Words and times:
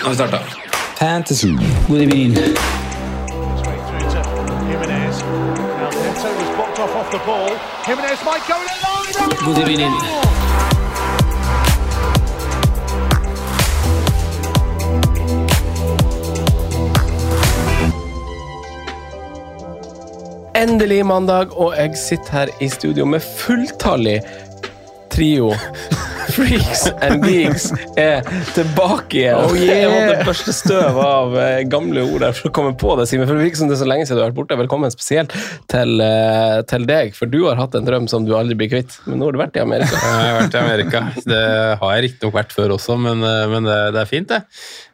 Nå 0.00 0.06
har 0.06 0.10
vi 0.10 0.16
starta. 0.16 0.38
Fantasy. 0.98 1.48
God 1.88 2.00
evening. 2.00 2.34
God 9.44 9.58
evening. 9.58 9.92
Endelig 20.54 21.06
mandag, 21.06 21.46
og 21.58 21.74
jeg 21.76 21.90
sitter 21.96 22.32
her 22.32 22.46
i 22.60 22.68
studio 22.68 23.04
med 23.04 23.20
fulltallig 23.20 24.20
trio. 25.10 25.54
Freaks 26.30 26.84
and 27.02 27.24
geeks 27.26 27.68
er 27.98 28.24
tilbake 28.54 29.18
igjen. 29.18 29.38
Oh, 29.40 29.54
yeah. 29.56 29.80
Jeg 29.82 29.90
måtte 29.90 30.26
børste 30.28 30.54
støv 30.54 30.98
av 31.02 31.36
eh, 31.40 31.62
gamle 31.70 32.04
ord 32.06 32.24
der 32.24 32.36
for 32.36 32.50
å 32.50 32.54
komme 32.54 32.74
på 32.78 32.94
det, 33.00 33.08
Simen. 33.10 33.26
For 33.28 33.38
det 33.38 33.48
virker 33.48 33.62
som 33.62 33.70
det 33.70 33.76
er 33.76 33.82
så 33.82 33.88
lenge 33.88 34.06
siden 34.06 34.20
du 34.20 34.22
har 34.22 34.30
vært 34.30 34.38
borte. 34.38 34.58
Velkommen 34.60 34.92
spesielt 34.94 35.34
til, 35.70 35.96
eh, 36.04 36.60
til 36.70 36.86
deg, 36.88 37.14
for 37.18 37.30
du 37.30 37.40
har 37.48 37.58
hatt 37.60 37.74
en 37.78 37.86
drøm 37.86 38.08
som 38.10 38.26
du 38.26 38.34
aldri 38.38 38.58
blir 38.58 38.70
kvitt. 38.72 38.98
Men 39.08 39.20
nå 39.20 39.28
har 39.28 39.36
du 39.36 39.40
vært 39.42 39.58
i 39.58 39.64
Amerika. 39.64 39.98
Jeg 40.00 40.28
har 40.28 40.38
vært 40.38 40.58
i 40.58 40.62
Amerika. 40.62 41.02
Det 41.30 41.42
har 41.82 41.94
jeg 41.96 42.06
riktignok 42.06 42.36
vært 42.38 42.54
før 42.56 42.76
også, 42.76 42.98
men, 43.00 43.24
eh, 43.26 43.46
men 43.50 43.68
det, 43.68 43.80
det 43.96 44.04
er 44.04 44.10
fint, 44.10 44.30
det. 44.30 44.42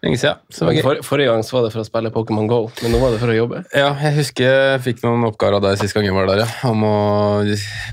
Lenge 0.07 0.23
siden. 0.23 0.43
Så 0.53 0.69
var. 0.69 0.81
For, 0.87 1.03
forrige 1.11 1.33
gang 1.35 1.45
så 1.47 1.59
var 1.59 1.67
det 1.67 1.75
for 1.75 1.85
å 1.85 1.89
spille 1.89 2.15
Pokémon 2.15 2.49
Go, 2.51 2.63
men 2.83 2.95
nå 2.95 3.03
var 3.03 3.15
det 3.15 3.21
for 3.23 3.35
å 3.35 3.37
jobbe. 3.37 3.63
Ja, 3.77 3.91
jeg 4.07 4.17
husker 4.23 4.47
jeg 4.47 4.83
fikk 4.87 5.05
noen 5.05 5.27
oppgaver 5.29 5.59
av 5.59 5.67
deg 5.67 5.81
sist 5.81 5.97
gang 5.97 6.07
jeg 6.09 6.17
var 6.17 6.31
der, 6.31 6.45
ja. 6.45 6.49
Om 6.71 6.85
å 6.87 6.97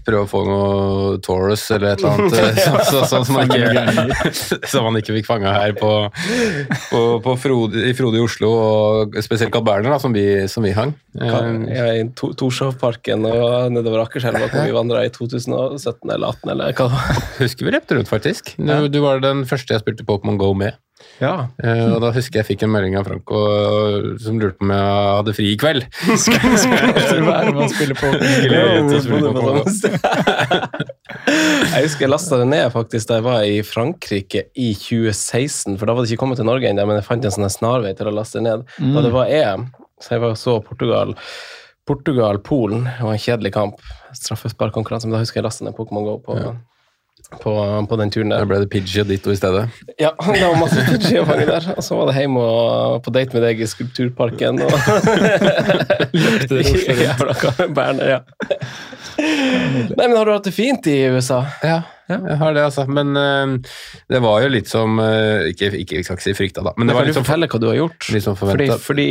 prøve 0.05 0.23
å 0.25 0.29
få 0.29 0.43
noe 0.47 1.19
Taurus 1.23 1.65
eller 1.73 1.93
et 1.93 2.03
eller 2.03 2.23
annet. 2.27 2.63
sånn 2.63 3.07
så, 3.11 3.23
så, 3.25 3.32
som 3.33 3.39
man 3.41 3.55
ikke, 3.57 4.67
som 4.73 4.87
man 4.87 4.99
ikke 5.01 5.17
fikk 5.19 5.29
fanga 5.29 5.53
her 5.55 5.75
på, 5.77 5.91
på, 6.89 7.01
på 7.25 7.35
Frode, 7.41 7.85
i 7.89 7.95
Frode 7.97 8.19
i 8.21 8.23
Oslo, 8.23 8.51
og 8.53 9.17
spesielt 9.25 9.53
Carl 9.53 9.65
Berner, 9.67 9.95
da, 9.95 10.01
som 10.01 10.15
vi, 10.15 10.25
som 10.51 10.65
vi 10.65 10.73
hang. 10.77 10.95
Ja, 11.19 11.43
Jeg 11.69 11.81
er 11.83 11.99
i 12.01 12.05
To- 12.17 12.33
Torshovparken 12.37 13.27
og 13.29 13.73
nedover 13.73 14.05
Akerselva, 14.07 14.47
hvor 14.49 14.65
vi 14.65 14.75
vandra 14.75 15.03
i 15.05 15.11
2017 15.13 16.09
eller 16.13 16.33
2018, 16.33 16.49
eller 16.53 16.73
hva 16.73 16.87
det 16.87 16.93
var. 16.93 17.21
Husker 17.43 17.67
vi 17.67 17.75
repte 17.75 17.97
rundt, 17.97 18.09
faktisk. 18.11 18.55
Du, 18.57 18.87
du 18.89 18.99
var 19.03 19.21
den 19.23 19.45
første 19.49 19.75
jeg 19.75 19.83
spilte 19.83 20.07
Pokémon 20.07 20.39
Go 20.39 20.53
med. 20.57 20.79
Ja. 21.19 21.49
Uh, 21.59 21.93
og 21.93 21.99
da 22.03 22.11
husker 22.15 22.39
jeg 22.39 22.47
fikk 22.47 22.63
en 22.65 22.71
melding 22.73 22.95
av 22.97 23.05
Franco 23.07 23.39
eh, 23.51 24.05
som 24.23 24.37
lurte 24.39 24.55
på 24.59 24.65
om 24.65 24.71
jeg 24.73 24.85
hadde 25.17 25.33
fri 25.35 25.47
i 25.51 25.57
kveld. 25.59 25.83
være 27.27 27.51
med 27.51 27.61
å 27.65 27.69
spille 27.73 27.97
på 27.97 28.11
Glede 28.13 28.85
til 28.87 28.97
å 28.97 29.01
spille 29.03 29.33
Bodde 29.35 29.43
på 29.43 30.87
Jeg 31.73 31.87
husker 31.87 32.05
jeg 32.05 32.11
lasta 32.11 32.37
det 32.41 32.47
ned 32.51 32.67
faktisk 32.73 33.09
da 33.09 33.17
jeg 33.19 33.25
var 33.25 33.45
i 33.47 33.57
Frankrike 33.65 34.45
i 34.53 34.71
2016. 34.77 35.77
For 35.79 35.89
da 35.89 35.95
var 35.95 36.05
det 36.05 36.13
ikke 36.13 36.23
kommet 36.23 36.39
til 36.41 36.49
Norge 36.49 36.69
ennå, 36.69 36.85
men 36.89 36.99
jeg 36.99 37.07
fant 37.07 37.25
en 37.25 37.33
sånn 37.33 37.49
snarvei 37.51 37.93
til 37.97 38.09
å 38.11 38.15
laste 38.15 38.39
det 38.39 38.47
ned. 38.49 38.65
Da 38.93 39.03
det 39.05 39.13
var 39.13 39.31
EM, 39.31 39.67
så 40.01 40.15
jeg 40.15 40.23
var 40.23 40.37
så 40.39 40.57
Portugal. 40.65 41.15
Portugal-Polen 41.87 42.85
var 43.01 43.11
en 43.11 43.19
kjedelig 43.19 43.53
kamp. 43.55 43.81
Straffesparkkonkurranse. 44.15 45.07
Men 45.07 45.17
da 45.17 45.23
husker 45.23 45.41
jeg 45.41 45.47
lasta 45.47 45.65
ned 45.67 45.75
Pokémon 45.75 46.05
Go 46.07 46.15
på, 46.23 46.37
på, 47.41 47.53
på 47.89 47.95
den 47.99 48.11
turen 48.13 48.31
der. 48.31 48.43
Da 48.43 48.47
ble 48.47 48.61
det 48.63 48.69
Pidgey 48.71 49.01
og 49.03 49.09
Ditto 49.09 49.29
i 49.33 49.39
stedet. 49.39 49.65
Ja, 49.99 50.11
det 50.29 50.45
var 50.45 50.59
masse 50.61 50.85
Pidgey 50.87 51.19
å 51.19 51.25
fange 51.27 51.45
der. 51.49 51.63
Og 51.75 51.83
så 51.83 51.97
var 51.99 52.05
det 52.11 52.17
hjemme 52.21 52.41
og 52.45 53.01
på 53.03 53.09
date 53.15 53.31
med 53.35 53.43
deg 53.47 53.55
i 53.63 53.69
Skulpturparken. 53.69 54.55
Og 54.63 54.71
Jævla 57.03 57.33
det 57.57 57.67
Berner, 57.75 58.07
ja. 58.17 58.21
Nei, 59.19 60.05
men 60.07 60.15
har 60.17 60.25
du 60.27 60.33
hatt 60.33 60.47
det 60.47 60.55
fint 60.55 60.87
i 60.89 60.97
USA? 61.13 61.43
Ja, 61.63 61.79
jeg 62.09 62.37
har 62.39 62.55
det, 62.55 62.65
altså. 62.65 62.85
Men 62.89 63.15
uh, 63.15 63.75
det 64.11 64.21
var 64.23 64.43
jo 64.43 64.51
litt 64.51 64.67
som 64.69 64.99
uh, 64.99 65.45
Ikke, 65.49 65.71
ikke 65.79 65.99
jeg 65.99 66.07
skal 66.07 66.19
ikke 66.19 66.25
si 66.25 66.35
frykta, 66.37 66.65
da. 66.65 66.75
Men 66.77 66.89
det 66.89 66.95
kan 66.95 66.99
var 66.99 67.07
du 67.07 67.11
litt 67.11 67.19
som 67.19 67.27
fortelle 67.27 67.49
hva 67.51 67.61
du 67.63 67.69
har 67.69 67.79
gjort? 67.79 68.11
fordi, 68.41 68.69
fordi 68.89 69.09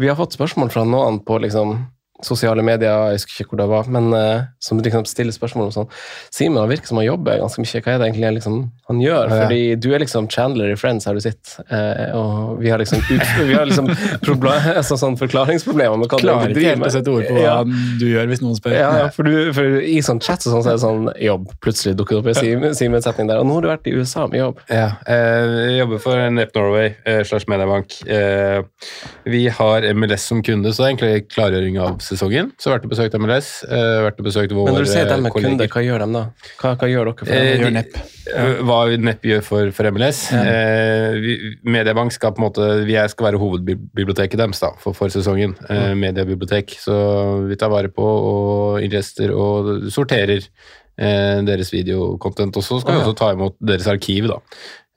vi 0.00 0.10
har 0.10 0.18
fått 0.18 0.38
spørsmål 0.38 0.72
fra 0.74 0.86
noen 0.88 1.22
på 1.26 1.40
liksom 1.44 1.76
sosiale 2.24 2.62
medier, 2.66 2.90
jeg 3.12 3.18
husker 3.20 3.44
ikke 3.44 3.52
hvor 3.54 3.60
det 3.60 3.66
var, 3.70 3.88
men 3.94 4.08
uh, 4.10 4.46
som 4.62 4.80
liksom 4.82 5.04
stiller 5.06 5.34
spørsmål 5.34 5.68
om 5.68 5.74
sånn 5.74 5.90
Simen, 6.34 6.58
han 6.58 6.70
virker 6.70 6.90
som 6.90 6.98
han 6.98 7.06
jobber 7.06 7.38
ganske 7.38 7.62
mye. 7.62 7.82
Hva 7.84 7.92
er 7.94 8.00
det 8.02 8.08
egentlig 8.08 8.30
liksom, 8.40 8.56
han 8.88 9.02
gjør? 9.02 9.28
Ja. 9.30 9.36
Fordi 9.44 9.60
du 9.78 9.86
er 9.94 10.02
liksom 10.02 10.26
Chandler 10.32 10.72
i 10.72 10.78
Friends 10.80 11.06
her 11.06 11.14
du 11.14 11.22
sitter, 11.22 11.62
uh, 11.70 12.16
og 12.18 12.58
vi 12.62 12.72
har 12.72 12.82
liksom, 12.82 13.02
vi 13.46 13.54
har 13.54 13.68
liksom 13.70 13.86
proble- 14.24 14.56
altså, 14.80 14.98
sånn 14.98 15.14
forklaringsproblemer 15.20 16.00
med 16.02 16.10
hva 16.10 16.18
Klarer 16.24 16.50
du 16.50 16.58
ikke 16.58 16.72
helt 16.74 16.88
å 16.88 16.92
sette 16.96 17.12
ord 17.14 17.28
på 17.28 17.36
hva 17.38 17.44
Ja. 17.44 17.54
du 18.00 18.04
gjør 18.08 18.26
hvis 18.32 18.42
noen 18.42 18.58
spør. 18.58 18.74
Ja, 18.74 18.90
ja, 19.04 19.06
for, 19.14 19.28
du, 19.28 19.52
for 19.54 19.78
i 19.78 20.00
sånn 20.04 20.18
chat 20.24 20.42
så, 20.42 20.50
sånn, 20.52 20.64
så 20.66 20.72
er 20.74 20.78
det 20.80 20.82
sånn 20.84 21.06
jobb. 21.22 21.46
Plutselig 21.62 21.94
dukker 22.00 22.18
det 22.18 22.22
opp 22.24 22.32
en 22.34 22.40
Simen- 22.42 22.74
Simen-setning 22.78 23.30
der. 23.30 23.38
Og 23.42 23.46
nå 23.48 23.60
har 23.60 23.64
du 23.66 23.70
vært 23.70 23.86
i 23.90 23.94
USA 23.94 24.26
med 24.26 24.40
jobb. 24.42 24.58
Ja, 24.74 24.90
uh, 25.06 25.54
jeg 25.68 25.78
jobber 25.84 26.02
for 26.02 26.26
Nep 26.34 26.52
Norway 26.58 26.90
eh, 27.06 27.22
slash 27.28 27.46
Mediebank. 27.50 27.94
Vi 29.28 29.46
har 29.48 29.86
MLS 29.94 30.26
som 30.28 30.42
kunde, 30.42 30.72
så 30.74 30.82
det 30.82 30.86
er 30.86 30.92
egentlig 30.96 31.28
klargjøring 31.32 31.78
av 31.82 31.98
sesongen. 32.08 32.50
Så 32.58 32.72
vært 32.72 32.84
og 32.88 32.90
besøkt 32.92 33.14
MLS. 33.20 33.50
Eh, 33.68 33.98
vært 34.06 34.18
og 34.22 34.26
besøkt 34.26 34.52
våre 34.56 34.70
Men 34.72 34.78
når 34.80 34.86
du 34.86 34.90
sier 34.90 35.08
dem 35.10 35.22
med 35.26 35.32
kolleger. 35.34 35.50
kunder, 35.52 35.68
hva 35.74 35.82
gjør 35.84 36.04
de 36.04 36.08
da? 36.16 36.22
Hva, 36.62 36.72
hva 36.80 36.88
gjør 36.90 37.10
dere 37.10 37.26
for 37.28 37.34
Eh, 37.36 37.58
gjør 37.60 37.72
Nepp. 37.76 37.98
eh, 38.34 38.54
Hva 38.68 38.78
Nepp 39.08 39.22
gjør 39.30 39.42
for, 39.44 39.70
for 39.76 39.90
MLS. 39.92 40.20
Eh, 40.32 41.12
vi, 41.22 41.36
Mediebank 41.64 42.12
skal 42.16 42.32
på 42.32 42.42
en 42.42 42.46
måte 42.48 42.66
Vi 42.88 42.94
er- 42.96 43.08
skal 43.12 43.28
være 43.30 43.40
hovedbiblioteket 43.42 44.36
deres 44.40 44.60
da, 44.60 44.72
for, 44.80 44.92
for 44.94 45.08
sesongen. 45.12 45.54
Eh, 45.68 45.94
mediebibliotek. 45.94 46.74
Så 46.80 47.46
vi 47.48 47.56
tar 47.56 47.70
vare 47.70 47.88
på 47.92 48.02
og 48.02 48.82
ingester 48.82 49.30
og 49.36 49.86
sorterer 49.92 50.40
eh, 50.98 51.40
deres 51.46 51.70
videokontent. 51.70 52.56
Og 52.56 52.62
så 52.64 52.80
skal 52.80 52.94
vi 52.94 52.98
Ah, 52.98 53.04
ja. 53.04 53.06
også 53.12 53.16
ta 53.18 53.32
imot 53.36 53.54
deres 53.60 53.86
arkiv, 53.86 54.26
da. 54.32 54.40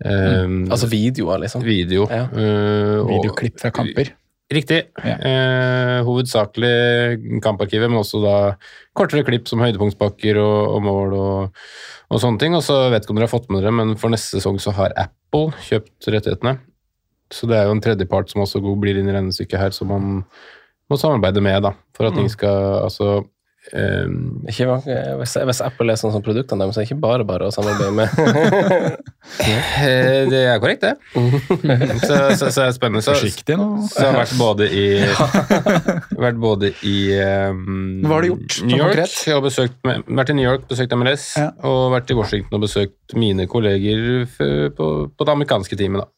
Eh, 0.04 0.48
Altså 0.74 0.88
videoer, 0.90 1.38
liksom? 1.44 1.62
video. 1.62 2.08
Ja. 2.10 2.24
Uh, 2.34 3.06
Videoklipp 3.06 3.60
fra 3.62 3.70
kamper. 3.70 4.10
Riktig. 4.52 4.82
Ja. 5.00 5.16
Eh, 5.16 5.98
hovedsakelig 6.04 7.40
kamparkivet, 7.44 7.88
men 7.88 8.02
også 8.02 8.20
da 8.24 8.36
kortere 8.98 9.24
klipp 9.28 9.48
som 9.48 9.64
høydepunktspakker 9.64 10.40
og, 10.42 10.58
og 10.76 10.84
mål 10.84 11.16
og, 11.16 11.62
og 12.12 12.24
sånne 12.24 12.42
ting. 12.42 12.58
Og 12.58 12.66
så 12.66 12.78
vet 12.92 13.06
ikke 13.06 13.16
om 13.16 13.22
dere 13.22 13.30
har 13.30 13.34
fått 13.34 13.48
med 13.52 13.64
dere, 13.64 13.74
men 13.80 13.96
for 14.02 14.12
neste 14.12 14.38
sesong 14.38 14.60
så 14.60 14.76
har 14.76 14.96
Apple 15.00 15.56
kjøpt 15.70 16.10
rettighetene. 16.12 16.58
Så 17.32 17.48
det 17.48 17.58
er 17.58 17.70
jo 17.70 17.78
en 17.78 17.84
tredjepart 17.84 18.34
som 18.34 18.44
også 18.44 18.60
blir 18.60 19.00
inn 19.00 19.08
i 19.08 19.16
regnestykket 19.16 19.62
her, 19.62 19.76
som 19.76 19.88
man 19.94 20.26
må 20.92 21.00
samarbeide 21.00 21.44
med, 21.44 21.62
da. 21.64 21.72
For 21.96 22.10
at 22.10 22.18
ting 22.18 22.28
skal 22.32 22.82
Altså 22.82 23.22
eh, 23.74 24.08
Ikke, 24.52 24.66
hvis, 25.22 25.36
hvis 25.48 25.62
Apple 25.66 25.94
er 25.94 26.00
sånn 26.02 26.14
som 26.16 26.24
produktene 26.26 26.64
deres, 26.66 26.76
så 26.76 26.82
er 26.82 26.86
det 26.86 26.92
ikke 26.92 27.04
bare 27.04 27.26
bare 27.28 27.48
å 27.50 27.54
samarbeide 27.54 27.94
med. 27.94 28.10
eh, 29.46 30.30
Det 30.32 30.42
er 30.50 30.60
korrekt, 30.64 30.82
det. 30.82 30.94
Så, 32.08 32.16
så, 32.40 32.50
så 32.50 32.64
er 32.64 32.72
det 32.72 32.76
spennende. 32.78 33.02
Så, 33.06 33.14
Forsiktig 33.16 33.58
nå. 33.60 33.68
Så 33.92 34.02
jeg 34.02 34.10
har 34.12 34.18
vært 34.22 34.34
både 34.40 34.68
i 34.74 34.86
Vært 36.26 36.40
både 36.42 36.72
i 36.88 36.96
um, 37.52 38.02
Hva 38.06 38.16
har 38.18 38.26
du 38.26 38.30
gjort, 38.32 38.56
sånn 38.58 38.72
New 38.72 38.80
York. 38.80 38.96
konkret? 38.96 39.18
Jeg 39.28 39.36
har 39.38 39.44
besøkt, 39.46 39.78
vært 40.22 40.34
i 40.34 40.38
New 40.38 40.48
York, 40.48 40.66
besøkt 40.72 40.96
MLS, 40.98 41.28
Ja. 41.40 41.50
og 41.68 41.92
vært 41.96 42.12
i 42.14 42.18
Washington 42.18 42.58
og 42.60 42.66
besøkt 42.66 43.16
mine 43.18 43.46
kolleger 43.52 44.26
på, 44.78 44.90
på 45.12 45.28
det 45.28 45.36
amerikanske 45.38 45.78
teamet. 45.80 46.04
da. 46.06 46.10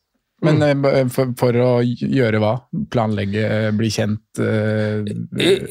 Men 0.44 0.62
mm. 0.62 1.12
for, 1.14 1.34
for 1.40 1.60
å 1.60 1.70
gjøre 1.84 2.42
hva? 2.44 2.54
Planlegge, 2.94 3.44
eh, 3.44 3.70
bli 3.76 3.90
kjent 3.94 4.42
uh, 4.42 5.04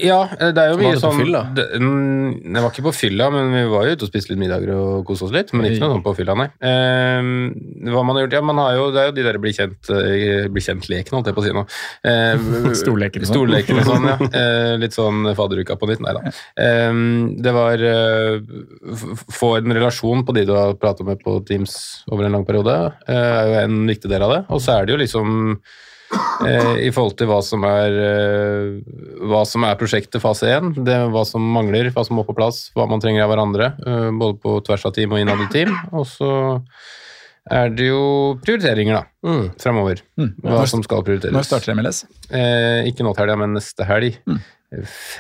Ja, 0.00 0.20
det 0.40 0.64
er 0.64 0.72
jo 0.72 0.80
mye 0.80 0.98
sånn 1.00 1.19
fylla? 1.20 1.44
Det, 1.56 1.66
det 1.78 2.62
var 2.62 2.70
ikke 2.70 2.86
på 2.88 2.94
fylla, 2.96 3.30
men 3.34 3.52
vi 3.54 3.64
var 3.72 3.88
jo 3.88 3.96
ute 3.96 4.06
og 4.08 4.12
spiste 4.12 4.32
litt 4.32 4.42
middager 4.42 4.74
og 4.76 5.06
koste 5.08 5.28
oss 5.28 5.34
litt. 5.34 5.54
Men 5.56 5.70
ikke 5.70 5.84
noe 5.84 5.96
sånt 5.96 6.06
på 6.06 6.16
fylla, 6.19 6.36
nei. 6.38 6.48
Uh, 6.58 7.90
hva 7.92 8.04
man 8.06 8.19
har 8.19 8.26
gjort? 8.26 8.38
Ja, 8.38 8.44
man 8.52 8.62
har 8.62 8.76
jo, 8.78 8.90
det 8.94 9.02
er 9.02 9.10
jo 9.10 9.16
de 9.16 9.26
der 9.28 9.40
bli 9.42 9.54
kjent 9.56 9.92
eh, 9.92 10.48
bli 10.52 10.62
kjent-lekene, 10.64 11.19
holdt 11.19 11.30
jeg 11.30 11.36
på 11.36 11.42
å 11.42 11.46
si 11.46 11.56
nå. 11.56 11.66
Storleken. 12.82 13.26
Storlekene 13.28 13.86
sånn. 13.86 13.92
Sånn, 13.92 14.08
ja. 14.10 14.19
Eh, 14.42 14.74
litt 14.80 14.94
sånn 14.96 15.26
fadderuka 15.36 15.76
på 15.78 15.88
nytt. 15.90 16.02
Nei 16.02 16.14
da. 16.16 16.32
Ehm, 16.62 17.34
det 17.42 17.52
var 17.54 17.82
eh, 17.86 18.40
Få 19.32 19.54
en 19.58 19.74
relasjon 19.76 20.24
på 20.26 20.34
de 20.36 20.46
du 20.48 20.54
har 20.56 20.74
pratet 20.80 21.06
med 21.06 21.20
på 21.22 21.38
Teams 21.48 21.74
over 22.10 22.26
en 22.26 22.36
lang 22.36 22.46
periode, 22.48 22.74
eh, 23.06 23.16
er 23.16 23.50
jo 23.50 23.58
en 23.62 23.78
viktig 23.90 24.10
del 24.10 24.24
av 24.26 24.34
det. 24.34 24.40
Og 24.52 24.61
så 24.62 24.78
er 24.78 24.86
det 24.88 24.94
jo 24.94 25.00
liksom 25.02 25.32
eh, 26.46 26.72
i 26.86 26.90
forhold 26.94 27.16
til 27.20 27.28
hva 27.30 27.40
som 27.44 27.64
er 27.68 27.98
eh, 28.06 28.80
hva 29.28 29.42
som 29.48 29.64
er 29.68 29.78
prosjektet 29.80 30.22
fase 30.22 30.48
1, 30.54 30.72
det, 30.86 30.98
hva 31.14 31.22
som 31.28 31.44
mangler, 31.54 31.90
hva 31.94 32.04
som 32.06 32.18
må 32.18 32.24
på 32.28 32.36
plass, 32.38 32.64
hva 32.76 32.86
man 32.90 33.02
trenger 33.02 33.24
av 33.26 33.32
hverandre, 33.34 33.72
eh, 33.86 34.08
både 34.18 34.38
på 34.42 34.56
tvers 34.66 34.86
av 34.88 34.94
team 34.96 35.14
og 35.16 35.22
innad 35.22 35.42
i 35.44 35.50
team. 35.54 35.74
Og 35.92 36.06
så 36.10 36.32
er 37.50 37.72
det 37.74 37.88
jo 37.90 38.02
prioriteringer, 38.44 39.00
da, 39.00 39.04
Mm. 39.26 39.46
framover. 39.58 40.02
Mm. 40.18 40.28
Hva 40.46 40.66
som 40.70 40.82
skal 40.86 41.02
prioriteres. 41.06 41.34
Når 41.34 41.46
starter 41.48 41.74
MLS? 41.74 42.04
Eh, 42.30 42.86
ikke 42.90 43.02
nå 43.06 43.14
til 43.16 43.24
helga, 43.24 43.36
men 43.40 43.54
neste 43.58 43.86
helg. 43.86 44.18
Mm. 44.30 44.38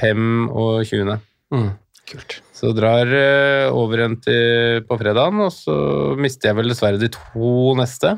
25. 0.00 1.18
Mm. 1.52 1.70
Kult. 2.12 2.40
Så 2.56 2.72
drar 2.76 3.06
eh, 3.14 3.68
over 3.74 4.02
en 4.04 4.16
til 4.22 4.82
på 4.88 4.98
fredagen, 5.00 5.40
og 5.46 5.52
så 5.54 5.74
mister 6.18 6.50
jeg 6.50 6.58
vel 6.60 6.72
dessverre 6.72 7.00
de 7.00 7.08
to 7.14 7.74
neste. 7.78 8.16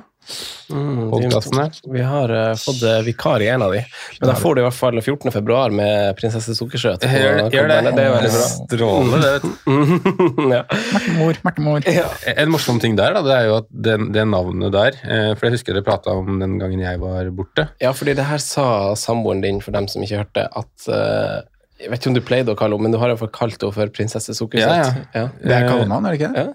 Mm, 0.71 1.11
Podcastene. 1.11 1.71
Vi 1.93 2.03
har 2.03 2.31
uh, 2.33 2.55
fått 2.57 2.83
eh, 2.83 3.01
vikar 3.05 3.43
i 3.45 3.49
en 3.53 3.63
av 3.63 3.73
de. 3.73 3.83
Men 4.21 4.31
da 4.31 4.35
får 4.39 4.55
du 4.55 4.61
i 4.63 4.65
hvert 4.65 4.77
fall 4.77 4.97
14. 5.01 5.33
februar 5.35 5.75
med 5.75 6.17
prinsesse 6.17 6.55
Sukkersjø'. 6.57 6.95
Gjør 7.05 7.37
det, 7.39 7.45
gjør 7.53 7.69
det. 7.69 7.79
Det 7.99 8.05
er 8.05 8.15
veldig 8.15 8.33
bra. 8.33 8.47
Strålende, 8.55 9.21
det. 9.23 9.53
ja. 10.57 10.63
Mertemor, 10.95 11.41
Mertemor. 11.49 11.89
En 12.35 12.53
morsom 12.55 12.81
ting 12.81 12.97
der, 12.99 13.17
da, 13.19 13.25
det 13.27 13.37
er 13.37 13.49
jo 13.51 13.59
at 13.61 13.69
det, 13.69 13.99
det 14.17 14.27
navnet 14.31 14.73
der 14.75 14.97
eh, 15.05 15.31
For 15.37 15.49
jeg 15.49 15.59
husker 15.59 15.77
dere 15.77 15.87
prata 15.87 16.17
om 16.17 16.41
den 16.41 16.57
gangen 16.63 16.81
jeg 16.81 17.03
var 17.03 17.29
borte. 17.37 17.69
ja, 17.83 17.93
fordi 17.97 18.17
det 18.17 18.29
her 18.31 18.41
sa 18.43 18.69
samboeren 18.99 19.45
din, 19.45 19.61
for 19.65 19.77
dem 19.77 19.91
som 19.93 20.05
ikke 20.05 20.25
hørte, 20.25 20.49
at 20.49 20.89
uh, 20.89 21.45
Jeg 21.83 21.93
vet 21.93 22.01
ikke 22.01 22.15
om 22.15 22.17
du 22.17 22.25
pleide 22.25 22.57
å 22.57 22.59
kalle 22.59 22.79
henne, 22.79 22.89
men 22.89 22.97
du 22.97 23.03
har 23.03 23.13
iallfall 23.13 23.33
kalt 23.35 23.61
henne 23.61 23.77
for 23.77 23.93
prinsesse 23.93 24.37
Sukkersøt. 24.41 24.73
Ja, 24.73 25.07
ja. 25.13 25.29
Det 25.45 25.61
er 25.61 25.69
kallenavn, 25.69 26.09
er 26.09 26.17
det 26.17 26.23
ikke 26.23 26.33
det? 26.33 26.49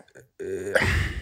Ja. 0.73 1.15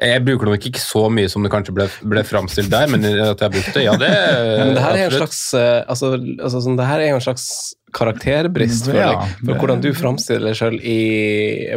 Jeg 0.00 0.24
bruker 0.26 0.48
det 0.48 0.54
nok 0.56 0.66
ikke 0.72 0.82
så 0.82 1.04
mye 1.12 1.28
som 1.32 1.44
det 1.46 1.52
kanskje 1.52 1.74
ble, 1.76 1.86
ble 2.12 2.24
framstilt 2.26 2.70
der, 2.72 2.88
men 2.92 3.04
at 3.06 3.14
jeg 3.40 3.46
har 3.46 3.52
brukt 3.54 3.72
det, 3.76 3.84
ja, 3.86 3.94
det 4.00 4.10
Men 4.58 4.74
det 4.76 4.82
her 4.84 4.98
er 4.98 5.04
en 5.06 5.16
slags 5.20 5.40
eh, 5.58 5.78
altså, 5.86 6.12
altså, 6.18 6.64
sånn, 6.66 6.76
det 6.80 6.88
her 6.88 7.04
er 7.04 7.12
jo 7.12 7.20
en 7.20 7.24
slags 7.28 7.46
karakterbrist 7.92 8.86
føler 8.88 9.00
Ja, 9.02 9.08
jeg, 9.12 9.36
for 9.38 9.52
det- 9.52 9.60
hvordan 9.60 9.82
du 9.84 9.90
framstiller 9.96 10.48
deg 10.48 10.58
sjøl 10.58 10.78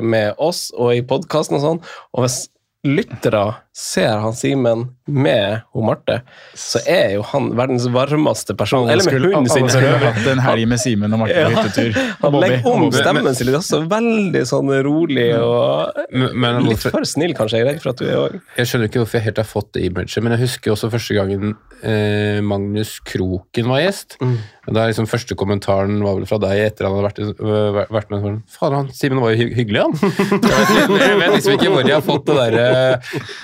med 0.03 0.35
oss 0.39 0.67
og 0.75 0.93
i 0.95 1.01
podkasten 1.07 1.57
og 1.59 1.63
sånn. 1.65 1.81
Og 2.15 2.25
hvis 2.25 2.37
lyttere 2.85 3.43
ser 3.75 4.21
han 4.23 4.35
Simen 4.37 4.85
med 5.05 5.65
hun 5.75 5.89
Marte, 5.89 6.21
så 6.55 6.79
er 6.87 7.17
jo 7.17 7.25
han 7.33 7.49
verdens 7.57 7.87
varmeste 7.91 8.55
person. 8.55 8.87
Eller 8.89 9.03
med 9.09 9.25
hunden 9.25 9.49
sin. 9.51 9.65
Han 9.65 9.73
skulle 9.73 9.99
hatt 10.05 10.29
en 10.31 10.43
helg 10.45 10.69
med 10.71 10.81
Simen 10.81 11.17
og 11.17 11.23
Marte 11.25 11.43
på 11.43 11.51
hyttetur. 11.57 11.99
Han 12.21 12.39
legger 12.43 12.69
om 12.71 12.87
stemmen 12.95 13.35
sin 13.35 13.49
litt, 13.49 13.59
også 13.59 13.81
veldig 13.91 14.45
sånn 14.47 14.71
rolig 14.85 15.27
og 15.39 16.03
Men, 16.15 16.31
men 16.39 16.61
litt 16.69 16.85
for 16.85 17.03
snill, 17.07 17.35
kanskje. 17.35 17.63
Jeg 17.63 17.75
er 17.75 17.83
for 17.83 17.91
at 17.95 18.01
du 18.01 18.07
er 18.07 18.19
òg 18.21 18.39
jeg 18.55 18.69
skjønner 18.69 18.89
ikke 18.89 19.01
hvorfor 19.01 19.19
jeg 19.19 19.25
helt 19.27 19.39
har 19.41 19.47
fått 19.47 19.71
det 19.75 19.83
imaget, 19.89 20.23
men 20.23 20.35
jeg 20.35 20.45
husker 20.45 20.73
også 20.73 20.89
første 20.93 21.15
gangen 21.17 21.55
eh, 21.83 22.39
Magnus 22.45 22.97
Kroken 23.05 23.69
var 23.71 23.81
gjest. 23.83 24.17
Mm. 24.21 24.37
Da 24.65 24.81
er 24.83 24.91
liksom 24.91 25.09
Første 25.09 25.37
kommentaren 25.37 25.99
var 26.03 26.17
vel 26.17 26.27
fra 26.29 26.39
deg 26.41 26.63
etter 26.65 26.87
han 26.87 26.95
hadde 26.97 27.27
vært, 27.39 27.89
vært 27.93 28.13
med. 28.13 28.23
Sånn, 28.23 28.39
Fader, 28.49 28.77
han 28.81 28.89
Simen 28.95 29.21
var 29.21 29.35
jo 29.35 29.49
hyggelig, 29.53 29.83
han. 29.83 29.93
Jeg 30.55 30.89
vet, 30.89 30.95
jeg 31.01 31.19
vet 31.19 31.35
liksom 31.35 31.57
ikke 31.57 31.73
hvor 31.73 31.85
jeg 31.85 31.95
har 31.95 32.05
fått 32.05 32.25
det 32.29 32.37
derre 32.39 32.65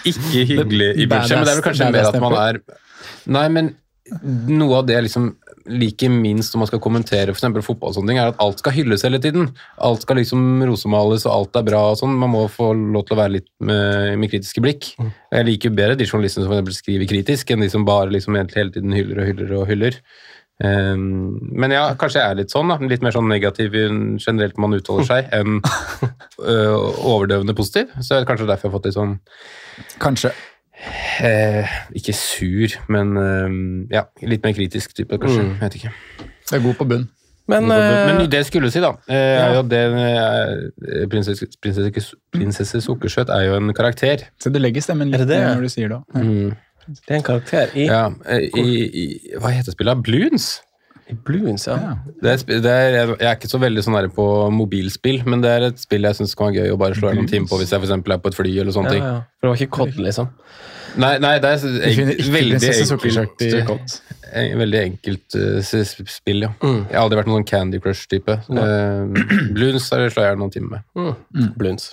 ikke 0.09 0.45
hyggelig 0.49 0.89
i 0.95 1.07
budsjettet, 1.09 1.37
men 1.37 1.45
det 1.45 1.53
er 1.53 1.59
vel 1.59 1.65
kanskje 1.67 1.91
mer 1.93 2.09
at 2.09 2.19
man 2.23 2.37
er 2.39 2.59
Nei, 3.31 3.45
men 3.53 3.69
noe 4.49 4.79
av 4.79 4.87
det 4.87 4.95
jeg 4.97 5.05
liksom 5.05 5.27
liker 5.69 6.09
minst 6.11 6.53
når 6.53 6.63
man 6.63 6.69
skal 6.71 6.81
kommentere 6.83 7.33
f.eks. 7.33 7.45
fotball, 7.65 7.91
og 7.91 7.95
sånne 7.95 8.11
ting, 8.11 8.19
er 8.19 8.31
at 8.31 8.39
alt 8.41 8.61
skal 8.61 8.73
hylles 8.75 9.05
hele 9.05 9.19
tiden. 9.21 9.51
Alt 9.83 10.05
skal 10.05 10.17
liksom 10.19 10.63
rosemales, 10.67 11.25
og 11.27 11.35
alt 11.35 11.59
er 11.59 11.67
bra 11.67 11.83
og 11.91 11.99
sånn. 12.01 12.17
Man 12.19 12.33
må 12.33 12.43
få 12.51 12.71
lov 12.73 13.05
til 13.07 13.15
å 13.15 13.21
være 13.21 13.35
litt 13.37 13.49
med, 13.63 14.17
med 14.21 14.31
kritiske 14.33 14.63
blikk. 14.63 14.89
Jeg 14.97 15.47
liker 15.47 15.69
jo 15.69 15.77
bedre 15.77 15.99
de 15.99 16.07
journalistene 16.09 16.47
som 16.47 16.73
skriver 16.75 17.09
kritisk, 17.11 17.53
enn 17.53 17.63
de 17.63 17.69
som 17.71 17.85
bare 17.87 18.11
liksom 18.15 18.39
hele 18.41 18.73
tiden 18.73 18.95
hyller 18.95 19.21
og 19.21 19.29
hyller 19.31 19.55
og 19.59 19.69
hyller. 19.69 19.99
Ehm, 20.61 21.39
men 21.57 21.73
ja, 21.73 21.87
kanskje 21.97 22.21
jeg 22.21 22.29
er 22.33 22.39
litt 22.41 22.53
sånn, 22.53 22.69
da. 22.69 22.77
Litt 22.91 23.01
mer 23.05 23.15
sånn 23.15 23.29
negativ 23.31 23.73
generelt 23.73 24.59
man 24.61 24.75
uttaler 24.77 25.07
seg, 25.07 25.29
enn 25.33 25.59
øh, 26.51 26.75
overdøvende 27.01 27.55
positiv. 27.57 27.89
Så 27.99 28.13
det 28.13 28.21
er 28.21 28.29
kanskje 28.29 28.49
derfor 28.49 28.67
jeg 28.69 28.71
har 28.71 28.77
fått 28.79 28.89
litt 28.91 28.97
sånn 28.99 29.15
Kanskje. 30.01 30.33
eh, 31.25 31.71
Ikke 31.97 32.13
sur, 32.17 32.77
men 32.93 33.15
eh, 33.17 33.57
ja, 33.97 34.05
litt 34.25 34.45
mer 34.45 34.53
kritisk 34.57 34.93
type, 34.97 35.17
kanskje. 35.21 35.47
Mm. 35.47 35.57
Vet 35.63 35.79
ikke. 35.81 35.95
Jeg 36.51 36.59
er 36.59 36.63
god 36.67 36.79
på 36.79 36.87
bunn. 36.93 37.09
Men, 37.51 37.65
Men 37.67 38.21
eh, 38.21 38.27
det 38.31 38.43
jeg 38.43 38.47
skulle 38.51 38.69
si, 38.71 38.79
da, 38.83 38.93
eh, 39.11 39.55
jo 39.57 39.63
det 39.67 39.79
eh, 39.97 41.05
prinsesse, 41.11 41.47
prinsesse, 41.59 42.13
prinsesse 42.31 42.79
Sukkersøt 42.85 43.31
er 43.33 43.47
jo 43.49 43.57
en 43.57 43.73
karakter. 43.75 44.27
Så 44.39 44.51
du 44.53 44.59
legger 44.61 44.85
stemmen 44.85 45.09
litt 45.11 45.23
det 45.25 45.33
det? 45.33 45.39
når 45.49 45.65
du 45.65 45.71
sier 45.73 45.91
det. 45.91 45.99
Ja. 46.13 46.21
Mm. 46.21 46.53
Det 46.87 47.13
er 47.13 47.19
en 47.19 47.23
karakter 47.29 47.71
i, 47.77 47.85
Ja, 47.87 48.07
eh, 48.25 48.47
i, 48.57 48.67
i, 49.03 49.05
hva 49.39 49.53
heter 49.53 49.75
spillet? 49.75 50.03
Bloons? 50.05 50.51
i 51.11 51.15
Bluens, 51.27 51.65
ja. 51.67 51.75
Ja. 51.75 51.93
Det 52.23 52.31
er, 52.31 52.59
det 52.63 52.71
er, 52.71 52.93
jeg 53.19 53.27
er 53.27 53.35
ikke 53.35 53.49
så 53.51 53.59
veldig 53.59 53.83
sånn 53.83 53.97
på 54.15 54.25
mobilspill, 54.55 55.21
men 55.27 55.41
det 55.43 55.49
er 55.51 55.65
et 55.67 55.81
spill 55.81 56.07
jeg 56.07 56.15
syns 56.21 56.35
kan 56.39 56.53
være 56.53 56.55
gøy 56.55 56.71
å 56.71 56.77
bare 56.79 56.95
slå 56.95 57.11
en 57.11 57.27
time 57.27 57.49
på 57.51 57.59
hvis 57.59 57.73
jeg 57.73 57.81
for 57.83 57.89
er 58.15 58.21
på 58.23 58.31
et 58.31 58.37
fly 58.37 58.53
eller 58.63 58.75
sånne 58.75 58.93
Ja, 58.93 58.95
ting. 58.95 59.03
ja. 59.03 59.17
For 59.41 59.47
det 59.47 59.51
var 59.51 59.59
ikke 59.65 59.75
COD, 59.77 59.99
liksom. 60.07 60.29
Nei, 61.01 61.11
nei, 61.23 61.33
det 61.43 61.51
er 61.51 61.65
ikke 62.19 62.35
veldig 62.37 62.57
enkelt, 62.61 63.97
veldig 64.31 64.79
enkelt 64.81 65.35
eh, 65.35 65.59
s- 65.63 65.97
spill, 66.09 66.41
ja. 66.45 66.49
Mm. 66.63 66.77
Jeg 66.89 66.95
har 66.97 67.03
aldri 67.05 67.17
vært 67.19 67.29
noen 67.29 67.41
sånn 67.41 67.47
Candy 67.49 67.79
Crush-type. 67.83 68.35
Uh, 68.49 69.09
Bluns 69.55 69.87
der 69.91 70.05
slår 70.11 70.23
jeg 70.25 70.29
gjerne 70.31 70.41
noen 70.43 70.53
timer 70.53 70.71
med. 70.77 71.15
Mm. 71.35 71.49
Bluns. 71.59 71.87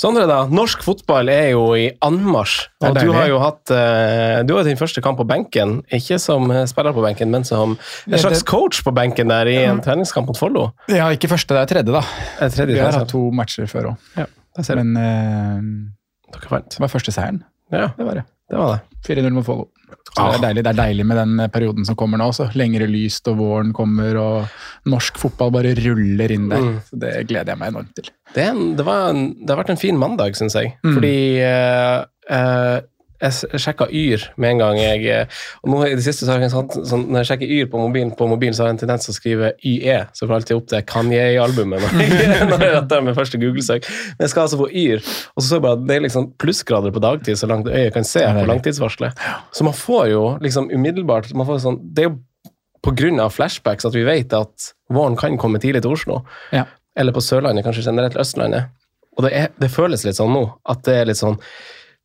Sondre, 0.00 0.26
da. 0.30 0.40
Norsk 0.52 0.82
fotball 0.86 1.30
er 1.32 1.50
jo 1.52 1.64
i 1.78 1.88
anmarsj. 2.04 2.68
Og 2.86 2.98
du 2.98 3.12
har 3.14 3.28
jo 3.30 3.38
hatt 3.42 3.72
uh, 3.74 4.42
Du 4.46 4.54
har 4.56 4.66
din 4.66 4.78
første 4.80 5.02
kamp 5.04 5.18
på 5.22 5.26
benken. 5.28 5.78
Ikke 5.92 6.18
som 6.22 6.50
eh, 6.54 6.64
spiller 6.70 6.94
på 6.96 7.04
benken, 7.04 7.30
men 7.34 7.44
som 7.48 7.76
en 7.76 8.18
slags 8.18 8.42
det- 8.42 8.48
coach 8.50 8.82
på 8.86 8.94
benken 8.96 9.28
der 9.32 9.50
i 9.50 9.56
en 9.66 9.80
treningskamp 9.84 10.28
mot 10.32 10.38
Follo. 10.38 10.68
Ja, 10.92 11.08
ikke 11.14 11.30
første, 11.32 11.54
det 11.56 11.62
er 11.64 11.72
tredje, 11.76 11.92
da. 11.94 12.02
Er 12.42 12.52
Tredje 12.54 12.74
Vi 12.76 12.82
har 12.82 12.92
hatt 13.02 13.10
to 13.12 13.26
matcher 13.34 13.66
før 13.70 13.92
òg. 13.94 14.10
Ja. 14.18 14.28
Men 14.76 14.96
uh, 14.98 16.32
Dere 16.34 16.50
vant. 16.52 16.70
det 16.74 16.80
var 16.82 16.90
første 16.92 17.12
seieren. 17.14 17.42
Ja, 17.72 17.86
Det 17.96 18.04
var 18.04 18.18
det. 18.20 18.24
Det 18.52 18.60
var 18.60 18.74
det. 18.76 18.82
4-0 19.08 19.32
mot 19.34 19.46
Follo. 19.46 19.70
Så 20.12 20.20
Ah. 20.20 20.32
det, 20.32 20.36
er 20.36 20.42
deilig, 20.42 20.62
det 20.64 20.70
er 20.72 20.78
deilig 20.78 21.04
med 21.08 21.16
den 21.16 21.50
perioden 21.52 21.86
som 21.88 21.96
kommer 21.96 22.20
nå 22.20 22.26
også. 22.28 22.50
Lengre 22.58 22.86
lyst, 22.90 23.28
og 23.32 23.38
våren 23.40 23.72
kommer, 23.76 24.16
og 24.20 24.88
norsk 24.92 25.18
fotball 25.20 25.52
bare 25.54 25.72
ruller 25.78 26.34
inn 26.34 26.50
der. 26.50 26.64
Mm. 26.66 26.74
Så 26.88 26.98
det 27.00 27.12
gleder 27.30 27.54
jeg 27.54 27.60
meg 27.62 27.72
enormt 27.72 27.94
til. 27.96 28.10
Det, 28.34 28.44
en, 28.44 28.62
det, 28.76 28.84
var 28.84 29.10
en, 29.12 29.22
det 29.40 29.52
har 29.52 29.60
vært 29.62 29.72
en 29.74 29.80
fin 29.80 29.98
mandag, 30.00 30.36
syns 30.36 30.56
jeg. 30.58 30.74
Mm. 30.84 30.92
Fordi 30.98 31.14
eh, 31.46 31.96
eh, 32.38 32.76
jeg 33.22 33.60
sjekka 33.62 33.86
Yr 33.94 34.24
med 34.42 34.50
en 34.50 34.58
gang 34.62 34.78
jeg 34.80 35.04
eh, 35.06 35.40
Og 35.62 35.70
nå 35.70 35.80
i 35.86 35.94
det 35.94 36.02
siste 36.02 36.26
så 36.26 36.34
har 36.34 36.42
jeg 36.42 36.50
sånn, 36.50 36.68
sånn, 36.90 37.04
Når 37.12 37.22
jeg 37.22 37.28
sjekker 37.30 37.52
Yr 37.56 37.68
på 37.70 37.78
mobilen, 37.78 38.10
på 38.18 38.26
mobilen, 38.30 38.56
så 38.56 38.64
har 38.64 38.72
jeg 38.72 38.76
en 38.76 38.82
tendens 38.82 39.06
til 39.06 39.12
å 39.14 39.16
skrive 39.16 39.52
YE. 39.62 39.98
Så 40.12 40.26
får 40.26 40.32
jeg 40.34 40.40
alltid 40.40 40.56
opp 40.58 40.66
det 40.72 40.80
Kanye-albumet 40.90 41.84
når 41.84 42.02
jeg- 42.02 42.88
jeg 42.96 43.04
med 43.06 43.14
første 43.16 43.38
Google-søk. 43.38 43.86
Men 44.18 44.26
jeg 44.26 44.34
skal 44.34 44.42
altså 44.48 44.58
få 44.58 44.68
Yr, 44.74 44.98
og 45.36 45.42
så 45.42 45.46
så 45.52 45.56
jeg 45.58 45.64
bare 45.66 45.78
at 45.78 45.86
det 45.86 45.96
er 45.96 46.04
liksom 46.06 46.28
plussgrader 46.40 46.92
på 46.94 47.00
dagtid 47.04 47.36
så 47.38 47.48
langt 47.50 47.66
øyet 47.68 47.92
kan 47.94 48.04
se 48.08 48.20
på 48.24 48.44
langtidsvarselet. 48.48 49.18
Så 49.52 49.64
man 49.64 49.74
får 49.76 50.06
jo 50.12 50.22
liksom 50.42 50.70
umiddelbart 50.72 51.32
man 51.36 51.46
får 51.46 51.60
sånn, 51.66 51.80
Det 51.94 52.04
er 52.06 52.08
jo 52.10 53.20
av 53.22 53.30
flashbacks 53.30 53.84
at 53.86 53.94
vi 53.94 54.02
vet 54.02 54.32
at 54.34 54.72
våren 54.90 55.16
kan 55.16 55.36
komme 55.38 55.60
tidlig 55.62 55.82
til 55.84 55.92
Oslo 55.92 56.22
Ja. 56.52 56.64
eller 56.96 57.12
på 57.12 57.20
Sørlandet, 57.22 57.64
kanskje 57.64 57.84
generelt 57.86 58.16
Østlandet. 58.16 58.70
Og 59.16 59.24
det, 59.24 59.32
er, 59.32 59.48
det 59.60 59.70
føles 59.70 60.04
litt 60.04 60.16
sånn 60.16 60.32
nå, 60.32 60.42
at 60.66 60.82
det 60.82 60.94
er 60.96 61.04
litt 61.06 61.20
sånn 61.20 61.38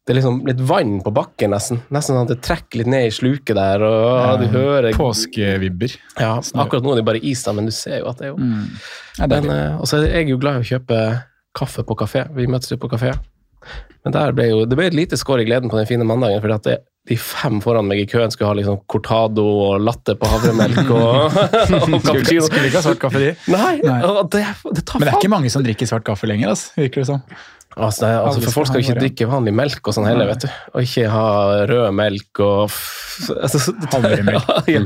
det 0.08 0.14
er 0.14 0.22
liksom 0.22 0.38
litt 0.48 0.62
vann 0.64 1.02
på 1.04 1.12
bakken, 1.12 1.52
nesten. 1.52 1.82
Nesten 1.92 2.16
sånn 2.16 2.22
at 2.24 2.30
det 2.32 2.38
trekker 2.46 2.80
litt 2.80 2.88
ned 2.88 3.10
i 3.10 3.12
sluket 3.12 3.58
der, 3.58 3.82
og 3.84 4.40
du 4.40 4.46
hører 4.54 4.96
Påskevibber. 4.96 5.98
ja, 6.16 6.38
Akkurat 6.40 6.86
nå 6.86 6.94
er 6.94 7.02
det 7.02 7.08
bare 7.10 7.20
is, 7.20 7.42
der, 7.44 7.58
men 7.58 7.68
du 7.68 7.74
ser 7.76 8.00
jo 8.00 8.08
at 8.08 8.22
det 8.22 8.30
er 8.30 8.32
jo 8.32 8.38
Mm. 8.38 8.70
Ja, 9.20 9.26
eh, 9.26 9.76
Og 9.82 9.88
så 9.90 9.98
er 9.98 10.22
jeg 10.22 10.30
jo 10.30 10.38
glad 10.38 10.62
i 10.62 10.64
å 10.64 10.70
kjøpe 10.80 11.24
kaffe 11.54 11.84
på 11.84 11.98
kafé. 12.00 12.24
Vi 12.38 12.48
møtes 12.48 12.72
jo 12.72 12.78
på 12.78 12.88
kafé. 12.88 13.18
Men 14.08 14.16
der 14.16 14.32
ble 14.38 14.46
jo, 14.54 14.62
det 14.70 14.78
ble 14.80 14.88
et 14.88 14.96
lite 14.96 15.20
skår 15.20 15.44
i 15.44 15.48
gleden 15.50 15.72
på 15.72 15.76
den 15.80 15.90
fine 15.90 16.08
mandagen, 16.08 16.40
fordi 16.44 16.56
at 16.56 16.70
det, 16.70 16.78
de 17.08 17.16
fem 17.20 17.60
foran 17.64 17.88
meg 17.88 18.02
i 18.04 18.08
køen 18.08 18.32
skulle 18.34 18.50
ha 18.52 18.56
liksom 18.58 18.80
cortado 18.92 19.44
og 19.68 19.84
latte 19.84 20.16
på 20.20 20.28
havremelk 20.32 20.90
og, 20.92 21.38
og 21.38 22.00
cappuccino. 22.04 22.48
skulle 22.48 22.68
ikke 22.72 22.80
ha 22.82 22.86
svart 22.88 23.00
kaffe, 23.04 23.22
de. 23.24 23.30
Nei, 23.52 23.76
Nei. 23.84 24.00
det, 24.34 24.42
det 24.80 24.84
tar 24.88 25.00
Men 25.04 25.08
det 25.08 25.14
er 25.14 25.22
ikke 25.22 25.32
mange 25.36 25.52
som 25.54 25.64
drikker 25.68 25.88
svart 25.92 26.08
kaffe 26.08 26.28
lenger, 26.32 26.52
altså, 26.56 26.74
virker 26.80 27.04
det 27.04 27.08
som. 27.14 27.24
Altså, 27.78 28.02
det, 28.02 28.08
er- 28.10 28.24
altså, 28.26 28.42
for 28.48 28.56
folk 28.58 28.68
skal 28.72 28.82
jo 28.82 28.88
ikke 28.88 29.02
drikke 29.04 29.26
vanlig 29.30 29.52
melk 29.54 29.86
og 29.92 29.94
sånn 29.94 30.08
heller, 30.10 30.26
Nei. 30.26 30.34
vet 30.34 30.48
du. 30.48 30.54
Og 30.74 30.88
ikke 30.88 31.10
ha 31.14 31.26
rød 31.70 31.92
melk 31.94 32.40
og 32.42 32.64
altså, 33.44 33.74
det 33.78 33.90
tar- 33.92 34.08
ja, 34.74 34.82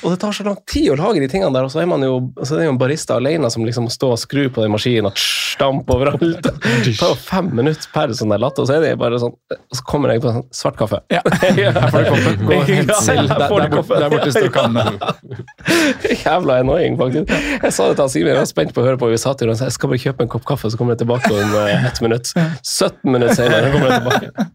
Og 0.00 0.06
det 0.14 0.18
tar 0.22 0.32
så 0.38 0.46
lang 0.46 0.56
tid 0.70 0.88
å 0.94 0.96
lage 1.02 1.20
de 1.20 1.28
tingene 1.28 1.52
der, 1.52 1.66
og 1.68 1.74
så 1.74 1.82
er 1.82 1.90
man 1.90 2.00
jo, 2.06 2.14
altså, 2.40 2.56
det 2.56 2.64
er 2.64 2.70
jo 2.70 2.74
en 2.74 2.80
barista 2.80 3.18
alene 3.20 3.50
som 3.52 3.66
liksom 3.68 3.86
må 3.90 3.92
stå 3.92 4.14
og 4.14 4.22
skru 4.22 4.46
på 4.56 4.64
den 4.64 4.72
maskinen 4.72 5.10
og 5.10 5.20
stampe 5.20 5.92
overalt. 5.98 6.24
Det 6.40 6.94
tar 6.96 7.12
jo 7.12 7.18
fem 7.20 7.52
minutter 7.60 7.92
per 7.92 8.16
sånn 8.16 8.32
der 8.32 8.40
latte, 8.40 8.59
og 8.60 8.68
så 8.68 8.76
er 8.76 8.84
det 8.84 8.90
bare 9.00 9.18
sånn 9.20 9.32
Og 9.32 9.78
så 9.78 9.84
kommer 9.86 10.12
jeg 10.12 10.22
på 10.22 10.32
sånn 10.32 10.46
svart 10.54 10.76
kaffe. 10.78 11.00
Ja, 11.12 11.20
her 11.42 11.92
får 11.92 12.04
du 12.04 12.10
koppen. 12.10 12.44
Gå 12.46 12.58
og 12.58 12.70
hent 12.70 12.92
selv. 13.00 13.30
Der, 13.30 13.44
der, 13.44 13.52
borte, 13.52 14.00
der 14.02 14.12
borte 14.12 14.32
står 14.34 14.50
kannene. 14.54 15.12
Jævla 16.24 16.60
annoying, 16.64 16.98
faktisk. 17.00 17.32
Jeg 17.64 17.76
sa 17.76 17.88
det 17.90 17.98
til 18.00 18.12
Simen, 18.14 18.32
jeg 18.32 18.40
var 18.40 18.50
spent 18.50 18.74
på 18.76 18.82
å 18.82 18.86
høre 18.88 19.00
på. 19.00 19.10
Vi 19.12 19.20
sa 19.20 19.34
til 19.38 19.52
ham 19.52 19.60
jeg 19.60 19.76
skal 19.76 19.92
bare 19.92 20.02
kjøpe 20.04 20.26
en 20.26 20.32
kopp 20.32 20.46
kaffe, 20.48 20.72
så 20.72 20.80
kommer 20.80 20.96
jeg 20.96 21.04
tilbake 21.04 21.30
om 21.34 21.56
uh, 21.56 21.86
ett 21.88 22.02
minutt. 22.04 22.32
17 22.34 23.10
minutter 23.10 23.36
senere 23.38 23.72
kommer 23.74 23.90
jeg 23.90 24.02
tilbake. 24.02 24.50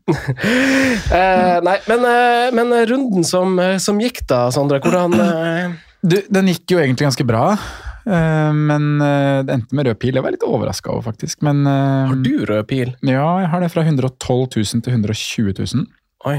Uh, 1.10 1.58
nei, 1.70 1.80
men, 1.90 2.06
uh, 2.06 2.48
men 2.56 2.78
runden 2.92 3.28
som, 3.28 3.60
som 3.82 4.00
gikk 4.02 4.24
da, 4.30 4.46
Sondre, 4.56 4.82
hvordan 4.84 5.20
uh... 5.20 5.76
Du, 6.06 6.20
den 6.30 6.52
gikk 6.52 6.76
jo 6.76 6.78
egentlig 6.78 7.08
ganske 7.08 7.26
bra, 7.26 7.56
men 8.06 9.02
eh, 9.02 9.40
det 9.48 9.54
endte 9.56 9.76
med 9.78 9.88
rød 9.90 9.98
pil. 10.02 10.16
Jeg 10.20 10.24
var 10.26 10.34
litt 10.36 10.44
overraska 10.46 10.92
over, 10.94 11.06
faktisk. 11.10 11.42
Men 11.46 11.64
eh, 11.70 12.10
Har 12.12 12.20
du 12.26 12.34
rød 12.46 12.68
pil? 12.70 12.94
Ja, 13.06 13.26
jeg 13.44 13.50
har 13.54 13.64
det 13.66 13.72
fra 13.74 13.86
112 13.86 14.46
000 14.56 14.86
til 14.86 14.94
120 14.94 15.56
000. 15.58 15.88
Oi. 16.30 16.38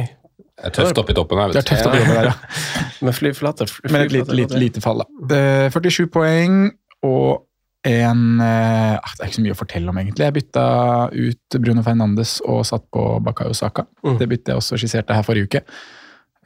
Det 0.56 0.70
er 0.70 0.72
tøft 0.78 0.96
oppi 1.02 1.12
toppen 1.16 1.36
her. 1.42 1.52
Det 1.52 1.60
er 1.60 1.66
tøft 1.68 1.84
oppi 1.90 1.98
toppen 2.00 2.16
der, 2.16 2.30
ja. 2.30 2.36
Med 3.06 3.12
flyflate. 3.18 3.66
fly- 3.68 3.90
Men 3.92 4.06
et 4.06 4.14
lite, 4.14 4.38
lite, 4.38 4.60
lite 4.62 4.80
fall, 4.84 5.02
da. 5.04 5.36
Eh, 5.36 5.66
47 5.74 6.06
poeng 6.14 6.62
og 7.04 7.42
en 7.86 8.22
eh, 8.42 8.94
ah, 8.96 9.12
Det 9.14 9.20
er 9.22 9.28
ikke 9.28 9.36
så 9.36 9.42
mye 9.44 9.54
å 9.54 9.58
fortelle 9.60 9.92
om, 9.92 9.98
egentlig. 10.00 10.24
Jeg 10.26 10.34
bytta 10.38 10.64
ut 11.12 11.58
Bruno 11.62 11.84
Fernandes 11.86 12.38
og 12.48 12.64
satt 12.66 12.86
på 12.94 13.04
Bakayo 13.22 13.54
Saka. 13.54 13.84
Mm. 14.02 14.16
Det 14.22 14.26
byttet 14.32 14.54
jeg 14.54 14.62
også 14.62 14.78
skisserte 14.80 15.14
her 15.14 15.26
forrige 15.28 15.46
uke. 15.50 15.62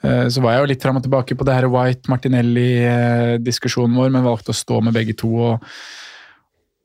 Eh, 0.03 0.27
Så 0.33 0.39
var 0.43 0.51
jeg 0.55 0.61
jo 0.63 0.71
litt 0.73 0.83
fram 0.83 0.99
og 1.01 1.05
tilbake 1.05 1.37
på 1.37 1.45
det 1.47 1.57
her 1.57 1.73
White-Martinelli-diskusjonen 1.73 3.97
vår, 3.97 4.09
men 4.15 4.27
valgte 4.27 4.53
å 4.55 4.61
stå 4.61 4.77
med 4.85 4.97
begge 4.97 5.15
to. 5.17 5.31
og 5.53 5.59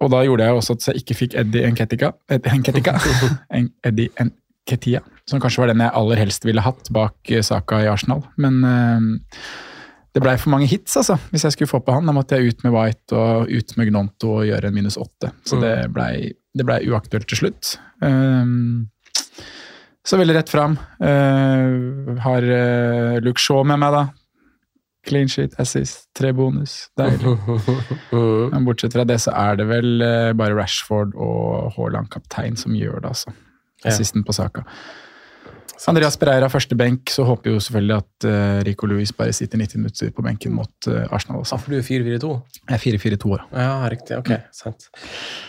og 0.04 0.08
da 0.12 0.20
gjorde 0.26 0.44
jeg 0.44 0.56
også 0.58 0.74
at 0.76 0.86
jeg 0.90 0.96
ikke 1.02 1.16
fikk 1.16 1.34
Eddie 1.40 1.68
Enketika, 1.70 2.08
Enketika 2.28 2.94
Eddie 3.88 4.10
Enketia, 4.20 5.00
som 5.24 5.40
kanskje 5.40 5.62
var 5.64 5.70
den 5.72 5.84
jeg 5.86 5.96
aller 5.96 6.18
helst 6.20 6.46
ville 6.46 6.62
hatt 6.62 6.92
bak 6.92 7.16
eh, 7.32 7.42
Saka 7.42 7.80
i 7.80 7.88
Arsenal. 7.88 8.22
Men 8.36 8.64
eh, 8.68 9.00
det 10.16 10.24
blei 10.24 10.36
for 10.40 10.50
mange 10.52 10.68
hits, 10.68 10.98
altså, 11.00 11.16
hvis 11.32 11.44
jeg 11.48 11.54
skulle 11.56 11.72
få 11.72 11.80
på 11.84 11.92
han. 11.96 12.08
Da 12.08 12.14
måtte 12.16 12.36
jeg 12.36 12.48
ut 12.52 12.64
med 12.68 12.76
White 12.76 13.16
og 13.16 13.48
ut 13.52 13.70
med 13.80 13.86
Gnonto 13.90 14.28
og 14.42 14.48
gjøre 14.48 14.68
en 14.70 14.76
minus 14.76 14.98
åtte. 15.00 15.28
Så 15.48 15.56
det 15.64 15.76
blei 15.96 16.14
ble 16.56 16.78
uaktuelt 16.88 17.28
til 17.28 17.38
slutt. 17.42 17.64
Um, 18.00 18.88
så 20.06 20.20
veldig 20.22 20.36
rett 20.38 20.52
fram. 20.54 20.78
Uh, 21.02 22.16
har 22.22 22.46
uh, 22.46 23.18
Luke 23.26 23.42
Shaw 23.42 23.64
med 23.68 23.82
meg, 23.82 23.96
da. 23.96 24.04
Clean 25.06 25.30
sheet, 25.30 25.54
assist, 25.62 26.08
tre 26.18 26.32
bonus. 26.34 26.88
Deilig. 26.98 27.36
Men 28.54 28.66
bortsett 28.66 28.96
fra 28.98 29.06
det, 29.06 29.20
så 29.26 29.34
er 29.38 29.60
det 29.62 29.68
vel 29.70 30.02
uh, 30.02 30.34
bare 30.38 30.58
Rashford 30.58 31.14
og 31.18 31.74
Haaland 31.78 32.10
kaptein 32.14 32.58
som 32.58 32.78
gjør 32.78 33.02
det, 33.02 33.16
altså. 33.16 33.36
Assisten 33.86 34.24
på 34.26 34.34
saka. 34.34 34.64
Andreas 35.92 36.16
Pereira 36.18 36.48
første 36.50 36.76
benk, 36.80 37.10
så 37.14 37.26
håper 37.28 37.52
jo 37.52 37.60
selvfølgelig 37.62 37.96
at 38.00 38.26
uh, 38.30 38.60
Rico 38.66 38.88
Louis 38.90 39.12
bare 39.14 39.34
sitter 39.36 39.60
90 39.60 39.78
minutter 39.82 40.12
på 40.16 40.24
benken 40.26 40.54
mot 40.56 40.88
uh, 40.90 41.04
Arsenal. 41.14 41.42
Ja, 41.42 41.44
Også. 41.44 41.60
for 41.62 41.76
du 41.76 41.78
er 41.78 41.84
4-4-2? 41.86 42.30
Jeg 42.72 42.78
er 42.78 42.84
4-4-2 43.18 43.34
år. 43.36 43.44
Ja, 43.54 43.68
riktig. 43.92 44.18
Ok, 44.18 44.32
sant. 44.56 44.88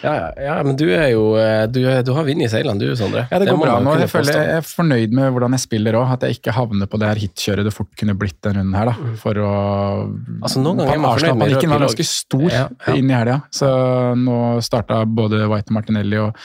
Ja, 0.03 0.13
ja, 0.19 0.27
ja, 0.49 0.57
men 0.67 0.77
du 0.77 0.85
er 0.93 1.09
jo 1.15 1.23
eh, 1.41 1.65
Du, 1.73 1.79
er- 1.89 2.03
du 2.05 2.13
har 2.17 2.27
vunnet 2.27 2.49
i 2.49 2.51
seilene, 2.53 2.79
du, 2.83 2.91
Sondre. 2.99 3.27
Ja, 3.31 3.39
det 3.41 3.49
går 3.49 3.57
må 3.61 3.65
bra 3.69 3.79
nå. 3.81 3.95
Jeg 4.03 4.11
føler 4.13 4.37
jeg 4.41 4.57
er 4.59 4.67
fornøyd 4.67 5.15
med 5.17 5.31
hvordan 5.37 5.57
jeg 5.57 5.65
spiller 5.65 5.97
òg. 6.03 6.13
At 6.17 6.27
jeg 6.27 6.39
ikke 6.41 6.55
havner 6.59 6.91
på 6.91 7.01
det 7.01 7.09
her 7.13 7.23
hitkjøret 7.23 7.69
det 7.71 7.75
fort 7.77 7.93
kunne 7.99 8.17
blitt 8.19 8.39
den 8.45 8.59
runden 8.61 8.77
her. 8.77 8.91
da. 8.93 9.15
For 9.23 9.41
å 9.41 9.53
Altså, 10.43 10.61
noen 10.61 10.83
ganger 10.83 10.95
er 10.99 11.03
man 11.07 11.17
fornøyd 11.17 11.39
med 11.41 11.55
rød 11.57 11.69
var 11.73 11.85
ganske 11.87 12.07
stor 12.11 12.47
Ja, 12.51 12.67
ja. 12.87 12.95
inn 12.99 13.11
i 13.11 13.17
helga. 13.17 13.39
Så 13.55 13.71
nå 14.21 14.37
starta 14.67 15.01
både 15.07 15.45
White 15.51 15.71
og 15.73 15.79
Martinelli, 15.79 16.19
og 16.21 16.37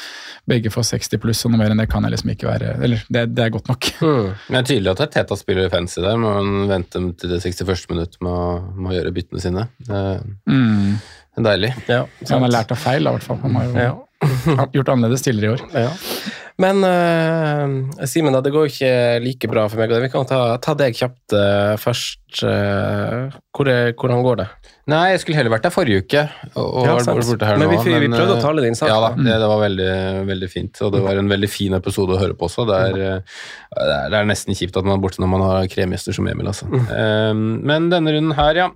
begge 0.49 0.71
får 0.73 0.87
60 0.95 1.21
pluss, 1.21 1.43
og 1.45 1.53
noe 1.53 1.61
mer 1.65 1.73
enn 1.73 1.81
det 1.81 1.89
kan 1.91 2.03
jeg 2.07 2.15
liksom 2.15 2.31
ikke 2.33 2.47
være 2.49 2.71
Eller 2.83 3.03
det, 3.09 3.25
det 3.35 3.43
er 3.45 3.53
godt 3.53 3.67
nok. 3.71 3.89
Mm. 4.01 4.29
Det 4.49 4.57
er 4.59 4.65
tydelig 4.67 4.91
at 4.95 5.11
Teta 5.13 5.35
spiller 5.37 5.69
fancy 5.71 6.01
der, 6.01 6.17
men 6.19 6.31
han 6.33 6.69
venter 6.71 7.03
til 7.21 7.29
det 7.31 7.41
61. 7.43 7.83
minutt 7.91 8.15
med 8.25 8.31
å, 8.33 8.45
med 8.75 8.91
å 8.91 8.95
gjøre 8.97 9.13
byttene 9.15 9.41
sine. 9.43 9.67
Det 9.85 10.01
Mm. 10.49 10.95
er 11.37 11.45
deilig. 11.47 11.69
Ja, 11.87 12.05
Så 12.23 12.33
han 12.35 12.45
har 12.47 12.53
lært 12.57 12.71
av 12.73 12.79
feil, 12.81 13.05
i 13.07 13.13
hvert 13.15 13.23
fall. 13.27 13.37
Han 13.43 13.55
har 13.59 13.67
jo 13.69 13.75
Ja. 13.77 13.91
gjort 14.75 14.89
annerledes 14.93 15.23
tidligere 15.25 15.53
i 15.53 15.55
år. 15.55 15.61
Ja. 15.85 15.91
Men 16.61 16.83
uh, 16.85 18.05
Simen, 18.09 18.35
det 18.43 18.51
går 18.53 18.67
ikke 18.69 18.91
like 19.23 19.49
bra 19.49 19.63
for 19.71 19.81
meg. 19.81 19.93
Vi 20.03 20.09
kan 20.13 20.27
ta, 20.29 20.41
ta 20.61 20.75
deg 20.77 20.97
kjapt 20.97 21.33
uh, 21.33 21.73
først. 21.81 22.19
Uh, 22.45 23.31
hvor 23.55 23.69
er, 23.71 23.91
hvordan 23.97 24.21
går 24.25 24.41
det? 24.43 24.47
Nei, 24.91 25.01
jeg 25.13 25.21
skulle 25.23 25.37
heller 25.39 25.53
vært 25.53 25.65
der 25.67 25.73
forrige 25.73 26.03
uke. 26.03 26.23
Og, 26.59 26.85
Ja, 26.85 26.95
Men 26.99 27.65
nå, 27.65 27.81
vi- 27.85 27.95
vi 28.03 28.11
prøvde 28.11 28.35
å 28.35 28.39
ta 28.39 28.45
tale 28.47 28.65
din 28.65 28.77
sak, 28.77 28.91
Ja 28.91 28.99
da, 29.03 29.11
det, 29.17 29.37
det 29.43 29.49
var 29.51 29.61
veldig, 29.63 29.91
veldig 30.29 30.49
fint. 30.51 30.81
Og 30.85 30.93
det 30.95 31.03
var 31.05 31.21
en 31.21 31.31
veldig 31.31 31.49
fin 31.51 31.77
episode 31.77 32.17
å 32.17 32.21
høre 32.21 32.37
på 32.37 32.49
også. 32.49 32.65
Det 32.69 32.79
er, 32.87 32.97
det 33.01 33.89
er, 33.97 34.07
det 34.13 34.19
er 34.21 34.29
nesten 34.29 34.57
kjipt 34.57 34.77
at 34.77 34.87
man 34.87 34.97
er 34.97 35.03
borte 35.03 35.21
når 35.23 35.31
man 35.33 35.45
har 35.47 35.69
kremgjester 35.71 36.17
som 36.17 36.27
Emil, 36.31 36.49
altså. 36.51 36.67
Eh, 36.71 37.33
men 37.33 37.89
denne 37.93 38.15
runden 38.17 38.35
her, 38.37 38.63
ja. 38.65 38.69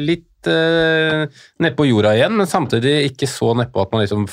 litt 0.00 0.24
nedpå 0.46 1.88
jorda 1.88 2.12
igjen, 2.14 2.36
men 2.38 2.46
samtidig 2.46 3.00
ikke 3.10 3.26
så 3.26 3.50
nedpå 3.58 3.82
at 3.82 3.90
man 3.94 4.04
liksom 4.04 4.28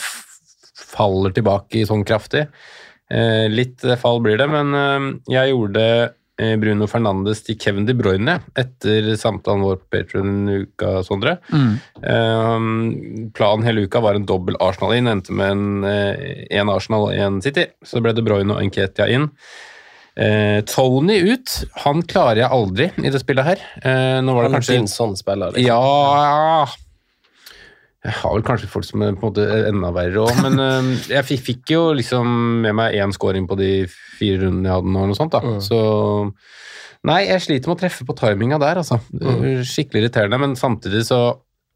faller 0.93 1.33
tilbake 1.35 1.81
i 1.81 1.87
sånn 1.89 2.05
kraftig. 2.07 2.47
Eh, 3.11 3.45
litt 3.51 3.83
fall 4.01 4.21
blir 4.23 4.39
det, 4.39 4.47
men 4.49 4.73
eh, 4.77 5.07
jeg 5.35 5.51
gjorde 5.51 5.83
eh, 6.39 6.53
Bruno 6.61 6.87
Fernandes 6.89 7.43
til 7.45 7.59
Kevin 7.61 7.85
De 7.89 7.95
Bruyne 7.97 8.39
etter 8.57 9.11
samtalen 9.19 9.65
vår 9.65 9.81
på 9.81 9.91
Patron-uka, 9.97 10.95
Sondre. 11.05 11.35
Mm. 11.53 11.75
Um, 11.99 12.71
planen 13.35 13.67
hele 13.67 13.85
uka 13.85 14.01
var 14.03 14.17
en 14.17 14.25
dobbel 14.29 14.57
Arsenal 14.63 14.95
inn, 14.97 15.11
endte 15.11 15.35
med 15.35 15.53
en, 15.53 15.67
en 15.83 16.73
Arsenal 16.73 17.09
og 17.09 17.13
en 17.13 17.43
City. 17.43 17.67
Så 17.85 18.01
ble 18.01 18.15
De 18.17 18.25
Bruyne 18.25 18.55
og 18.55 18.63
Enketia 18.63 19.09
inn. 19.11 19.29
Eh, 20.15 20.61
Tony 20.69 21.33
ut. 21.33 21.49
Han 21.85 22.03
klarer 22.05 22.43
jeg 22.43 22.53
aldri 22.53 22.89
i 23.01 23.13
det 23.13 23.21
spillet 23.21 23.47
her. 23.47 23.67
Eh, 23.81 24.17
nå 24.21 24.35
var 24.35 24.45
det 24.45 24.51
Han 24.51 24.53
er 24.53 24.59
kanskje 24.59 24.77
din 24.77 24.91
sånn 24.91 25.15
spiller. 25.17 25.53
liksom. 25.55 25.69
Ja 25.69 26.67
Jeg 28.03 28.17
har 28.19 28.33
vel 28.35 28.43
kanskje 28.43 28.67
folk 28.67 28.87
som 28.87 29.03
er 29.05 29.13
på 29.15 29.29
en 29.29 29.31
måte 29.31 29.45
enda 29.69 29.93
verre 29.95 30.25
òg, 30.25 30.41
men 30.43 30.59
uh, 30.59 30.89
jeg 31.15 31.27
fikk, 31.29 31.45
fikk 31.47 31.73
jo 31.75 31.85
liksom 31.95 32.27
med 32.65 32.75
meg 32.75 32.97
én 32.99 33.15
scoring 33.15 33.47
på 33.47 33.57
de 33.59 33.71
fire 33.87 34.41
rundene 34.43 34.69
jeg 34.69 34.79
hadde 34.79 34.91
nå, 34.91 34.97
eller 34.99 35.13
noe 35.13 35.19
sånt. 35.21 35.37
da. 35.37 35.41
Mm. 35.43 35.63
Så 35.63 35.79
Nei, 37.03 37.25
jeg 37.27 37.43
sliter 37.43 37.67
med 37.67 37.75
å 37.75 37.81
treffe 37.81 38.05
på 38.07 38.15
timinga 38.15 38.55
der, 38.63 38.79
altså. 38.79 38.95
Mm. 39.11 39.63
Skikkelig 39.67 40.05
irriterende, 40.05 40.37
men 40.39 40.53
samtidig 40.55 41.01
så 41.09 41.17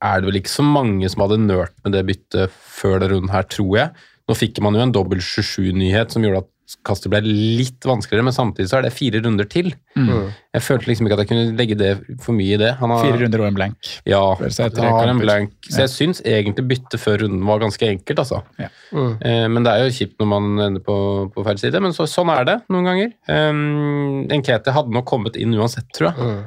er 0.04 0.22
det 0.22 0.30
vel 0.30 0.40
ikke 0.40 0.54
så 0.54 0.64
mange 0.64 1.10
som 1.12 1.26
hadde 1.26 1.42
nølt 1.42 1.74
med 1.84 1.96
det 1.98 2.06
byttet 2.08 2.54
før 2.54 3.02
den 3.02 3.12
runden 3.12 3.34
her, 3.34 3.48
tror 3.52 3.74
jeg. 3.76 4.06
Nå 4.28 4.38
fikk 4.38 4.62
man 4.64 4.78
jo 4.78 4.86
en 4.86 4.94
dobbel 4.96 5.20
27-nyhet 5.24 6.16
som 6.16 6.24
gjorde 6.24 6.46
at 6.46 6.52
kastet 6.88 7.12
ble 7.14 7.22
litt 7.24 7.86
vanskeligere, 7.88 8.26
men 8.28 8.36
samtidig 8.36 8.68
så 8.68 8.80
er 8.80 8.88
det 8.88 8.92
fire 8.96 9.22
runder 9.24 9.48
til. 9.48 9.70
Mm. 9.96 10.34
Jeg 10.58 10.64
følte 10.66 10.90
liksom 10.90 11.08
ikke 11.08 11.16
at 11.16 11.22
jeg 11.24 11.30
kunne 11.30 11.56
legge 11.56 11.78
det 11.80 11.92
for 12.24 12.36
mye 12.36 12.58
i 12.58 12.60
det. 12.60 12.74
Han 12.82 12.92
har, 12.92 13.06
Fire 13.06 13.22
runder 13.22 13.44
og 13.44 13.48
en 13.48 13.56
blank. 13.56 13.92
ja, 14.10 14.20
Så 14.52 14.68
en 14.68 15.22
blank. 15.22 15.54
Så 15.70 15.86
jeg 15.86 15.94
syns 15.94 16.20
egentlig 16.28 16.66
byttet 16.74 17.00
før 17.00 17.24
runden 17.24 17.46
var 17.48 17.64
ganske 17.64 17.88
enkelt, 17.88 18.20
altså. 18.26 18.42
Ja. 18.60 18.68
Mm. 18.92 19.14
Eh, 19.22 19.46
men 19.56 19.64
det 19.64 19.74
er 19.78 19.86
jo 19.86 19.96
kjipt 19.96 20.20
når 20.20 20.32
man 20.34 20.66
ender 20.68 20.84
på, 20.84 20.98
på 21.32 21.48
feil 21.48 21.64
side, 21.64 21.84
men 21.88 21.96
så, 21.96 22.10
sånn 22.12 22.34
er 22.36 22.44
det 22.52 22.60
noen 22.74 22.92
ganger. 22.92 23.16
Um, 23.32 24.28
Enkete 24.36 24.76
hadde 24.76 24.96
nok 24.98 25.08
kommet 25.08 25.40
inn 25.40 25.56
uansett, 25.56 25.88
tror 25.96 26.12
jeg. 26.12 26.20
Mm. 26.20 26.44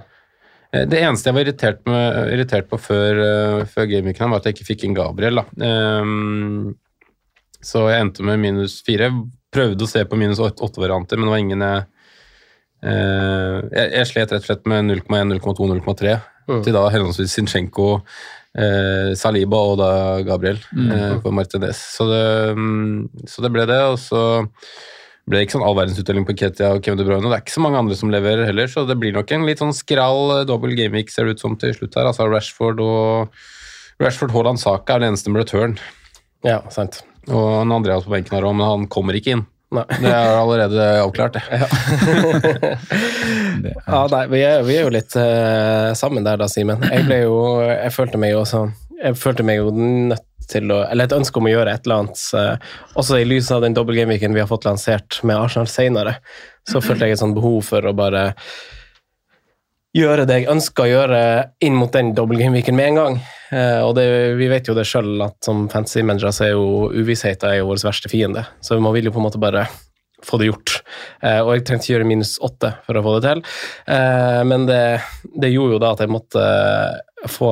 Eh, 0.75 0.87
Det 0.93 1.01
eneste 1.01 1.33
jeg 1.33 1.39
var 1.39 1.47
irritert, 1.49 1.83
med, 1.89 2.21
irritert 2.37 2.69
på 2.69 2.77
før, 2.77 3.25
uh, 3.25 3.67
før 3.73 3.89
var 3.89 4.39
at 4.43 4.51
jeg 4.51 4.59
ikke 4.59 4.71
fikk 4.75 4.85
inn 4.85 5.01
Gabriel. 5.01 5.41
Da. 5.41 5.49
Um, 6.05 6.75
så 7.65 7.89
jeg 7.89 8.05
endte 8.05 8.25
med 8.25 8.41
minus 8.41 8.83
fire. 8.85 9.13
Prøvde 9.51 9.83
å 9.87 9.89
se 9.91 10.05
på 10.07 10.17
minus 10.21 10.39
åt- 10.39 10.61
åtte-varianter, 10.63 11.19
men 11.19 11.27
det 11.27 11.35
var 11.35 11.43
ingen 11.43 11.65
jeg 11.67 11.87
eh, 12.87 13.57
jeg, 13.75 13.87
jeg 13.97 14.07
slet 14.11 14.35
rett 14.35 14.43
og 14.45 14.49
slett 14.49 14.69
med 14.71 14.85
0,1, 14.91 15.35
0,2, 15.39 15.71
0,3 15.81 16.19
Mm. 16.51 16.65
til 16.67 16.75
da 16.75 16.81
henholdsvis 16.91 17.31
Zinchenko, 17.37 18.01
eh, 18.59 19.13
Saliba 19.15 19.59
og 19.71 19.77
da 19.79 19.91
Gabriel 20.27 20.57
eh, 20.75 21.13
på 21.23 21.31
Martinez. 21.31 21.79
Så 21.95 22.09
det, 22.11 22.57
mm, 22.59 23.27
så 23.31 23.45
det 23.45 23.51
ble 23.55 23.67
det, 23.71 23.77
og 23.87 23.95
så 24.03 24.23
ble 25.29 25.39
det 25.39 25.45
ikke 25.47 25.55
sånn 25.59 25.67
all 25.69 25.77
verdensutdeling 25.79 26.25
på 26.27 26.35
Ketia 26.41 26.73
og 26.75 26.83
Kevin 26.83 26.99
De 26.99 27.07
Bruyne. 27.07 27.23
Det 27.31 27.37
er 27.37 27.45
ikke 27.45 27.55
så 27.55 27.63
mange 27.63 27.79
andre 27.79 27.95
som 28.01 28.11
leverer 28.11 28.49
heller, 28.49 28.67
så 28.73 28.83
det 28.89 28.97
blir 28.99 29.15
nok 29.15 29.31
en 29.37 29.47
litt 29.47 29.63
sånn 29.63 29.77
skral 29.77 30.41
dobbel 30.49 30.75
gameweek 30.75 31.13
ser 31.13 31.29
det 31.29 31.37
ut 31.39 31.45
som 31.45 31.55
til 31.61 31.77
slutt 31.77 31.95
her. 32.01 32.09
Altså 32.11 32.27
Rashford 32.27 32.83
og 32.83 33.31
Rashford 34.03 34.35
Haaland 34.35 34.59
Saka 34.59 34.97
er 34.97 35.05
det 35.05 35.13
eneste 35.13 35.31
med 35.31 35.45
return. 35.45 35.79
Ja, 36.43 36.65
sant. 36.75 37.05
Og 37.29 37.47
han 37.59 37.73
Andreas 37.75 38.07
på 38.07 38.15
benken 38.15 38.37
her 38.39 38.47
òg, 38.49 38.55
men 38.57 38.67
han 38.67 38.87
kommer 38.93 39.17
ikke 39.19 39.37
inn. 39.37 39.45
Nei. 39.71 39.85
Det 40.03 40.11
er 40.11 40.33
allerede 40.35 40.87
avklart, 41.05 41.37
det. 41.37 41.43
Det 43.61 43.71
er, 43.71 43.83
Ja, 43.87 44.01
nei, 44.11 44.25
vi 44.33 44.41
er, 44.43 44.65
vi 44.67 44.75
er 44.79 44.87
jo 44.87 44.93
litt 44.95 45.15
uh, 45.15 45.93
sammen 45.99 46.25
der 46.27 46.41
da, 46.41 46.49
Simen. 46.51 46.83
Jeg 46.91 47.05
ble 47.07 47.21
jo 47.23 47.37
Jeg 47.69 47.93
følte 47.95 48.19
meg 48.19 48.33
jo 48.33 48.41
sånn 48.49 48.73
Jeg 48.99 49.19
følte 49.21 49.45
meg 49.47 49.61
jo 49.61 49.71
nødt 49.77 50.25
til 50.51 50.73
å 50.75 50.81
Eller 50.89 51.07
et 51.07 51.15
ønske 51.15 51.39
om 51.39 51.47
å 51.47 51.53
gjøre 51.53 51.75
et 51.77 51.87
eller 51.87 52.03
annet. 52.03 52.23
eh, 52.35 52.73
også 52.99 53.21
i 53.21 53.27
lys 53.29 53.51
av 53.55 53.63
den 53.63 53.77
dobbeltgameweeken 53.77 54.35
vi 54.35 54.43
har 54.43 54.49
fått 54.51 54.67
lansert 54.67 55.21
med 55.23 55.39
Arsenal 55.39 55.69
senere, 55.71 56.17
så 56.67 56.83
følte 56.83 57.07
jeg 57.07 57.15
et 57.15 57.23
sånt 57.23 57.37
behov 57.39 57.61
for 57.69 57.87
å 57.87 57.93
bare 57.95 58.33
gjøre 59.95 60.27
det 60.27 60.41
jeg 60.41 60.51
ønska 60.51 60.83
å 60.83 60.91
gjøre 60.91 61.21
inn 61.63 61.79
mot 61.79 61.93
den 61.95 62.11
dobbeltgameweeken 62.19 62.75
med 62.75 62.91
en 62.91 62.99
gang. 62.99 63.21
Eh, 63.51 63.81
og 63.83 63.95
det, 63.99 64.07
vi 64.39 64.49
vet 64.51 64.69
jo 64.71 64.77
det 64.77 64.87
sjøl 64.89 65.21
at 65.27 65.39
som 65.45 65.67
fancy 65.73 66.05
managere 66.07 66.33
så 66.35 66.47
er 66.47 66.53
jo 66.55 66.91
uvissheten 66.95 67.51
er 67.51 67.61
jo 67.61 67.71
vår 67.71 67.85
verste 67.89 68.11
fiende. 68.13 68.45
Så 68.65 68.79
man 68.83 68.95
vil 68.97 69.11
jo 69.11 69.15
på 69.15 69.23
en 69.23 69.27
måte 69.29 69.43
bare 69.43 69.67
få 70.25 70.39
det 70.41 70.51
gjort. 70.51 70.77
Eh, 71.25 71.41
og 71.41 71.55
jeg 71.55 71.65
trengte 71.67 71.89
ikke 71.89 71.95
gjøre 71.97 72.11
minus 72.11 72.35
åtte 72.45 72.75
for 72.87 72.99
å 72.99 73.05
få 73.05 73.17
det 73.17 73.25
til. 73.29 73.43
Eh, 73.95 74.43
men 74.49 74.69
det, 74.69 74.83
det 75.33 75.53
gjorde 75.53 75.79
jo 75.79 75.83
da 75.83 75.95
at 75.97 76.05
jeg 76.05 76.13
måtte 76.13 76.45
få, 77.31 77.51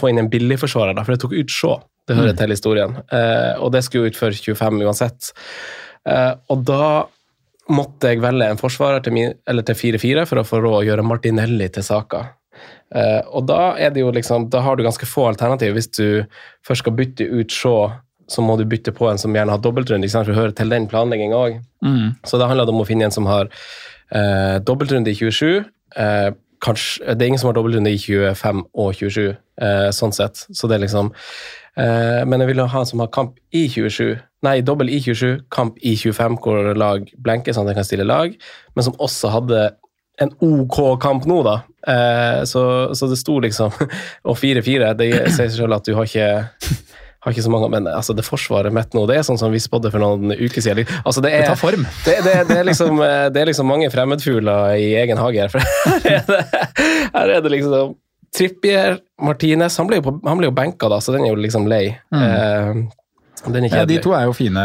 få 0.00 0.10
inn 0.10 0.22
en 0.24 0.32
billigforsvarer, 0.32 0.96
da, 0.96 1.04
for 1.04 1.16
jeg 1.16 1.24
tok 1.24 1.36
ut 1.36 1.54
Shaw. 1.54 1.78
Det 2.08 2.16
hører 2.16 2.36
til 2.38 2.54
historien. 2.54 2.96
Eh, 3.12 3.54
og 3.60 3.72
det 3.74 3.84
skulle 3.84 4.08
ut 4.08 4.16
for 4.16 4.32
25 4.32 4.80
uansett. 4.80 5.30
Eh, 6.08 6.32
og 6.48 6.64
da 6.64 7.04
måtte 7.68 8.14
jeg 8.14 8.22
velge 8.24 8.48
en 8.48 8.60
forsvarer 8.60 9.04
til 9.04 9.18
4-4 9.76 10.24
for 10.28 10.40
å 10.40 10.46
få 10.48 10.62
råd 10.64 10.78
å 10.78 10.86
gjøre 10.86 11.04
Martinelli 11.04 11.68
til 11.74 11.84
Saka. 11.84 12.22
Eh, 12.96 13.20
og 13.28 13.48
da 13.48 13.74
er 13.76 13.92
det 13.92 14.02
jo 14.02 14.12
liksom, 14.14 14.48
da 14.52 14.62
har 14.64 14.76
du 14.76 14.84
ganske 14.86 15.08
få 15.08 15.28
alternativ. 15.30 15.74
Hvis 15.76 15.90
du 15.98 16.24
først 16.66 16.84
skal 16.84 16.96
bytte 16.96 17.26
ut 17.28 17.52
Shaw, 17.52 17.90
så 18.28 18.44
må 18.44 18.58
du 18.60 18.66
bytte 18.68 18.92
på 18.92 19.08
en 19.08 19.20
som 19.20 19.34
gjerne 19.34 19.54
har 19.54 19.62
dobbeltrunde, 19.64 20.04
ikke 20.04 20.18
sant, 20.18 20.28
for 20.28 20.36
å 20.36 20.42
høre 20.42 20.56
til 20.56 20.72
den 20.72 20.88
planleggingen 20.90 21.36
òg. 21.36 21.62
Mm. 21.84 22.18
Så 22.28 22.40
da 22.40 22.48
handler 22.50 22.68
det 22.68 22.74
om 22.74 22.82
å 22.84 22.88
finne 22.88 23.08
en 23.08 23.14
som 23.14 23.28
har 23.28 23.48
eh, 23.48 24.58
dobbeltrunde 24.68 25.12
i 25.12 25.16
27. 25.16 25.64
Eh, 25.96 26.28
kanskje, 26.64 27.14
det 27.14 27.24
er 27.24 27.32
ingen 27.32 27.40
som 27.40 27.50
har 27.50 27.56
dobbeltrunde 27.56 27.92
i 27.94 28.00
25 28.00 28.64
og 28.84 28.92
27, 29.00 29.22
eh, 29.64 29.88
sånn 29.96 30.14
sett. 30.16 30.44
Så 30.52 30.68
det 30.68 30.76
er 30.76 30.84
liksom 30.84 31.12
eh, 31.78 32.24
Men 32.28 32.44
jeg 32.44 32.52
vil 32.52 32.64
ha 32.66 32.82
en 32.82 32.90
som 32.90 33.04
har 33.04 33.12
kamp 33.14 33.38
i 33.56 33.64
27. 33.72 34.18
Nei, 34.44 34.58
dobbel 34.62 34.92
i 34.92 35.00
27, 35.02 35.48
kamp 35.54 35.80
i 35.80 35.96
25, 35.96 36.38
hvor 36.44 36.72
lag 36.78 37.08
blenker, 37.16 37.56
sånn 37.56 37.66
at 37.66 37.72
jeg 37.72 37.80
kan 37.80 37.88
stille 37.88 38.06
lag, 38.06 38.36
men 38.76 38.86
som 38.86 38.98
også 39.02 39.32
hadde 39.34 39.64
en 40.22 40.32
OK 40.42 40.78
kamp 41.02 41.26
nå, 41.30 41.42
da. 41.46 41.60
Eh, 41.88 42.44
så, 42.48 42.62
så 42.94 43.06
det 43.06 43.16
sto 43.20 43.38
liksom 43.40 43.70
Og 44.28 44.34
4-4, 44.36 44.92
det 44.98 45.12
sier 45.14 45.30
seg 45.36 45.52
selv 45.54 45.78
at 45.78 45.86
du 45.86 45.94
har 45.96 46.08
ikke 46.08 46.30
har 47.28 47.34
ikke 47.34 47.44
så 47.44 47.50
mange, 47.50 47.68
men 47.72 47.88
altså, 47.90 48.14
det 48.14 48.24
forsvaret 48.26 48.74
mitt 48.74 48.94
nå, 48.94 49.02
det 49.10 49.18
er 49.18 49.24
sånn 49.26 49.40
som 49.40 49.52
vi 49.52 49.60
spådde 49.62 49.90
for 49.90 50.02
noen 50.02 50.32
uker 50.38 50.62
siden. 50.64 50.86
Altså, 51.02 51.22
det, 51.24 51.32
er, 51.34 51.42
Det 51.44 51.52
tar 51.52 51.60
form. 51.60 51.86
Det, 52.06 52.18
det, 52.24 52.34
det, 52.48 52.58
er 52.60 52.68
liksom, 52.68 53.00
eh, 53.04 53.24
det 53.34 53.42
er 53.42 53.50
liksom 53.50 53.68
mange 53.68 53.88
fremmedfugler 53.92 54.76
i 54.78 54.92
egen 55.00 55.18
hage 55.20 55.42
her. 55.42 55.50
For 55.50 55.64
her 56.06 56.06
er 56.14 56.28
det, 56.28 56.44
her 57.16 57.34
er 57.38 57.42
det 57.44 57.54
liksom 57.56 57.96
Trippier, 58.38 58.98
Martinez 59.24 59.78
Han 59.80 59.88
ble 59.88 59.98
jo, 59.98 60.04
på, 60.04 60.12
han 60.28 60.38
ble 60.38 60.50
jo 60.50 60.54
benka, 60.54 60.90
da, 60.92 61.00
så 61.02 61.14
den 61.14 61.24
er 61.24 61.32
jo 61.32 61.40
liksom 61.40 61.66
lei. 61.70 61.86
Eh, 61.96 62.18
den 62.20 62.84
er 62.84 62.97
Ja, 63.72 63.84
de 63.88 63.98
to 64.02 64.12
er 64.16 64.26
jo 64.28 64.34
fine 64.36 64.62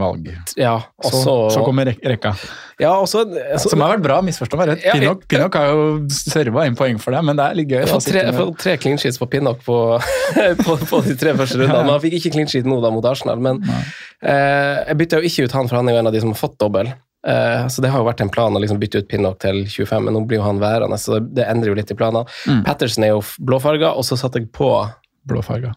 valg. 0.00 0.28
Ja, 0.60 0.74
og 0.98 1.10
Så, 1.10 1.22
så 1.24 1.34
så 1.54 1.64
kommer 1.66 1.88
rek 1.90 2.02
rekka. 2.04 2.34
Ja, 2.80 2.92
og 2.98 3.06
så 3.10 3.22
Som 3.62 3.82
har 3.84 3.94
vært 3.94 4.04
bra, 4.04 4.18
misforstå 4.26 4.58
meg 4.58 4.70
rett. 4.72 4.84
Ja, 4.86 4.94
Pinnock, 4.96 5.26
Pinnock 5.30 5.58
har 5.58 5.70
jo 5.70 5.84
serva 6.10 6.66
inn 6.68 6.76
poeng 6.78 6.98
for 7.02 7.14
deg, 7.14 7.24
men 7.26 7.38
det 7.38 7.46
er 7.46 7.58
litt 7.60 7.70
gøy. 7.70 7.80
Jeg 7.84 8.04
tre, 8.08 8.24
tre 8.60 8.76
clean 8.82 9.00
sheets 9.00 9.20
på 9.20 9.28
Pinnock 9.30 9.62
på, 9.66 9.78
på, 10.64 10.76
på 10.90 11.02
de 11.06 11.16
tre 11.20 11.34
første 11.38 11.60
rundene. 11.60 11.84
Men 11.86 11.94
han 11.96 12.04
fikk 12.04 12.18
ikke 12.20 12.34
clean 12.36 12.50
sheet 12.50 12.68
nå 12.68 12.80
da 12.84 12.92
mot 12.94 13.06
Arsenal. 13.10 13.42
Men 13.42 13.62
eh, 13.70 14.84
jeg 14.88 15.00
bytta 15.02 15.20
jo 15.20 15.30
ikke 15.30 15.48
ut 15.48 15.58
han, 15.58 15.70
for 15.70 15.80
han 15.80 15.90
er 15.90 15.98
jo 15.98 16.04
en 16.04 16.12
av 16.12 16.16
de 16.16 16.22
som 16.24 16.34
har 16.34 16.40
fått 16.40 16.58
dobbel. 16.62 16.90
Eh, 17.26 17.66
så 17.72 17.82
det 17.82 17.92
har 17.92 18.02
jo 18.02 18.08
vært 18.08 18.20
en 18.20 18.32
plan 18.32 18.52
å 18.52 18.60
liksom 18.60 18.80
bytte 18.82 19.00
ut 19.00 19.08
Pinnock 19.08 19.38
til 19.44 19.62
25, 19.64 20.04
men 20.04 20.16
nå 20.16 20.24
blir 20.28 20.42
jo 20.42 20.48
han 20.48 20.60
værende, 20.60 20.98
så 21.00 21.16
det, 21.16 21.30
det 21.38 21.46
endrer 21.48 21.72
jo 21.72 21.78
litt 21.78 21.92
i 21.94 21.96
planene. 21.96 22.28
Mm. 22.50 22.64
Patterson 22.66 23.06
er 23.06 23.14
jo 23.14 23.22
blåfarga, 23.40 23.94
og 23.96 24.04
så 24.06 24.18
satte 24.20 24.42
jeg 24.42 24.52
på 24.54 24.70
Blåfarga. 25.24 25.70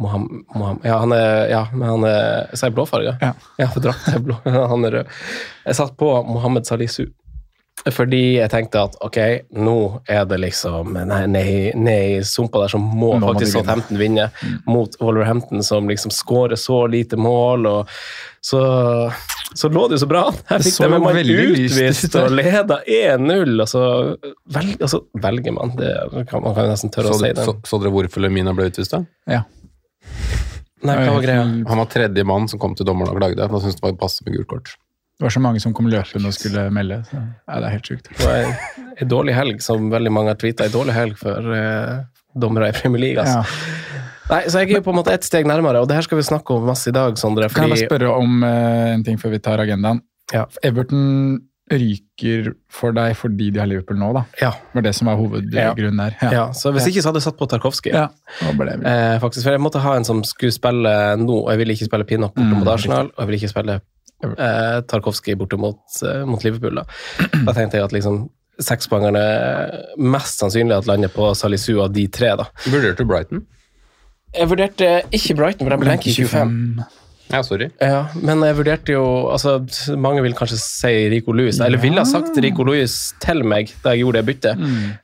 Moham, 0.00 0.44
Moham, 0.54 0.78
ja, 0.82 0.98
han 0.98 1.12
er, 1.14 1.34
ja, 1.52 1.66
men 1.72 1.88
han 1.88 2.06
er 2.08 2.56
Sa 2.58 2.66
jeg 2.66 2.74
blåfarga? 2.74 3.16
Ja. 3.22 3.32
Ja, 3.60 3.68
for 3.70 3.86
er 3.90 4.22
blå. 4.24 4.38
Han 4.72 4.88
er 4.88 4.98
rød. 5.00 5.12
Jeg 5.68 5.78
satt 5.78 5.94
på 6.00 6.08
Mohammed 6.26 6.66
Salisu. 6.66 7.06
Fordi 7.92 8.36
jeg 8.38 8.48
tenkte 8.52 8.84
at 8.86 8.94
ok, 9.04 9.16
nå 9.60 9.76
er 10.08 10.22
det 10.30 10.38
liksom 10.40 10.94
Ned 10.94 11.88
i 11.90 12.20
sumpa 12.24 12.62
der 12.62 12.70
så 12.72 12.78
må, 12.80 13.16
Nå 13.18 13.32
faktisk 13.32 13.50
vinne. 13.50 13.64
Southampton 13.64 13.98
vinne 14.00 14.28
mot 14.70 14.94
Wolverhampton, 15.02 15.62
som 15.66 15.90
liksom 15.90 16.14
skårer 16.14 16.56
så 16.56 16.84
lite 16.88 17.18
mål. 17.20 17.66
og 17.66 17.90
så, 18.40 18.60
så 19.54 19.68
lå 19.68 19.88
det 19.88 19.98
jo 19.98 20.04
så 20.04 20.08
bra 20.08 20.22
an. 20.30 20.38
Her 20.48 20.64
fikk 20.64 20.78
de 20.84 20.88
med 20.94 21.04
meg 21.04 21.32
utvist 21.34 22.16
og 22.20 22.32
leda 22.38 22.78
1-0, 22.84 23.52
og 23.64 23.68
så, 23.68 23.84
velg, 24.56 24.78
altså, 24.78 25.02
velger 25.26 25.56
man. 25.58 25.74
Det 25.76 25.92
kan, 26.30 26.44
man 26.46 26.56
kan 26.56 26.70
nesten 26.70 26.94
tørre 26.94 27.12
Så, 27.12 27.18
å 27.18 27.22
si 27.24 27.34
det. 27.36 27.44
så, 27.50 27.56
så 27.68 27.82
dere 27.82 27.92
hvorfor 27.92 28.24
Lemina 28.24 28.54
ble 28.56 28.70
utvist, 28.70 28.94
da? 28.96 29.02
Ja. 29.28 29.42
Nei, 30.84 30.96
hva 31.00 31.12
var 31.16 31.24
greia? 31.24 31.44
Han 31.70 31.80
var 31.80 31.90
tredje 31.92 32.24
mann 32.28 32.48
som 32.50 32.60
kom 32.62 32.74
til 32.76 32.88
dommeren 32.88 33.14
og 33.14 33.20
klagde. 33.20 33.46
Han 33.48 33.62
syntes 33.62 33.78
det 33.80 33.86
var 33.86 33.94
passe 34.00 34.26
med 34.26 34.36
gult 34.36 34.50
kort. 34.50 34.74
Det 35.14 35.24
var 35.28 35.30
så 35.30 35.40
mange 35.40 35.60
som 35.62 35.72
kom 35.76 35.86
løpende 35.86 36.28
og 36.28 36.34
skulle 36.34 36.66
melde. 36.74 36.98
Så. 37.06 37.20
Ja, 37.20 37.60
det 37.62 37.68
er 37.68 37.74
helt 37.76 37.88
sjukt. 37.88 38.10
Det 38.10 38.26
var 38.26 38.40
en, 38.42 38.88
en 38.98 39.10
dårlig 39.12 39.36
helg, 39.36 39.62
som 39.62 39.86
veldig 39.92 40.12
mange 40.12 40.32
har 40.32 40.40
tweeta. 40.40 40.66
Ei 40.66 40.74
dårlig 40.74 40.96
helg 40.96 41.20
for 41.20 41.54
eh, 41.54 42.00
dommere 42.34 42.72
i 42.72 42.76
Premier 42.76 43.04
League. 43.06 43.22
Altså. 43.22 43.44
Ja. 43.44 44.00
Nei, 44.24 44.40
så 44.48 44.62
jeg 44.62 44.72
er 44.72 44.80
jo 44.80 44.84
på 44.86 44.92
en 44.94 44.98
måte 44.98 45.14
ett 45.14 45.26
steg 45.26 45.46
nærmere, 45.46 45.82
og 45.84 45.88
det 45.88 45.98
her 45.98 46.06
skal 46.06 46.18
vi 46.18 46.24
snakke 46.26 46.56
om 46.56 46.66
masse 46.66 46.88
i 46.90 46.96
dag, 46.96 47.18
Sondre. 47.20 47.50
Kan 47.52 47.68
jeg 47.68 47.74
bare 47.76 47.86
spørre 47.86 48.12
om 48.16 48.46
eh, 48.48 48.92
en 48.96 49.04
ting 49.06 49.20
før 49.20 49.36
vi 49.36 49.40
tar 49.44 49.62
agendaen? 49.62 50.00
Ja. 50.32 50.46
Everton 50.64 51.42
ryker 51.72 52.50
for 52.68 52.92
deg 52.92 53.14
fordi 53.16 53.46
de 53.54 53.58
har 53.62 53.66
Liverpool 53.70 53.96
nå, 53.96 54.10
da? 54.12 54.22
ja, 54.40 54.50
Det 54.52 54.74
var 54.78 54.82
det 54.84 54.94
som 54.98 55.08
var 55.08 55.16
hovedgrunnen 55.16 55.96
der. 56.02 56.16
ja, 56.32 56.42
så 56.52 56.72
hvis 56.74 56.86
ikke 56.90 57.00
så 57.02 57.08
hadde 57.08 57.22
jeg 57.22 57.26
satt 57.30 57.38
på 57.40 57.48
Tarkovskij. 57.48 57.94
Ja, 57.96 58.08
Eh, 58.84 59.18
faktisk, 59.22 59.44
for 59.46 59.52
Jeg 59.56 59.60
måtte 59.64 59.80
ha 59.80 59.94
en 59.96 60.04
som 60.04 60.22
skulle 60.28 60.52
spille 60.52 60.92
nå, 61.16 61.38
og 61.44 61.50
jeg 61.50 61.58
ville 61.62 61.72
ikke 61.76 61.88
spille 61.88 62.04
pinup 62.04 62.34
borte 62.36 62.60
Mm, 62.60 62.68
Arsenal, 62.68 63.06
og 63.16 63.18
jeg 63.18 63.26
ville 63.30 63.40
ikke 63.40 63.52
spille 63.54 63.80
eh, 64.24 64.80
Tarkovskij 64.92 65.36
borte 65.40 65.56
mot, 65.58 65.80
eh, 66.04 66.24
mot 66.28 66.44
Liverpool. 66.44 66.74
Da. 66.82 66.84
da 67.46 67.52
tenkte 67.56 67.80
jeg 67.80 67.84
at 67.84 67.92
liksom 67.96 68.28
sekspoengerne 68.60 69.24
mest 69.98 70.38
sannsynlig 70.38 70.76
at 70.76 70.86
lander 70.86 71.08
på 71.10 71.32
Salisu 71.34 71.80
av 71.82 71.92
de 71.92 72.06
tre. 72.08 72.36
da. 72.36 72.44
Vurderte 72.68 72.98
du 73.02 73.04
Brighton? 73.08 73.46
Jeg 74.34 74.48
vurderte 74.50 74.92
ikke 75.14 75.34
Brighton, 75.38 75.66
for 75.66 75.76
de 75.76 75.80
blenker 75.82 76.12
25. 76.12 76.28
25. 76.28 76.84
Ja, 77.32 77.40
sorry. 77.42 77.70
Ja, 77.80 78.04
men 78.20 78.42
jeg 78.44 78.56
vurderte 78.58 78.92
jo 78.92 79.04
altså, 79.32 79.56
Mange 79.98 80.20
vil 80.22 80.34
kanskje 80.36 80.58
si 80.60 80.92
Rico 81.10 81.32
Louis, 81.32 81.56
eller 81.64 81.80
ville 81.80 82.02
ha 82.02 82.06
sagt 82.06 82.36
Rico 82.44 82.66
Louis 82.68 82.92
til 83.22 83.40
meg 83.48 83.72
da 83.82 83.94
jeg 83.94 84.04
gjorde 84.04 84.20
det 84.20 84.28
byttet. 84.28 84.60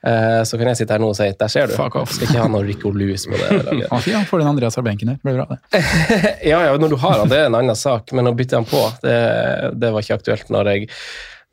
Eh, 0.06 0.42
så 0.46 0.60
kan 0.60 0.70
jeg 0.70 0.82
sitte 0.82 0.94
her 0.94 1.02
nå 1.02 1.10
og 1.14 1.16
si 1.18 1.30
der 1.40 1.52
ser 1.52 1.70
du. 1.72 1.76
Fuck 1.78 1.96
off. 2.02 2.12
Skal 2.14 2.28
ikke 2.28 2.44
ha 2.44 2.50
noe 2.52 2.66
Rico 2.68 2.92
Louis 2.94 3.24
på 3.26 3.40
det 3.40 3.48
laget. 3.64 3.88
Han 3.94 4.04
fint, 4.04 4.28
får 4.28 4.44
den 4.44 4.52
Andreas 4.52 4.78
av 4.78 4.86
benken 4.86 5.14
her. 5.14 5.18
Det 5.20 5.30
blir 5.30 5.40
bra, 5.40 5.48
det. 5.56 5.82
Ja, 6.50 6.60
ja, 6.68 6.76
når 6.80 6.94
du 6.94 7.00
har 7.00 7.18
han, 7.20 7.28
det 7.30 7.38
er 7.40 7.48
en 7.50 7.56
annen 7.58 7.76
sak, 7.78 8.12
men 8.16 8.28
å 8.28 8.36
bytte 8.36 8.58
han 8.58 8.68
på, 8.68 8.80
det, 9.02 9.16
det 9.80 9.90
var 9.92 10.04
ikke 10.04 10.20
aktuelt 10.20 10.52
når 10.52 10.70
jeg 10.74 10.88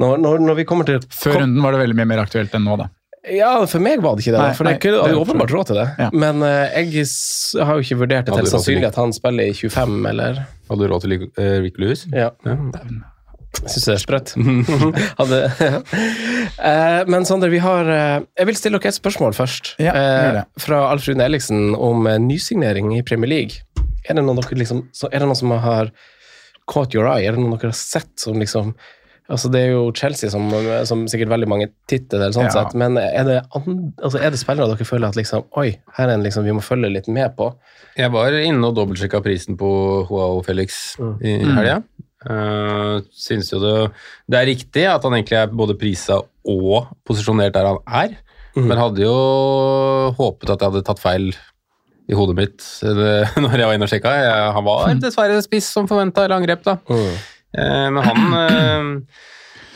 når, 0.02 0.20
når, 0.22 0.44
når 0.46 0.58
vi 0.60 0.66
kommer 0.70 0.86
til 0.88 1.02
Før 1.10 1.40
runden 1.42 1.64
var 1.64 1.74
det 1.74 1.82
veldig 1.82 1.98
mye 1.98 2.10
mer 2.14 2.22
aktuelt 2.22 2.54
enn 2.54 2.68
nå, 2.68 2.76
da. 2.78 2.86
Ja, 3.34 3.52
for 3.68 3.84
meg 3.84 4.02
var 4.04 4.16
det 4.16 4.26
ikke 4.26 4.36
det, 4.36 4.42
Nei, 4.44 4.54
for 4.58 4.70
jeg 4.70 4.80
kunne- 4.84 5.02
hadde 5.04 5.18
jo 5.18 5.24
åpenbart 5.26 5.54
råd 5.54 5.70
til 5.72 5.80
det. 5.82 5.88
Ja. 6.00 6.08
Men 6.14 6.42
uh, 6.44 6.70
jeg 6.78 7.06
har 7.68 7.76
jo 7.78 7.86
ikke 7.86 8.00
vurdert 8.04 8.26
det 8.30 8.38
til 8.38 8.50
sannsynlig 8.54 8.88
at 8.88 8.98
han 9.00 9.14
spiller 9.16 9.50
i 9.50 9.54
25, 9.54 10.00
eller 10.12 10.42
Hadde 10.68 10.82
du 10.84 10.92
råd 10.92 11.06
til 11.06 11.16
uh, 11.28 11.62
Rick 11.64 11.80
Lewis? 11.82 12.06
Ja. 12.12 12.32
Jeg 12.44 13.72
syns 13.74 13.86
det 13.88 13.94
er 13.96 14.02
sprøtt. 14.04 14.34
Hadde, 15.20 15.40
uh, 15.58 17.02
men 17.12 17.26
Sander, 17.26 17.50
vi 17.50 17.62
har 17.64 17.88
Jeg 17.90 18.50
vil 18.50 18.60
stille 18.60 18.80
dere 18.80 18.92
et 18.94 19.00
spørsmål 19.00 19.34
først. 19.38 19.76
Ja. 19.82 19.96
Eh, 19.96 20.42
fra 20.62 20.84
Alf 20.92 21.08
Rune 21.08 21.26
Elliksen 21.26 21.74
om 21.76 22.06
nysignering 22.28 22.92
i 22.98 23.02
Premier 23.08 23.32
League. 23.32 23.64
Er 24.08 24.16
det 24.20 24.24
noen 24.24 24.40
dere 24.40 24.60
liksom 24.60 24.86
så 24.96 25.10
Er 25.12 25.20
det 25.20 25.28
noen 25.32 25.40
som 25.40 25.52
har 25.52 25.92
caught 26.68 26.94
your 26.96 27.08
eye? 27.10 27.26
Er 27.28 27.36
det 27.36 27.42
noen 27.42 27.56
dere 27.58 27.72
har 27.72 27.80
sett 27.80 28.12
som 28.20 28.38
liksom 28.40 28.76
Altså 29.28 29.50
Det 29.52 29.60
er 29.60 29.74
jo 29.74 29.92
Chelsea 29.92 30.30
som, 30.32 30.46
som 30.88 31.02
sikkert 31.12 31.34
veldig 31.34 31.50
mange 31.52 31.66
titter 31.90 32.22
til, 32.22 32.36
sånn 32.38 32.48
Ja. 32.48 32.54
sett, 32.54 32.76
men 32.80 32.96
er 33.02 33.26
det, 33.28 33.42
altså 33.52 34.22
er 34.22 34.32
det 34.32 34.40
spillere 34.40 34.70
dere 34.72 34.88
føler 34.88 35.10
at 35.10 35.18
liksom 35.20 35.44
Oi, 35.60 35.74
her 35.98 36.08
er 36.08 36.14
en 36.16 36.24
liksom 36.24 36.48
vi 36.48 36.56
må 36.56 36.64
følge 36.64 36.92
litt 36.94 37.10
med 37.12 37.36
på? 37.36 37.50
Jeg 38.00 38.14
var 38.14 38.32
inne 38.40 38.70
og 38.70 38.78
dobbeltsjekka 38.78 39.20
prisen 39.26 39.58
på 39.60 39.70
Joao 40.08 40.40
Felix 40.46 40.96
i 41.20 41.40
helga. 41.44 41.82
Uh, 42.28 43.04
synes 43.14 43.52
jo 43.52 43.60
det, 43.62 43.74
det 44.32 44.40
er 44.40 44.48
riktig 44.50 44.86
at 44.90 45.04
han 45.06 45.14
egentlig 45.18 45.38
er 45.42 45.52
både 45.54 45.76
prisa 45.80 46.18
og 46.48 46.88
posisjonert 47.08 47.54
der 47.56 47.68
han 47.70 47.78
er, 48.06 48.16
men 48.58 48.80
hadde 48.80 49.04
jo 49.04 49.14
håpet 50.18 50.50
at 50.50 50.62
jeg 50.64 50.72
hadde 50.72 50.86
tatt 50.88 51.02
feil 51.04 51.28
i 52.08 52.16
hodet 52.16 52.36
mitt 52.38 52.64
det, 52.82 53.12
når 53.44 53.60
jeg 53.60 53.68
var 53.70 53.76
inne 53.78 53.88
og 53.88 53.92
sjekka. 53.92 54.14
Jeg, 54.24 54.52
han 54.56 54.66
var 54.66 54.94
dessverre 55.04 55.42
spiss 55.46 55.68
som 55.76 55.90
forventa 55.90 56.24
eller 56.26 56.40
angrep, 56.40 56.64
da. 56.66 56.78
Eh, 56.94 57.26
men 57.58 58.04
han 58.06 58.36
eh, 58.42 58.90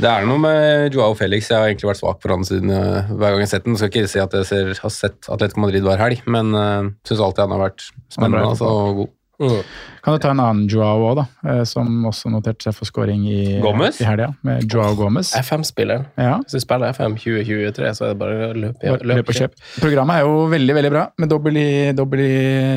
Det 0.02 0.10
er 0.10 0.28
noe 0.30 0.42
med 0.42 0.96
Joao 0.96 1.16
Felix. 1.18 1.50
Jeg 1.52 1.58
har 1.60 1.70
egentlig 1.70 1.92
vært 1.92 2.02
svak 2.02 2.22
for 2.24 2.34
han 2.34 2.46
siden 2.48 2.74
eh, 2.74 3.10
hver 3.12 3.34
gang 3.34 3.42
jeg 3.44 3.50
har 3.50 3.54
sett 3.56 3.68
den. 3.68 3.80
Skal 3.80 3.92
ikke 3.94 4.12
si 4.12 4.22
at 4.22 4.38
jeg 4.38 4.50
ser, 4.50 4.74
har 4.82 4.94
sett 4.94 5.30
Atletico 5.30 5.64
Madrid 5.66 5.86
hver 5.86 6.02
helg, 6.02 6.24
men 6.32 6.54
uh, 6.58 6.92
syns 7.08 7.22
alltid 7.22 7.46
han 7.46 7.56
har 7.58 7.66
vært 7.68 7.88
spennende 8.14 8.54
altså, 8.54 8.70
og 8.70 9.02
god. 9.02 9.12
Mm. 9.42 9.64
Kan 10.06 10.14
du 10.16 10.20
ta 10.22 10.30
en 10.34 10.40
annen 10.42 10.68
Joao 10.70 11.02
òg, 11.10 11.16
da, 11.18 11.24
eh, 11.50 11.64
som 11.70 11.88
også 12.06 12.30
noterte 12.30 12.68
seg 12.68 12.76
for 12.78 12.86
scoring 12.90 13.24
i, 13.30 13.60
Gomez? 13.62 14.00
i 14.02 14.06
helga, 14.06 14.28
med 14.46 14.68
Joao 14.70 14.94
Gomez. 14.98 15.32
FM-spilleren. 15.38 16.06
Ja, 16.18 16.36
Hvis 16.44 16.56
du 16.58 16.62
spiller 16.64 16.94
FM 16.94 17.16
2023, 17.18 17.92
så 17.98 18.06
er 18.06 18.14
det 18.14 18.20
bare 18.22 18.38
å 18.52 18.54
løpe, 18.54 18.86
Løp, 18.86 19.04
løp, 19.12 19.30
og 19.34 19.40
kjøp. 19.40 19.56
Programmet 19.82 20.20
er 20.20 20.26
jo 20.28 20.36
veldig 20.54 20.76
veldig 20.78 20.92
bra, 20.94 21.04
med 21.18 21.30
dobbel 21.34 21.58
i, 21.62 21.68
dobbel 21.98 22.20
i 22.26 22.32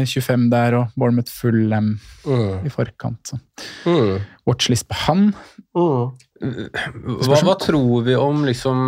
25 0.08 0.48
der 0.52 0.78
og 0.80 0.96
Bournemouth 0.96 1.32
Fulham 1.32 1.94
Mm. 2.24 2.64
i 2.64 2.70
forkant. 2.72 3.20
Så. 3.28 3.36
Mm. 3.84 4.20
Watchlist 4.48 4.88
på 4.88 4.96
han. 5.04 5.26
Hva, 5.74 7.38
hva 7.44 7.54
tror 7.60 8.02
vi 8.06 8.14
om 8.16 8.44
liksom 8.48 8.80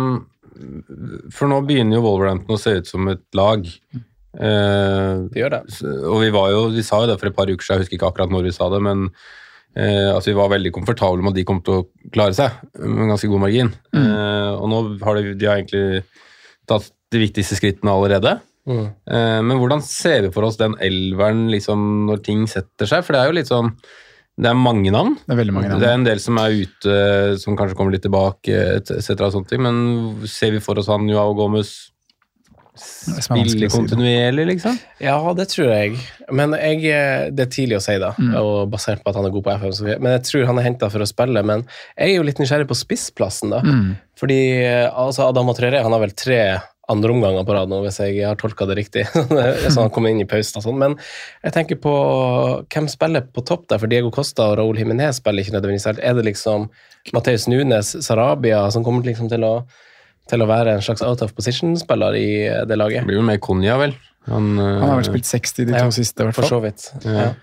For 1.35 1.45
nå 1.51 1.59
begynner 1.67 1.99
jo 1.99 2.05
Wolverhampton 2.07 2.55
å 2.55 2.59
se 2.61 2.71
ut 2.79 2.87
som 2.89 3.07
et 3.11 3.21
lag. 3.37 3.61
Eh, 4.37 5.27
Det 5.33 5.41
gjør 5.41 5.55
det. 5.55 5.61
og 6.05 6.21
vi 6.21 6.29
var 6.35 6.51
jo, 6.53 6.63
vi 6.75 6.83
sa 6.85 7.01
jo 7.01 7.09
det 7.09 7.19
for 7.19 7.29
et 7.29 7.35
par 7.37 7.49
uker 7.49 7.63
siden, 7.65 7.77
jeg 7.79 7.85
husker 7.87 7.97
ikke 7.97 8.09
akkurat 8.11 8.33
når 8.33 8.43
vi 8.47 8.55
sa 8.55 8.69
det, 8.69 8.81
men 8.85 9.07
eh, 9.75 10.09
altså, 10.13 10.31
vi 10.31 10.37
var 10.37 10.51
veldig 10.53 10.71
komfortable 10.75 11.23
med 11.23 11.33
at 11.33 11.39
de 11.39 11.45
kom 11.47 11.61
til 11.65 11.79
å 11.81 11.87
klare 12.13 12.37
seg 12.37 12.51
med 12.79 13.07
en 13.07 13.13
ganske 13.15 13.31
god 13.31 13.43
margin. 13.47 13.73
Eh, 13.93 14.51
og 14.57 14.67
nå 14.71 14.83
har 15.03 15.19
de, 15.21 15.33
de 15.37 15.49
har 15.49 15.61
egentlig 15.61 16.03
tatt 16.69 16.91
de 17.13 17.23
viktigste 17.23 17.57
skrittene 17.57 17.93
allerede. 17.93 18.37
Mm. 18.67 18.87
Eh, 19.07 19.39
men 19.47 19.57
hvordan 19.61 19.81
ser 19.85 20.25
vi 20.25 20.33
for 20.35 20.43
oss 20.43 20.57
den 20.59 20.75
elveren 20.83 21.45
liksom, 21.53 22.05
når 22.09 22.21
ting 22.25 22.45
setter 22.51 22.89
seg? 22.89 23.05
For 23.07 23.15
det 23.15 23.21
er 23.21 23.31
jo 23.31 23.37
litt 23.39 23.51
sånn 23.51 23.71
Det 24.37 24.49
er 24.51 24.57
mange 24.59 24.91
navn. 24.93 25.15
Det 25.25 25.33
er 25.33 25.39
veldig 25.39 25.53
mange 25.55 25.69
navn. 25.71 25.81
Det 25.81 25.87
er 25.89 25.95
en 25.97 26.03
del 26.05 26.19
som 26.21 26.37
er 26.37 26.53
ute, 26.59 26.97
som 27.41 27.55
kanskje 27.57 27.73
kommer 27.79 27.95
litt 27.95 28.03
tilbake, 28.05 28.53
etc. 28.83 29.23
Men 29.57 29.79
ser 30.29 30.51
vi 30.53 30.59
for 30.61 30.77
oss 30.77 30.91
han 30.93 31.07
Joao 31.09 31.33
Gomez 31.33 31.71
spille 32.77 33.49
si, 33.51 33.69
kontinuerlig, 33.73 34.45
liksom? 34.53 34.77
Ja, 35.03 35.17
det 35.37 35.49
tror 35.53 35.69
jeg. 35.73 35.97
Men 36.31 36.55
jeg, 36.57 36.83
eh, 36.91 37.27
det 37.33 37.47
er 37.47 37.51
tidlig 37.53 37.79
å 37.79 37.83
si, 37.83 37.97
da, 38.01 38.13
Mm. 38.17 38.33
og 38.41 38.71
basert 38.71 39.03
på 39.03 39.09
at 39.11 39.19
han 39.19 39.25
er 39.25 39.33
god 39.35 39.43
på 39.43 39.57
FM. 39.57 39.99
Men 40.01 40.17
jeg 40.17 40.23
tror 40.29 40.45
han 40.45 40.59
er 40.59 40.67
henta 40.69 40.89
for 40.93 40.99
å 41.03 41.09
spille. 41.09 41.43
Men 41.43 41.65
jeg 41.97 42.09
er 42.13 42.15
jo 42.17 42.23
litt 42.23 42.39
nysgjerrig 42.39 42.67
på 42.69 42.77
spissplassen, 42.79 43.49
da. 43.51 43.61
Mm. 43.61 43.97
Fordi 44.17 44.41
eh, 44.63 44.89
altså, 44.89 45.29
Adam 45.29 45.49
Atrere, 45.49 45.83
han 45.83 45.91
har 45.91 45.99
vel 46.01 46.11
tre 46.17 46.41
andre 46.89 47.11
omganger 47.11 47.43
på 47.43 47.51
rad 47.51 47.67
nå, 47.67 47.81
hvis 47.83 47.97
jeg 47.99 48.21
har 48.23 48.37
tolka 48.39 48.65
det 48.69 48.77
riktig. 48.77 49.01
så 49.73 49.81
han 49.81 49.89
kommer 49.91 50.09
inn 50.13 50.21
i 50.23 50.27
pausen 50.29 50.61
og 50.61 50.63
sånn. 50.63 50.77
Men 50.79 50.95
jeg 51.43 51.53
tenker 51.57 51.79
på 51.83 51.91
hvem 52.71 52.87
spiller 52.87 53.25
på 53.27 53.43
topp 53.43 53.67
der, 53.67 53.81
for 53.81 53.91
Diego 53.91 54.11
Costa 54.15 54.53
og 54.53 54.57
Raúl 54.61 54.79
Jiménez 54.79 55.19
spiller 55.19 55.43
ikke 55.43 55.57
nødvendigvis 55.57 55.87
helt. 55.89 55.99
Er 55.99 56.15
det 56.15 56.23
liksom 56.29 56.69
Mateus 57.15 57.47
Nunes, 57.51 57.91
Sarabia, 58.05 58.61
som 58.71 58.85
kommer 58.87 59.03
liksom 59.03 59.27
til 59.31 59.43
å, 59.43 59.53
til 60.29 60.43
å 60.43 60.47
være 60.49 60.75
en 60.77 60.81
slags 60.85 61.01
out 61.05 61.21
of 61.25 61.33
position-spiller 61.37 62.15
i 62.19 62.27
det 62.49 62.67
det 62.67 62.67
Det 62.75 62.77
laget? 62.79 63.05
blir 63.07 63.17
vel 63.21 63.25
mer 63.31 63.37
Konja, 63.43 63.77
vel? 63.81 63.93
Han, 64.27 64.57
eh, 64.59 64.79
Han 64.81 64.89
har 64.89 64.95
vel 65.01 65.05
spilt 65.07 65.25
60 65.29 65.65
de 65.65 65.71
to 65.73 65.77
Ja, 65.85 65.89
siste, 65.95 66.19
i 66.21 66.27
hvert 66.27 66.35
For 66.35 66.43
så 66.49 66.59
vidt. 66.61 66.89
Ja. 67.05 67.11
Ja, 67.11 67.33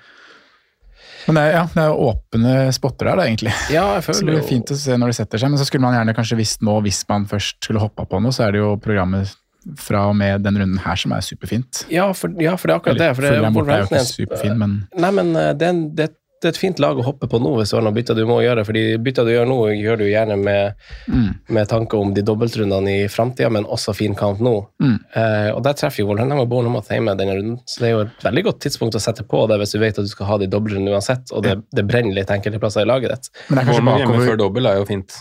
Men 1.27 1.37
det 1.39 1.43
er, 1.43 1.53
ja, 1.57 1.63
det 1.73 1.81
er 1.81 1.87
jo 1.89 2.09
åpne 2.11 2.51
spotter 2.77 3.09
her, 3.09 3.17
da, 3.17 3.23
egentlig. 3.25 3.53
ja 3.73 3.85
jeg 3.95 4.03
Så 4.05 4.13
det 4.13 4.19
føler 4.21 4.35
blir 4.35 4.49
fint 4.49 4.73
å 4.75 4.77
se 4.77 4.97
når 5.01 5.07
de 5.09 5.17
setter 5.17 5.39
seg, 5.41 5.49
men 5.55 5.59
så 5.59 5.65
skulle 5.65 5.81
man 5.87 5.95
gjerne 5.97 6.15
kanskje 6.19 6.37
visst 6.37 6.61
nå, 6.61 6.75
hvis 6.85 6.99
man 7.09 7.25
først 7.31 7.57
skulle 7.65 7.81
hoppa 7.81 8.05
på 8.05 8.21
noe, 8.21 8.33
så 8.37 8.45
er 8.49 8.53
det 8.53 8.61
jo 8.61 8.75
programmet 8.77 9.33
fra 9.81 10.03
og 10.11 10.17
med 10.21 10.43
den 10.45 10.59
runden 10.61 10.83
her 10.85 10.97
som 11.01 11.15
er 11.17 11.23
superfint. 11.25 11.87
Ja, 11.89 12.11
for, 12.13 12.29
ja, 12.37 12.53
for 12.61 12.69
det 12.69 12.75
er 12.75 12.81
akkurat 12.83 12.99
det. 13.01 13.09
For 13.17 13.23
det, 13.25 13.31
for 13.55 13.65
det 13.65 13.73
er 13.79 13.81
jo 13.81 13.89
ikke 13.89 14.03
en- 14.03 14.13
superfin, 14.13 14.59
men 14.61 14.75
Nei, 15.01 15.11
men 15.17 15.35
eh, 15.41 15.53
det 15.57 15.71
det, 15.97 16.11
det 16.45 16.51
er 16.51 16.55
et 16.55 16.61
fint 16.61 16.81
lag 16.85 16.99
å 17.01 17.05
hoppe 17.07 17.27
på 17.33 17.39
nå 17.41 17.55
hvis 17.57 17.73
du 17.73 17.77
har 17.79 17.85
noen 17.87 17.97
bytter 17.97 18.15
du 18.19 18.23
må 18.29 18.37
gjøre. 18.45 18.63
fordi 18.69 18.83
bytter 19.03 19.25
du 19.27 19.31
gjør 19.33 19.49
nå, 19.49 19.57
gjør 19.81 19.99
du 20.03 20.05
gjerne 20.11 20.37
med, 20.39 20.75
Mm. 21.09 21.31
med 21.57 21.69
tanke 21.69 21.97
om 21.99 22.13
de 22.15 22.23
dobbeltrundene 22.23 22.93
i 23.05 23.09
framtida, 23.09 23.49
men 23.51 23.65
også 23.65 23.95
fin 23.97 24.15
kamp 24.15 24.39
nå. 24.45 24.55
Mm. 24.83 24.99
Eh, 25.17 25.51
og 25.57 25.63
der 25.65 25.73
treffer 25.81 26.03
jo 26.05 26.07
Wolverhampton 26.13 26.41
og 26.45 26.49
Bournemouth 26.53 26.89
hjemme 26.93 27.17
denne 27.19 27.35
runden. 27.39 27.59
Så 27.67 27.81
det 27.81 27.89
er 27.89 27.93
jo 27.97 28.01
et 28.07 28.23
veldig 28.29 28.45
godt 28.51 28.61
tidspunkt 28.67 28.95
å 28.95 29.03
sette 29.03 29.25
på 29.27 29.43
det 29.49 29.59
hvis 29.59 29.73
du 29.73 29.79
vet 29.81 29.99
at 29.99 30.05
du 30.05 30.13
skal 30.13 30.27
ha 30.27 30.39
de 30.39 30.47
dobbeltrundene 30.53 30.95
uansett, 30.95 31.33
og 31.33 31.43
det, 31.49 31.57
det 31.75 31.87
brenner 31.89 32.15
litt 32.21 32.31
enkelte 32.31 32.61
plasser 32.61 32.85
i 32.85 32.91
laget 32.93 33.11
ditt. 33.17 33.31
Men 33.49 33.57
det 33.59 33.63
er 33.65 33.71
kanskje 33.73 33.85
bakover... 33.89 34.05
hjemme 34.05 34.29
før 34.31 34.37
dobbel 34.45 34.67
er 34.71 34.77
jo 34.83 34.85
fint. 34.93 35.19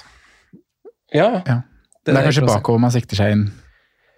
Ja, 1.14 1.30
Ja. 1.48 1.62
det 2.06 2.14
det 2.14 2.18
er 2.20 2.26
kanskje 2.30 2.48
bakover 2.48 2.80
man 2.84 2.92
sikter 2.92 3.16
seg 3.16 3.32
inn 3.38 3.44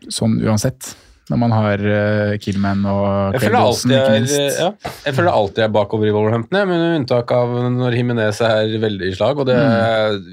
sånn 0.09 0.37
uansett. 0.43 0.95
Når 1.25 1.39
man 1.41 1.53
har 1.55 1.81
uh, 1.81 2.33
Killman 2.37 2.83
og 2.85 3.33
Craig 3.41 3.55
Olsen, 3.57 3.89
ikke 3.95 4.11
minst. 4.13 4.35
er, 4.37 4.51
ja, 4.61 4.91
jeg 5.07 5.15
føler 5.17 5.31
alltid 5.33 5.63
jeg 5.63 5.69
er 5.71 5.73
bakover 5.73 6.05
i 6.05 6.13
Wolverhampton, 6.13 6.59
jeg, 6.59 6.69
men 6.69 6.83
med 6.83 6.97
unntak 6.99 7.31
av 7.33 7.53
når 7.73 7.97
Jimenez 7.97 8.41
er 8.45 8.75
veldig 8.83 9.09
i 9.09 9.15
slag. 9.17 9.41
Og 9.41 9.47
det, 9.49 9.57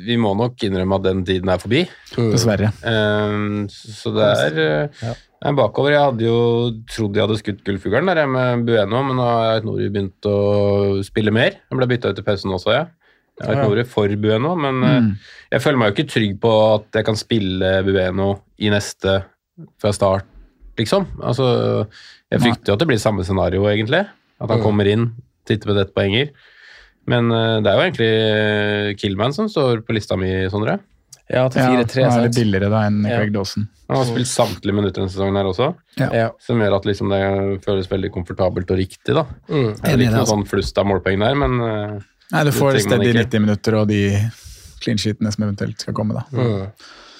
vi 0.04 0.18
må 0.20 0.34
nok 0.36 0.60
innrømme 0.68 0.98
at 1.00 1.06
den 1.08 1.22
tiden 1.28 1.48
er 1.48 1.62
forbi. 1.62 1.86
Dessverre. 2.12 2.68
Um, 2.84 3.64
så 3.72 4.12
det 4.12 4.26
er, 4.44 4.60
eh, 4.66 5.04
jeg 5.08 5.48
er 5.48 5.56
bakover. 5.58 5.94
Jeg 5.96 6.04
hadde 6.10 6.26
jo 6.28 6.36
trodd 6.92 7.16
jeg 7.16 7.24
hadde 7.24 7.38
skutt 7.40 7.62
gullfuglen 7.66 8.12
der 8.12 8.20
jeg 8.22 8.30
med 8.34 8.66
Bueno, 8.68 9.00
men 9.08 9.16
nå 9.18 9.24
har 9.30 9.64
Nori 9.66 9.88
begynt 9.90 10.28
å 10.28 10.36
spille 11.08 11.32
mer. 11.34 11.56
Han 11.72 11.80
ble 11.80 11.88
bytta 11.94 12.12
ut 12.12 12.20
i 12.20 12.26
pausen 12.26 12.52
også, 12.52 12.76
jeg. 12.76 12.90
Jeg 13.40 13.48
har 13.48 13.56
ikke 13.56 13.70
noe 13.72 13.86
for 13.88 14.12
Bueno, 14.20 14.52
men 14.60 14.82
eh, 14.84 14.98
Mm. 15.02 15.08
jeg 15.56 15.62
føler 15.64 15.80
meg 15.80 15.88
jo 15.88 15.96
ikke 15.96 16.12
trygg 16.12 16.36
på 16.44 16.52
at 16.76 17.00
jeg 17.00 17.08
kan 17.08 17.16
spille 17.18 17.72
Bueno 17.88 18.28
i 18.60 18.68
neste 18.70 19.22
fra 19.80 19.90
start, 19.96 20.28
liksom. 20.78 21.06
Altså, 21.22 21.86
jeg 22.32 22.40
frykter 22.40 22.72
jo 22.72 22.76
at 22.78 22.78
det 22.84 22.88
blir 22.88 22.98
samme 23.02 23.24
scenario, 23.26 23.64
egentlig. 23.70 24.06
At 24.40 24.48
han 24.50 24.58
Mm. 24.58 24.64
kommer 24.64 24.86
inn, 24.90 25.12
titter 25.46 25.68
på 25.70 25.74
dette 25.76 25.94
poenger. 25.94 26.30
Men 27.06 27.30
eh, 27.32 27.60
det 27.62 27.66
er 27.70 27.76
jo 27.76 27.84
egentlig 27.90 28.10
eh, 28.12 28.94
Killman 28.98 29.32
som 29.34 29.48
står 29.48 29.82
på 29.86 29.92
lista 29.94 30.16
mi, 30.16 30.30
Sondre. 30.50 30.78
Ja, 31.32 31.46
til 31.48 31.62
4-3, 31.62 32.02
han 32.04 32.18
er 32.20 32.26
litt 32.26 32.36
billigere 32.36 32.68
da 32.68 32.80
enn 32.88 33.04
Ja. 33.08 33.16
Craig 33.18 33.32
Dawson. 33.32 33.68
Han 33.88 33.96
har 33.96 34.04
spilt 34.08 34.28
samtlige 34.28 34.74
minutter 34.74 35.00
denne 35.00 35.12
sesongen 35.12 35.36
her 35.38 35.48
også. 35.48 35.74
Ja. 35.98 36.30
Som 36.40 36.58
gjør 36.60 36.76
at 36.76 36.84
liksom 36.88 37.08
det 37.12 37.20
føles 37.64 37.88
veldig 37.88 38.10
komfortabelt 38.12 38.70
og 38.70 38.76
riktig. 38.78 39.14
da. 39.14 39.24
Mm. 39.48 39.70
Det 39.80 39.88
er 39.88 39.96
ikke 39.98 40.10
noe 40.12 40.20
altså. 40.22 40.34
sånn 40.34 40.46
flust 40.50 40.78
av 40.78 40.86
målpoeng 40.90 41.18
der, 41.24 41.34
men 41.34 41.60
eh, 41.60 41.98
Nei, 42.32 42.44
du 42.44 42.50
får 42.52 42.74
et 42.76 42.82
sted 42.86 43.02
i 43.04 43.12
90 43.12 43.40
minutter 43.44 43.74
og 43.80 43.88
de 43.88 44.02
clean 44.82 44.98
sheetene 44.98 45.32
som 45.32 45.44
eventuelt 45.44 45.78
skal 45.84 45.94
komme, 45.94 46.14
da. 46.14 46.24
Mm. 46.32 46.70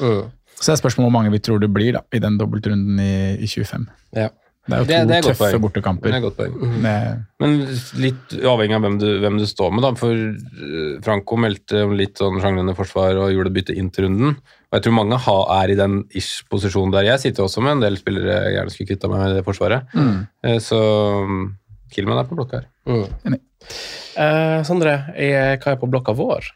Mm. 0.01 0.23
Så 0.62 0.70
det 0.70 0.77
er 0.79 0.83
spørsmålet 0.85 1.09
hvor 1.11 1.16
mange 1.18 1.33
vi 1.35 1.40
tror 1.42 1.59
det 1.62 1.72
blir 1.75 1.96
da, 1.98 2.05
i 2.14 2.20
den 2.22 2.38
dobbeltrunden 2.38 3.01
i, 3.03 3.12
i 3.42 3.48
25. 3.51 3.88
Ja. 4.14 4.29
Det 4.62 4.77
er 4.77 4.79
jo 4.79 4.85
to 4.85 4.92
Det- 4.92 5.07
det 5.11 5.16
er 5.16 5.22
tøffe 5.27 5.46
poeng. 5.51 5.62
bortekamper. 5.64 6.07
det 6.07 6.14
er 6.14 6.18
et 6.20 6.22
godt 6.22 6.37
poeng. 6.38 6.53
Det- 6.85 7.18
Men 7.42 7.55
litt 7.98 8.35
avhengig 8.46 8.77
av 8.77 8.83
hvem 8.85 8.98
du, 9.01 9.07
hvem 9.18 9.38
du 9.40 9.44
står 9.51 9.72
med, 9.75 9.83
da. 9.83 9.90
For 9.98 10.12
eh, 10.14 11.01
Franco 11.03 11.35
meldte 11.37 11.81
om 11.83 11.96
litt 11.98 12.14
sånn 12.22 12.38
sjanglende 12.40 12.77
forsvar 12.79 13.18
og 13.25 13.33
gjorde 13.35 13.51
bytte 13.57 13.75
inn 13.77 13.90
til 13.90 14.05
runden. 14.07 14.37
Og 14.70 14.79
jeg 14.79 14.85
tror 14.85 14.94
mange 15.01 15.18
ha, 15.18 15.37
er 15.64 15.72
i 15.75 15.75
den 15.75 16.05
ish-posisjonen 16.14 16.92
der. 16.94 17.03
Jeg 17.11 17.18
sitter 17.25 17.42
også 17.42 17.61
med 17.61 17.72
en 17.72 17.81
del 17.81 17.96
spillere 17.98 18.38
jeg 18.44 18.55
gjerne 18.55 18.70
skulle 18.70 18.90
kvitta 18.92 19.11
meg 19.11 19.18
med 19.18 19.31
i 19.35 19.40
det 19.40 19.44
forsvaret. 19.51 19.83
Mm. 19.98 20.29
Eh, 20.44 20.59
Så 20.62 20.79
kill 21.90 22.07
meg 22.07 22.22
er 22.22 22.31
på 22.31 22.38
blokka 22.38 22.62
her. 22.62 22.66
Mm. 22.87 23.09
Enig. 23.27 23.40
Eh, 24.16 24.62
Sondre, 24.62 24.94
hva 25.11 25.72
er 25.75 25.77
på 25.83 25.90
blokka 25.90 26.14
vår? 26.14 26.53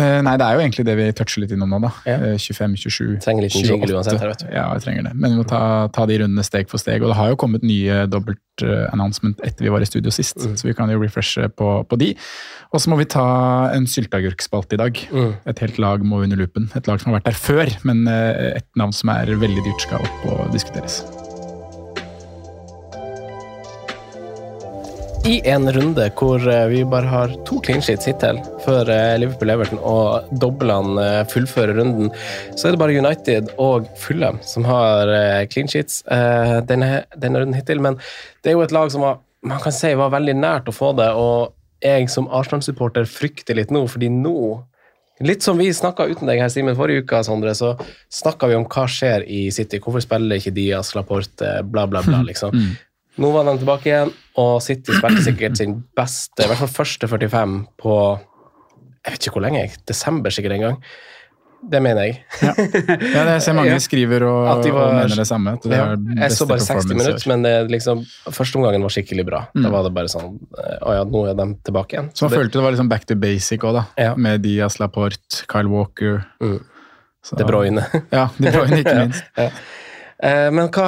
Eh, 0.00 0.20
Nei, 0.22 0.34
det 0.40 0.46
er 0.46 0.54
jo 0.58 0.62
egentlig 0.64 0.84
det 0.88 0.94
vi 0.98 1.06
toucher 1.18 1.42
litt 1.42 1.52
innom 1.56 1.70
nå, 1.74 1.80
da. 1.84 1.90
Ja. 2.06 2.16
Eh, 2.32 2.38
25, 2.38 2.76
27, 2.78 3.18
Trenger 3.24 3.42
litt 3.46 3.52
28. 3.56 3.68
jingle 3.72 3.96
uansett 3.98 4.20
her, 4.22 4.28
vet 4.32 4.44
du. 4.44 4.48
Ja, 4.54 4.66
jeg 4.76 4.84
trenger 4.86 5.08
det. 5.08 5.14
Men 5.18 5.34
vi 5.34 5.40
må 5.42 5.46
ta, 5.48 5.60
ta 5.94 6.06
de 6.06 6.18
rundene 6.22 6.44
steg 6.46 6.68
for 6.70 6.78
steg. 6.82 7.02
Og 7.02 7.10
det 7.12 7.18
har 7.18 7.32
jo 7.32 7.38
kommet 7.40 7.62
nye 7.66 8.06
dobbelt-announcement 8.10 9.40
etter 9.46 9.66
vi 9.68 9.72
var 9.74 9.80
i 9.84 9.88
studio 9.90 10.10
sist, 10.14 10.36
Mm. 10.38 10.56
så 10.56 10.68
vi 10.68 10.74
kan 10.74 10.90
jo 10.90 10.98
refreshe 11.02 11.48
på, 11.50 11.70
på 11.88 11.98
de. 11.98 12.12
Og 12.72 12.80
så 12.80 12.90
må 12.92 12.98
vi 12.98 13.04
ta 13.08 13.70
en 13.74 13.86
sylteagurkspalte 13.86 14.74
i 14.74 14.82
dag. 14.82 14.98
Mm. 15.12 15.32
Et 15.46 15.58
helt 15.64 15.78
lag 15.78 16.04
må 16.04 16.22
under 16.22 16.36
lupen. 16.36 16.70
Et 16.76 16.86
lag 16.86 17.00
som 17.00 17.12
har 17.12 17.20
vært 17.20 17.30
der 17.32 17.38
før, 17.38 17.72
men 17.84 18.06
eh, 18.08 18.56
et 18.58 18.68
navn 18.76 18.92
som 18.92 19.08
er 19.10 19.26
veldig 19.34 19.64
dyrt, 19.64 19.80
skal 19.88 20.04
opp 20.04 20.28
og 20.28 20.52
diskuteres. 20.52 21.02
I 25.28 25.40
en 25.44 25.68
runde 25.72 26.04
hvor 26.16 26.40
eh, 26.48 26.66
vi 26.70 26.78
bare 26.88 27.08
har 27.10 27.32
to 27.44 27.58
clean 27.60 27.82
sheets 27.84 28.08
hittil 28.08 28.38
før 28.64 28.88
eh, 28.88 29.18
Liverpool-Everton 29.20 29.80
og 29.84 30.30
doblene 30.40 31.02
eh, 31.04 31.24
fullfører 31.28 31.76
runden, 31.76 32.08
så 32.56 32.70
er 32.70 32.72
det 32.72 32.80
bare 32.80 32.96
United 32.96 33.50
og 33.60 33.90
Fulham 34.00 34.38
som 34.40 34.64
har 34.64 35.12
clean 35.52 35.68
sheets 35.68 36.00
denne, 36.70 37.02
denne 37.20 37.42
runden 37.42 37.58
hittil. 37.58 37.82
Men 37.84 38.00
det 38.40 38.54
er 38.54 38.56
jo 38.56 38.64
et 38.64 38.72
lag 38.72 38.88
som 38.94 39.04
var, 39.04 39.20
man 39.44 39.60
kan 39.60 39.76
si 39.76 39.92
var 40.00 40.14
veldig 40.16 40.38
nært 40.38 40.72
å 40.72 40.76
få 40.78 40.94
det, 40.96 41.10
og 41.12 41.52
jeg 41.84 42.08
som 42.08 42.30
Arsenal-supporter 42.32 43.04
frykter 43.04 43.60
litt 43.60 43.74
nå, 43.74 43.84
fordi 43.90 44.08
nå 44.14 44.38
Litt 45.26 45.42
som 45.42 45.58
vi 45.58 45.66
snakka 45.74 46.04
uten 46.06 46.28
deg 46.30 46.38
her, 46.38 46.50
Simen, 46.52 46.76
forrige 46.78 47.02
uke, 47.02 47.18
Sondre, 47.26 47.50
så 47.58 47.72
snakka 48.14 48.46
vi 48.46 48.54
om 48.54 48.68
hva 48.70 48.84
skjer 48.86 49.24
i 49.26 49.48
City. 49.50 49.80
Hvorfor 49.82 50.04
spiller 50.04 50.38
ikke 50.38 50.52
Diaz, 50.54 50.92
Laporte, 50.94 51.56
bla, 51.66 51.88
bla, 51.90 52.04
bla, 52.06 52.20
liksom. 52.28 52.54
Nå 53.18 53.32
var 53.34 53.44
de 53.48 53.56
tilbake 53.58 53.90
igjen, 53.90 54.12
og 54.38 54.62
City 54.62 54.94
spilte 54.94 55.24
sikkert 55.26 55.56
sin 55.58 55.78
beste, 55.98 56.44
i 56.44 56.46
hvert 56.50 56.60
fall 56.62 56.74
første 56.84 57.08
45 57.10 57.60
på 57.82 57.94
Jeg 59.06 59.14
vet 59.14 59.26
ikke 59.26 59.32
hvor 59.38 59.42
lenge, 59.46 59.68
desember 59.88 60.30
sikkert 60.34 60.52
en 60.58 60.60
gang. 60.68 60.82
Det 61.58 61.80
mener 61.82 62.04
jeg. 62.06 62.18
Ja, 62.38 62.52
det 63.26 63.32
jeg 63.32 63.42
ser 63.42 63.54
mange 63.58 63.78
skriver 63.88 64.22
og, 64.28 64.44
At 64.52 64.60
de 64.62 64.70
var- 64.70 64.92
og 64.92 64.94
mener 64.94 65.16
det 65.18 65.26
samme. 65.26 65.56
Det 65.64 65.72
Ja, 65.74 65.88
jeg 66.22 66.30
så 66.36 66.46
bare 66.46 66.62
60 66.62 66.86
minutter, 66.92 67.24
men 67.32 67.42
det, 67.42 67.54
liksom, 67.72 68.04
første 68.30 68.60
omgangen 68.60 68.84
var 68.86 68.94
skikkelig 68.94 69.24
bra. 69.26 69.40
Da 69.54 69.64
Mm. 69.66 69.72
var 69.74 69.82
det 69.88 69.94
bare 69.96 70.06
sånn 70.12 70.38
Å 70.54 70.94
ja, 70.94 71.02
nå 71.02 71.24
er 71.26 71.34
de 71.34 71.48
tilbake 71.66 71.96
igjen. 71.96 72.10
Så 72.14 72.22
man 72.28 72.30
det, 72.30 72.38
følte 72.38 72.52
det 72.60 72.62
var 72.62 72.70
liksom 72.76 72.88
back 72.88 73.04
to 73.10 73.16
basic 73.16 73.60
òg, 73.66 73.74
da. 73.80 73.84
Ja. 73.98 74.14
Med 74.14 74.42
Diaz 74.42 74.78
Laporte, 74.78 75.42
Kyle 75.50 75.66
Walker. 75.68 76.24
Mm. 76.40 76.60
Så- 77.24 77.36
De 77.36 77.44
Bruyne. 77.44 77.82
Ja, 78.12 78.28
De 78.38 78.50
Bruyne, 78.54 78.78
ikke 78.84 78.94
minst. 79.02 79.24
Eh, 79.36 79.50
men 80.18 80.66
hva 80.74 80.86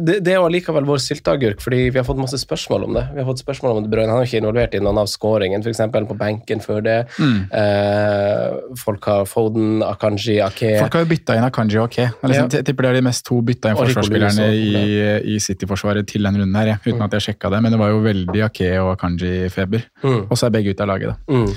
Det, 0.00 0.22
det 0.24 0.32
er 0.32 0.38
jo 0.38 0.46
allikevel 0.48 0.86
vår 0.88 1.00
sylteagurk, 1.04 1.60
fordi 1.60 1.90
vi 1.92 1.98
har 2.00 2.06
fått 2.06 2.20
masse 2.20 2.38
spørsmål 2.40 2.86
om 2.86 2.96
det. 2.96 3.02
Vi 3.12 3.20
har 3.20 3.26
fått 3.28 3.42
spørsmål 3.42 3.76
om 3.76 3.84
De 3.84 3.90
Bruyne. 3.92 4.08
Han 4.08 4.22
er 4.22 4.28
ikke 4.28 4.40
involvert 4.40 4.76
i 4.76 4.80
noen 4.80 5.00
av 5.02 5.10
skåringene, 5.10 5.60
f.eks. 5.60 5.82
på 5.92 6.16
benken 6.20 6.62
før 6.64 6.80
det. 6.84 6.96
Mm. 7.20 7.42
Eh, 7.60 8.56
folk 8.80 9.08
har 9.10 9.28
Foden, 9.28 9.82
Akanji, 9.84 10.38
Ake 10.44 10.78
Folk 10.80 10.96
har 10.96 11.04
jo 11.04 11.10
bytta 11.12 11.36
inn 11.36 11.48
Akanji 11.48 11.80
og 11.82 11.90
Ake. 11.90 12.06
Jeg 12.08 12.32
liksom, 12.32 12.48
ja. 12.54 12.62
tipper 12.70 12.88
det 12.88 12.92
er 12.94 12.98
de 13.00 13.04
mest 13.10 13.26
to 13.28 13.40
bytta 13.44 13.74
inn 13.74 13.80
forsvarsspillerne 13.82 14.48
i, 14.56 14.86
i 15.34 15.36
City-forsvaret 15.44 16.08
til 16.08 16.24
den 16.24 16.40
runden 16.40 16.56
her, 16.60 16.72
ja. 16.72 16.78
uten 16.86 17.04
at 17.04 17.18
jeg 17.18 17.28
sjekka 17.28 17.52
det. 17.52 17.60
Men 17.66 17.76
det 17.76 17.82
var 17.82 17.92
jo 17.92 18.00
veldig 18.06 18.46
Ake 18.48 18.72
og 18.80 18.94
Akanji-feber. 18.94 19.84
Mm. 20.06 20.24
Og 20.24 20.40
så 20.40 20.48
er 20.48 20.56
begge 20.56 20.72
ute 20.72 20.86
av 20.86 20.94
laget, 20.94 21.12
da. 21.12 21.36
Mm. 21.36 21.52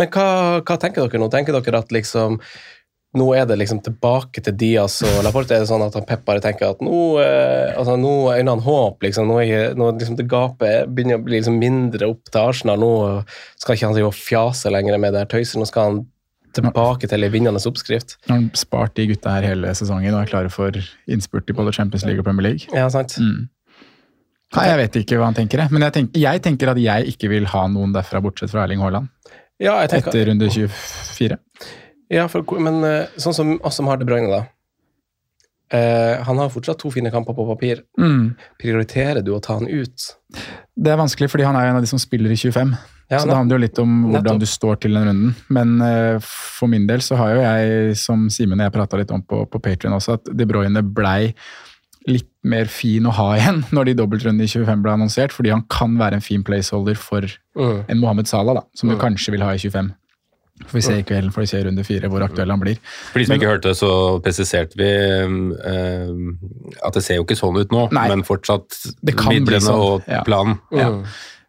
Men 0.00 0.10
hva, 0.10 0.28
hva 0.66 0.76
tenker 0.82 1.06
dere 1.06 1.22
nå? 1.22 1.28
Tenker 1.32 1.54
dere 1.56 1.80
at 1.84 1.92
liksom 1.94 2.40
nå 3.14 3.26
er 3.38 3.44
det 3.46 3.56
liksom 3.60 3.78
tilbake 3.86 4.42
til 4.42 4.56
Diaz 4.58 4.96
og 5.06 5.20
Laporte. 5.26 5.54
Er 5.54 5.62
det 5.62 5.70
sånn 5.70 5.84
at 5.86 5.94
han 5.94 6.06
Pep 6.08 6.24
bare 6.26 6.42
tenker 6.42 6.72
at 6.74 6.80
nå, 6.82 7.02
eh, 7.22 7.70
altså 7.78 7.94
nå 8.00 8.14
øyner 8.32 8.56
han 8.56 8.64
håp? 8.64 9.04
liksom, 9.06 9.28
Nå, 9.30 9.38
er, 9.44 9.76
nå 9.78 9.92
liksom 9.94 10.18
det 10.18 10.26
gapet 10.30 10.90
begynner 10.90 11.20
å 11.20 11.24
bli 11.26 11.38
liksom 11.38 11.60
mindre 11.60 12.08
opp 12.10 12.26
til 12.30 12.42
Arsenal. 12.42 12.82
Nå 12.82 13.22
skal 13.60 13.76
ikke 13.76 13.86
han 13.90 13.96
drive 13.96 14.10
og 14.10 14.18
fjase 14.18 14.72
lenger 14.74 14.98
med 14.98 15.14
det 15.14 15.24
her 15.24 15.30
tøyset. 15.36 15.60
Nå 15.60 15.68
skal 15.70 15.90
han 15.90 16.02
tilbake 16.54 17.08
til 17.10 17.26
en 17.26 17.32
vinnende 17.34 17.62
oppskrift. 17.70 18.16
Nå 18.26 18.32
har 18.34 18.40
han 18.42 18.50
spart 18.58 18.94
de 18.98 19.08
gutta 19.10 19.32
her 19.36 19.48
hele 19.48 19.72
sesongen 19.78 20.14
og 20.14 20.22
er 20.22 20.30
klare 20.30 20.52
for 20.54 20.76
innspurt 21.10 21.50
i 21.50 21.56
både 21.56 21.74
Champions 21.74 22.06
League 22.06 22.22
og 22.22 22.28
Premier 22.28 22.50
League. 22.50 22.70
Ja, 22.74 22.86
sant? 22.92 23.16
Mm. 23.18 23.48
Nei, 24.54 24.66
Jeg 24.68 24.78
vet 24.78 24.98
ikke 25.00 25.18
hva 25.18 25.30
han 25.30 25.34
tenker, 25.34 25.64
men 25.74 25.82
jeg 25.82 25.96
tenker, 25.96 26.20
jeg 26.22 26.42
tenker 26.44 26.70
at 26.70 26.78
jeg 26.78 27.14
ikke 27.14 27.30
vil 27.32 27.48
ha 27.50 27.64
noen 27.70 27.94
derfra, 27.94 28.20
bortsett 28.22 28.52
fra 28.52 28.62
Erling 28.66 28.82
Haaland, 28.84 29.08
Ja, 29.58 29.80
jeg 29.82 29.90
tenker, 29.90 30.12
etter 30.12 30.28
runde 30.30 30.50
24. 30.50 31.38
ja 32.10 32.26
for, 32.28 32.44
men 32.60 32.82
eh, 32.84 33.06
sånn 33.16 33.34
som 33.36 33.54
oss 33.64 33.76
som 33.80 33.86
har 33.90 33.96
De 34.00 34.04
Bruyne, 34.08 34.28
da. 34.30 34.42
Eh, 35.74 36.20
han 36.22 36.38
har 36.38 36.50
fortsatt 36.52 36.78
to 36.78 36.90
fine 36.92 37.10
kamper 37.10 37.34
på 37.34 37.46
papir. 37.48 37.80
Mm. 37.98 38.34
Prioriterer 38.60 39.22
du 39.24 39.32
å 39.34 39.40
ta 39.42 39.56
han 39.58 39.66
ut? 39.66 40.10
Det 40.76 40.92
er 40.92 41.00
vanskelig, 41.00 41.30
fordi 41.32 41.46
han 41.48 41.56
er 41.56 41.70
en 41.70 41.78
av 41.80 41.82
de 41.82 41.90
som 41.90 41.98
spiller 41.98 42.30
i 42.30 42.36
25. 42.38 42.74
Ja, 43.10 43.18
så 43.20 43.28
det 43.28 43.36
handler 43.36 43.58
jo 43.58 43.62
litt 43.64 43.78
om 43.82 43.90
hvordan 44.06 44.22
nettopp. 44.24 44.40
du 44.40 44.46
står 44.48 44.78
til 44.84 44.94
den 44.96 45.08
runden. 45.08 45.34
Men 45.52 45.74
eh, 45.84 46.18
for 46.24 46.70
min 46.72 46.86
del 46.88 47.02
så 47.04 47.16
har 47.20 47.34
jo 47.34 47.42
jeg, 47.44 47.96
som 48.00 48.28
Simen 48.32 48.60
og 48.60 48.68
jeg 48.68 48.76
prata 48.76 49.00
litt 49.00 49.10
om 49.14 49.22
på, 49.24 49.42
på 49.50 49.60
Patrion 49.64 49.96
også, 49.96 50.18
at 50.20 50.30
De 50.36 50.46
Bruyne 50.48 50.82
blei 50.94 51.34
litt 52.06 52.28
mer 52.44 52.68
fin 52.68 53.06
å 53.08 53.12
ha 53.16 53.30
igjen 53.38 53.62
når 53.72 53.90
de 53.90 53.96
dobbeltrundene 54.02 54.44
i 54.46 54.52
25 54.52 54.82
ble 54.84 54.92
annonsert, 54.94 55.32
fordi 55.32 55.52
han 55.54 55.64
kan 55.72 55.96
være 56.00 56.20
en 56.20 56.24
fin 56.24 56.44
placeholder 56.44 57.00
for 57.00 57.26
Mm. 57.54 57.84
en 57.86 58.00
Mohammed 58.02 58.26
Salah, 58.26 58.54
da, 58.58 58.62
som 58.74 58.88
du 58.90 58.96
Mm. 58.96 59.00
kanskje 59.00 59.30
vil 59.30 59.42
ha 59.46 59.52
i 59.54 59.58
25. 59.62 59.92
Får 60.66 60.78
vi 60.78 60.82
se 60.82 60.96
i 60.98 61.02
kveld, 61.06 61.32
får 61.34 61.40
vi 61.44 61.46
se 61.46 61.58
i 61.60 61.64
runde 61.64 61.84
fire 61.84 62.08
hvor 62.10 62.24
aktuell 62.26 62.50
han 62.50 62.60
blir. 62.60 62.78
For 63.12 63.18
de 63.18 63.24
som 63.26 63.34
Men- 63.34 63.40
ikke 63.40 63.52
hørte, 63.52 63.74
så 63.78 63.90
presiserte 64.24 64.76
vi 64.80 64.88
eh, 64.88 66.08
at 66.86 66.94
det 66.94 67.02
ser 67.04 67.16
jo 67.20 67.24
ikke 67.24 67.36
sånn 67.38 67.60
ut 67.60 67.70
nå, 67.74 67.88
Nei. 67.92 68.08
men 68.08 68.22
fortsatt 68.26 68.94
Det 69.04 69.16
kan 69.16 69.28
bli 69.30 69.40
midlene 69.40 69.60
sånn, 69.60 69.80
og 69.80 70.24
planen. 70.26 70.58
Ja. 70.72 70.90
Mm. 70.90 71.04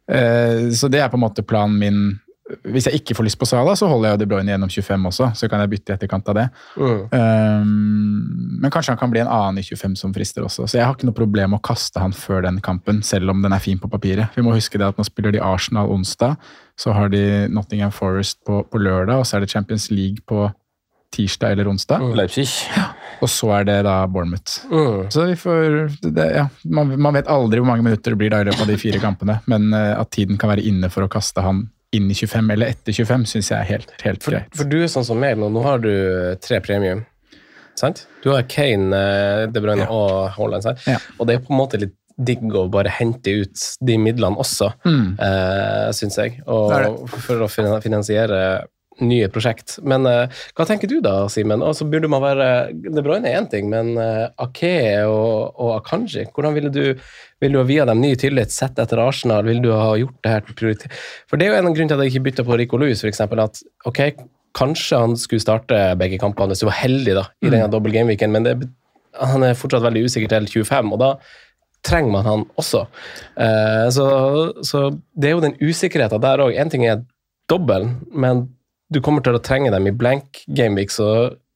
Eh, 0.08 0.70
Så 0.78 0.90
det 0.92 1.02
er 1.02 1.10
på 1.10 1.18
en 1.18 1.26
måte 1.26 1.42
planen 1.46 1.80
min. 1.80 2.20
Hvis 2.46 2.86
jeg 2.86 3.00
ikke 3.00 3.16
får 3.18 3.26
lyst 3.26 3.40
på 3.42 3.48
Sala, 3.50 3.74
så 3.74 3.88
holder 3.90 4.12
jeg 4.12 4.20
De 4.22 4.28
Bruyne 4.30 4.52
gjennom 4.52 4.70
25 4.70 5.08
også, 5.10 5.30
så 5.40 5.48
kan 5.50 5.64
jeg 5.64 5.72
bytte 5.72 5.94
i 5.94 5.96
etterkant 5.96 6.28
av 6.30 6.36
det. 6.38 6.44
Mm. 6.78 7.00
Um, 7.10 8.60
men 8.62 8.74
kanskje 8.74 8.94
han 8.94 9.00
kan 9.02 9.10
bli 9.14 9.24
en 9.24 9.32
annen 9.34 9.64
i 9.64 9.66
25 9.66 9.96
som 9.98 10.14
frister 10.14 10.46
også. 10.46 10.68
Så 10.70 10.78
jeg 10.78 10.86
har 10.86 10.94
ikke 10.94 11.10
noe 11.10 11.18
problem 11.18 11.56
med 11.56 11.64
å 11.64 11.66
kaste 11.66 12.04
han 12.04 12.14
før 12.14 12.46
den 12.46 12.60
kampen, 12.66 13.02
selv 13.06 13.34
om 13.34 13.42
den 13.42 13.56
er 13.56 13.64
fin 13.64 13.82
på 13.82 13.90
papiret. 13.90 14.38
Vi 14.38 14.46
må 14.46 14.54
huske 14.54 14.78
det 14.78 14.86
at 14.92 15.02
nå 15.02 15.08
spiller 15.08 15.34
de 15.34 15.42
Arsenal 15.42 15.90
onsdag, 15.96 16.38
så 16.78 16.94
har 16.94 17.10
de 17.10 17.24
Nottingham 17.50 17.94
Forest 17.96 18.44
på, 18.46 18.62
på 18.70 18.84
lørdag, 18.84 19.18
og 19.18 19.26
så 19.26 19.40
er 19.40 19.46
det 19.46 19.54
Champions 19.56 19.90
League 19.90 20.22
på 20.30 20.46
tirsdag 21.16 21.56
eller 21.56 21.68
onsdag. 21.72 22.04
Leipzig. 22.16 22.46
Og 23.24 23.30
så 23.32 23.50
er 23.56 23.68
det 23.68 23.78
da 23.88 24.00
Bournemouth. 24.12 24.66
Mm. 24.70 25.06
Så 25.14 25.26
vi 25.30 25.38
får, 25.40 25.78
det, 26.04 26.26
ja, 26.36 26.48
man, 26.68 26.92
man 27.00 27.16
vet 27.16 27.30
aldri 27.32 27.62
hvor 27.62 27.72
mange 27.72 27.86
minutter 27.86 28.14
det 28.14 28.20
blir 28.20 28.34
da 28.34 28.42
i 28.44 28.50
løpet 28.50 28.66
av 28.66 28.70
de 28.70 28.78
fire 28.80 29.02
kampene, 29.02 29.40
men 29.50 29.72
eh, 29.74 29.94
at 29.96 30.12
tiden 30.14 30.38
kan 30.42 30.52
være 30.52 30.66
inne 30.68 30.92
for 30.94 31.08
å 31.08 31.12
kaste 31.12 31.44
han 31.46 31.66
inn 31.96 32.10
i 32.12 32.16
25 32.18 32.54
eller 32.56 32.72
etter 32.76 32.94
25, 32.96 33.26
syns 33.34 33.50
jeg 33.52 33.60
er 33.60 33.70
helt, 33.74 33.92
helt 34.04 34.24
For, 34.24 34.36
greit. 34.36 34.56
for 34.56 34.70
du 34.72 34.78
er 34.84 34.92
sånn 34.92 35.06
som 35.08 35.20
meg 35.22 35.38
nå. 35.42 35.50
Nå 35.54 35.64
har 35.66 35.80
du 35.84 35.92
tre 36.44 36.60
premium. 36.66 37.06
Sant? 37.76 38.06
Du 38.24 38.30
har 38.32 38.46
Kane, 38.48 38.94
eh, 38.96 39.46
De 39.52 39.60
Bruyne 39.64 39.88
og 39.92 40.30
Haaland. 40.38 40.70
Ja. 40.88 41.00
Og 41.20 41.28
det 41.28 41.36
er 41.40 41.46
på 41.48 41.52
en 41.54 41.60
måte 41.60 41.80
litt 41.82 41.96
digg 42.16 42.46
å 42.56 42.70
bare 42.72 42.88
hente 42.96 43.28
ut 43.42 43.64
de 43.84 43.98
midlene 44.00 44.40
også, 44.40 44.70
Mm. 44.88 45.20
eh, 45.20 45.90
syns 45.92 46.16
jeg. 46.22 46.38
Og, 46.48 47.10
for 47.26 47.44
å 47.44 47.50
finansiere 47.84 48.64
nye 49.04 49.28
prosjekt. 49.32 49.78
Men 49.84 50.08
uh, 50.08 50.44
hva 50.56 50.68
tenker 50.68 50.90
du 50.92 51.00
da, 51.04 51.26
Simen? 51.32 51.64
Altså, 51.66 51.88
burde 51.90 52.10
man 52.12 52.24
være 52.24 52.48
De 52.74 53.04
Bruyne 53.04 53.28
er 53.28 53.42
én 53.42 53.50
ting, 53.52 53.68
men 53.72 53.96
uh, 54.00 54.28
Ake 54.42 54.76
og, 55.10 55.56
og 55.60 55.74
Akanji, 55.80 56.28
hvordan 56.36 56.56
ville 56.56 56.72
du 56.74 56.84
vil 57.44 57.52
du 57.52 57.60
ha 57.60 57.66
via 57.68 57.84
dem 57.88 58.00
ny 58.00 58.14
tillit 58.18 58.54
sett 58.56 58.80
etter 58.80 59.02
Arsenal? 59.04 59.44
Vil 59.46 59.60
du 59.64 59.70
ha 59.76 59.92
gjort 60.00 60.16
det 60.24 60.32
her 60.32 60.46
til 60.46 60.58
prioritet? 60.58 60.96
For 61.30 61.38
det 61.38 61.48
er 61.48 61.54
jo 61.54 61.60
en 61.60 61.70
av 61.70 61.76
grunnene 61.76 61.92
til 61.92 62.00
at 62.00 62.08
jeg 62.08 62.16
ikke 62.16 62.26
bytta 62.30 62.46
på 62.48 62.58
Rico 62.62 62.80
Louis, 62.80 63.04
f.eks. 63.04 63.22
At 63.22 63.60
ok, 63.92 64.02
kanskje 64.56 65.02
han 65.04 65.18
skulle 65.20 65.44
starte 65.44 65.82
begge 66.00 66.20
kampene 66.22 66.54
hvis 66.56 66.64
du 66.64 66.70
var 66.70 66.80
heldig 66.80 67.18
da, 67.18 67.26
i 67.44 67.52
denne 67.52 67.68
dobbel 67.72 67.94
game-weeken, 67.96 68.32
men 68.32 68.48
det, 68.48 68.56
han 69.20 69.44
er 69.44 69.58
fortsatt 69.60 69.84
veldig 69.84 70.06
usikker 70.08 70.32
til 70.32 70.48
25, 70.48 70.94
og 70.96 71.02
da 71.04 71.12
trenger 71.86 72.16
man 72.16 72.30
han 72.30 72.46
også. 72.58 72.86
Eh, 73.38 73.88
så, 73.94 74.08
så 74.66 74.88
det 75.14 75.30
er 75.30 75.36
jo 75.36 75.44
den 75.44 75.58
usikkerheten 75.62 76.24
der 76.24 76.42
òg. 76.48 76.56
Én 76.58 76.72
ting 76.74 76.86
er 76.88 77.04
dobbelen, 77.52 78.00
men 78.10 78.48
du 78.94 79.02
kommer 79.04 79.26
til 79.26 79.38
å 79.38 79.42
trenge 79.44 79.72
dem 79.74 79.90
i 79.90 79.96
blank 79.96 80.44
gameweek, 80.48 80.94
så 80.94 81.10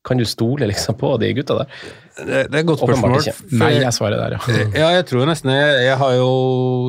kan 0.07 0.17
du 0.17 0.25
stole 0.25 0.67
liksom 0.69 0.95
på 0.97 1.11
de 1.21 1.33
gutta 1.35 1.59
der? 1.59 1.73
Det, 2.19 2.39
det 2.51 2.57
er 2.57 2.61
et 2.61 2.67
godt 2.67 2.81
spørsmål. 2.81 3.17
Nei, 3.59 3.69
jeg 3.79 3.91
svarer 3.95 4.19
der, 4.19 4.35
ja. 4.35 4.55
Ja, 4.81 4.87
jeg 4.97 5.05
tror 5.07 5.27
nesten 5.27 5.51
jeg, 5.53 5.75
jeg 5.85 5.97
har 6.01 6.13
jo, 6.17 6.29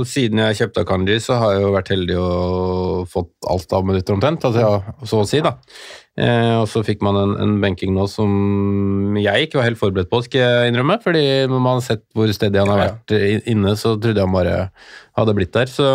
Siden 0.09 0.43
jeg 0.43 0.59
kjøpte 0.59 0.85
Kanji, 0.89 1.19
så 1.23 1.39
har 1.39 1.55
jeg 1.55 1.65
jo 1.67 1.73
vært 1.75 1.91
heldig 1.93 2.17
og 2.19 3.11
fått 3.11 3.51
alt 3.51 3.75
av 3.77 3.87
minutter 3.87 4.17
omtrent. 4.17 4.47
Altså, 4.47 4.95
så 5.07 5.23
å 5.23 5.29
si, 5.29 5.43
da. 5.45 5.57
Eh, 6.21 6.55
og 6.59 6.67
så 6.71 6.83
fikk 6.87 7.03
man 7.07 7.19
en, 7.19 7.35
en 7.45 7.57
benking 7.63 7.95
nå 7.95 8.07
som 8.11 9.19
jeg 9.19 9.47
ikke 9.47 9.61
var 9.61 9.69
helt 9.71 9.81
forberedt 9.81 10.11
på, 10.11 10.23
skal 10.27 10.43
jeg 10.43 10.73
innrømme. 10.73 10.99
fordi 11.05 11.25
når 11.51 11.67
man 11.67 11.79
har 11.79 11.87
sett 11.87 12.07
hvor 12.17 12.31
stedig 12.35 12.63
han 12.63 12.73
har 12.73 12.85
vært 12.87 13.15
inne, 13.51 13.75
så 13.79 13.97
trodde 13.97 14.19
jeg 14.19 14.27
han 14.27 14.39
bare 14.39 14.57
hadde 15.19 15.37
blitt 15.39 15.55
der. 15.55 15.71
Så 15.71 15.93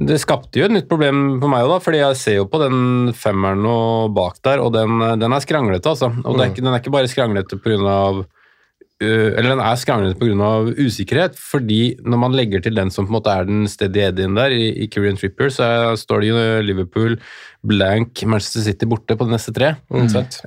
det 0.00 0.16
skapte 0.22 0.56
jo 0.56 0.66
et 0.66 0.72
nytt 0.72 0.88
problem 0.88 1.18
for 1.42 1.52
meg 1.52 1.68
òg, 1.68 1.82
fordi 1.84 2.00
jeg 2.00 2.16
ser 2.16 2.38
jo 2.38 2.46
på 2.48 2.60
den 2.62 3.10
femmeren 3.16 3.66
og 3.68 4.14
bak 4.16 4.38
der, 4.46 4.62
og 4.64 4.72
den, 4.72 5.02
den 5.20 5.34
er 5.36 5.44
skranglete, 5.44 5.92
altså. 5.92 6.08
Og 6.24 6.38
det 6.38 6.46
er 6.46 6.54
ikke, 6.54 6.64
den 6.64 6.72
er 6.72 6.80
ikke 6.80 6.94
bare 6.94 7.10
skranglete 7.12 7.58
pga. 7.60 7.98
Uh, 9.02 9.34
eller 9.34 9.50
den 9.50 9.60
er 9.60 9.78
skranglete 9.80 10.16
pga. 10.16 10.50
usikkerhet, 10.80 11.36
fordi 11.36 11.98
når 12.06 12.22
man 12.24 12.36
legger 12.38 12.64
til 12.64 12.78
den 12.78 12.92
som 12.94 13.04
på 13.04 13.12
en 13.12 13.18
måte 13.18 13.36
er 13.36 13.48
den 13.48 13.66
steady 13.68 14.06
Eddien 14.06 14.38
der, 14.38 14.54
i, 14.56 14.70
i 14.80 14.88
Kyrian 14.88 15.20
Tripper, 15.20 15.52
så 15.52 15.68
er, 15.68 16.00
står 16.00 16.24
det 16.24 16.30
jo 16.30 16.44
Liverpool 16.64 17.18
blank 17.60 18.24
Manchester 18.24 18.64
City 18.64 18.88
borte 18.88 19.18
på 19.18 19.28
de 19.28 19.36
neste 19.36 19.52
tre. 19.52 19.74
Mm, 19.92 20.08
sant? 20.14 20.40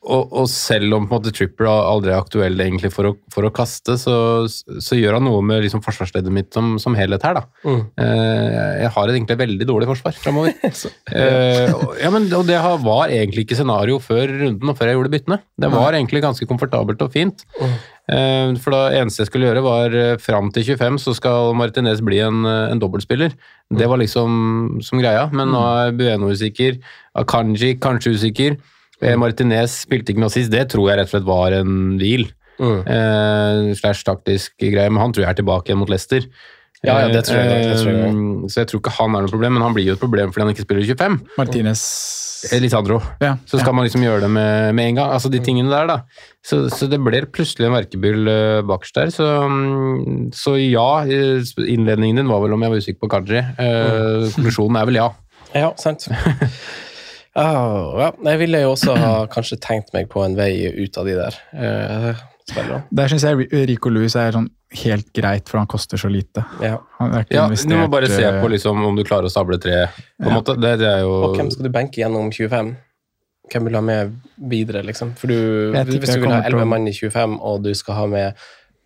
Og, 0.00 0.30
og 0.32 0.46
selv 0.48 0.94
om 0.96 1.04
på 1.04 1.12
en 1.12 1.18
måte 1.20 1.30
Tripper 1.36 1.66
aldri 1.68 2.08
er 2.14 2.22
aktuell 2.22 2.54
egentlig 2.64 2.88
for 2.94 3.04
å, 3.04 3.12
for 3.34 3.44
å 3.44 3.50
kaste, 3.52 3.98
så, 4.00 4.14
så 4.48 4.96
gjør 4.96 5.18
han 5.18 5.26
noe 5.28 5.42
med 5.44 5.60
liksom 5.66 5.82
forsvarsleddet 5.84 6.32
mitt 6.32 6.56
som, 6.56 6.78
som 6.80 6.96
helhet 6.96 7.26
her. 7.26 7.36
da. 7.36 7.42
Mm. 7.68 7.82
Eh, 8.00 8.70
jeg 8.86 8.92
har 8.94 9.12
egentlig 9.12 9.36
et 9.36 9.42
veldig 9.42 9.68
dårlig 9.68 9.90
forsvar 9.90 10.16
framover. 10.16 10.56
Eh, 11.10 11.68
og- 11.74 11.98
ja, 12.00 12.08
men, 12.14 12.30
og 12.32 12.46
det 12.48 12.56
var 12.84 13.10
egentlig 13.12 13.44
ikke 13.44 13.58
scenario 13.58 13.98
før 14.00 14.30
runden 14.40 14.72
og 14.72 14.78
før 14.78 14.88
jeg 14.88 14.96
gjorde 14.96 15.12
byttene. 15.12 15.40
Det 15.60 15.70
var 15.74 15.92
egentlig 15.98 16.22
ganske 16.24 16.46
komfortabelt 16.48 17.02
og 17.04 17.12
fint. 17.12 17.44
Eh, 17.60 18.56
for 18.62 18.72
det 18.72 18.82
eneste 19.02 19.24
jeg 19.24 19.30
skulle 19.30 19.50
gjøre, 19.50 19.62
var 19.66 19.94
eh, 20.00 20.16
fram 20.22 20.48
til 20.54 20.64
25 20.72 20.96
så 21.02 21.14
skal 21.18 21.52
Martinez 21.58 22.00
bli 22.06 22.22
en, 22.24 22.40
eh, 22.48 22.70
en 22.72 22.80
dobbeltspiller. 22.80 23.36
Det 23.76 23.86
var 23.90 24.00
liksom 24.00 24.80
som 24.86 25.02
greia, 25.02 25.28
men 25.34 25.52
nå 25.52 25.60
er 25.84 25.92
Bueno 25.98 26.32
usikker. 26.32 26.80
Akanji 27.20 27.74
kanskje 27.82 28.16
usikker. 28.16 28.56
Eh, 29.02 29.16
Martinez 29.20 29.80
spilte 29.86 30.12
ikke 30.12 30.22
noe 30.24 30.32
sist, 30.32 30.52
det 30.52 30.66
tror 30.72 30.90
jeg 30.90 31.00
rett 31.00 31.10
og 31.10 31.16
slett 31.16 31.28
var 31.28 31.56
en 31.60 31.76
hvil. 32.00 32.28
Mm. 32.60 32.80
Eh, 32.84 33.74
slash 33.78 34.04
taktisk 34.04 34.56
greie, 34.60 34.88
men 34.92 35.00
han 35.00 35.14
tror 35.16 35.24
jeg 35.24 35.32
er 35.32 35.38
tilbake 35.40 35.70
igjen 35.70 35.80
mot 35.80 35.92
Leicester. 35.92 36.26
Ja, 36.80 36.94
ja, 37.02 37.08
det 37.12 37.26
tror 37.28 37.36
jeg, 37.36 37.64
det 37.68 37.76
tror 37.82 37.92
jeg. 37.92 38.08
Eh, 38.08 38.48
Så 38.48 38.62
jeg 38.62 38.70
tror 38.70 38.80
ikke 38.80 38.96
han 38.96 39.16
er 39.16 39.24
noe 39.24 39.32
problem, 39.32 39.56
men 39.56 39.64
han 39.64 39.76
blir 39.76 39.90
jo 39.90 39.96
et 39.98 40.02
problem 40.02 40.32
fordi 40.32 40.46
han 40.46 40.52
ikke 40.54 40.64
spiller 40.64 40.86
25. 40.88 41.18
Martinez 41.36 41.82
Lisandro. 42.56 43.00
ja, 43.20 43.34
Så 43.44 43.60
skal 43.60 43.74
man 43.76 43.84
liksom 43.84 44.00
gjøre 44.00 44.22
det 44.24 44.30
med, 44.32 44.74
med 44.74 44.88
en 44.88 45.00
gang. 45.00 45.12
Altså 45.12 45.28
de 45.28 45.42
tingene 45.44 45.68
der, 45.68 45.90
da. 45.90 45.98
Så, 46.40 46.62
så 46.72 46.88
det 46.88 47.00
ble 47.04 47.20
plutselig 47.28 47.68
en 47.68 47.76
verkebyll 47.76 48.30
uh, 48.30 48.60
bakerst 48.64 48.96
der. 48.96 49.12
Så, 49.12 49.26
mm, 49.44 50.30
så 50.32 50.56
ja, 50.56 51.04
eh, 51.04 51.44
innledningen 51.68 52.22
din 52.22 52.32
var 52.32 52.40
vel 52.44 52.56
om 52.56 52.64
jeg 52.64 52.72
var 52.72 52.80
usikker 52.80 53.04
på 53.04 53.10
Kadri. 53.12 53.42
Uh, 53.60 54.30
konklusjonen 54.36 54.80
er 54.80 54.88
vel 54.88 55.00
ja. 55.02 55.10
Ja, 55.52 55.74
sant. 55.80 56.08
Ah, 57.38 57.92
ja. 58.00 58.08
Jeg 58.32 58.38
ville 58.40 58.60
jo 58.64 58.72
også 58.74 58.96
ha 58.98 59.12
kanskje 59.30 59.60
tenkt 59.62 59.92
meg 59.94 60.08
på 60.10 60.24
en 60.24 60.34
vei 60.38 60.50
ut 60.82 60.98
av 60.98 61.06
de 61.06 61.14
der 61.18 61.36
Eh. 61.54 62.26
Der 62.90 63.06
syns 63.06 63.22
jeg 63.22 63.36
Ri- 63.38 63.66
Rico 63.70 63.90
Louis 63.94 64.16
er 64.18 64.32
sånn 64.34 64.48
helt 64.74 65.12
greit, 65.14 65.46
for 65.48 65.58
han 65.60 65.68
koster 65.70 65.96
så 65.98 66.08
lite. 66.10 66.42
Ja. 66.62 66.80
Han 66.98 67.12
er 67.14 67.22
ikke 67.22 67.36
ja. 67.36 67.44
investert 67.46 67.70
Du 67.70 67.76
må 67.78 67.88
bare 67.92 68.08
se 68.10 68.24
eh, 68.26 68.40
på 68.42 68.48
liksom, 68.50 68.80
om 68.88 68.96
du 68.98 69.04
klarer 69.06 69.28
å 69.28 69.30
stable 69.30 69.58
tre, 69.62 69.84
på 70.18 70.26
Ja. 70.26 70.34
måte. 70.34 70.56
Det, 70.58 70.72
det 70.82 70.88
er 70.88 71.00
jo 71.04 71.12
Og 71.28 71.36
hvem 71.38 71.50
skal 71.54 71.68
du 71.68 71.70
benke 71.70 72.02
gjennom 72.02 72.32
25? 72.34 72.72
hvem 73.50 73.64
vil 73.66 73.72
du 73.72 73.78
ha 73.78 73.82
med 73.82 74.12
videre, 74.50 74.82
liksom? 74.86 75.14
For 75.18 75.26
du, 75.26 75.70
hvis 75.74 76.14
du 76.14 76.20
vil 76.20 76.30
ha 76.30 76.40
kommer 76.42 76.50
11 76.50 76.66
mann 76.70 76.88
i 76.88 76.92
25, 76.94 77.38
og 77.42 77.62
du 77.64 77.72
skal 77.74 77.94
ha 77.94 78.06
med 78.06 78.34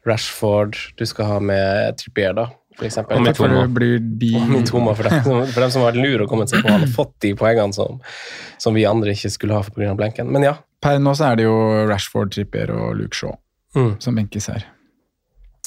Rashford, 0.06 0.76
du 0.98 1.04
skal 1.08 1.24
ha 1.26 1.38
med 1.40 1.96
Trippier, 2.00 2.32
da, 2.36 2.46
for 2.76 2.84
eksempel. 2.88 3.16
Og 3.16 3.22
Mitoma. 3.22 3.66
blir 3.74 3.98
de 4.18 4.32
Og 4.36 4.48
Mitoma, 4.50 4.94
for 4.96 5.02
dem, 5.08 5.22
som- 5.24 5.46
for 5.46 5.60
dem 5.60 5.70
som 5.70 5.82
har 5.82 5.92
vært 5.92 6.02
lure 6.02 6.22
og 6.24 6.28
kommet 6.30 6.48
seg 6.50 6.62
på 6.64 6.70
han 6.70 6.82
og 6.82 6.88
fått 6.88 7.12
de 7.20 7.34
poengene 7.34 7.74
som, 7.74 8.00
som 8.58 8.74
vi 8.74 8.84
andre 8.84 9.10
ikke 9.14 9.30
skulle 9.30 9.54
ha 9.54 9.62
pga. 9.62 9.94
blenken. 9.96 10.30
Men 10.30 10.42
ja. 10.42 10.54
Per 10.82 10.98
nå 10.98 11.14
så 11.16 11.32
er 11.32 11.36
det 11.36 11.44
jo 11.44 11.86
Rashford, 11.88 12.30
Trippier 12.32 12.70
og 12.70 12.96
Luke 12.96 13.14
Shaw 13.16 13.36
Mm. 13.74 14.00
som 14.00 14.14
benkes 14.14 14.46
her. 14.46 14.64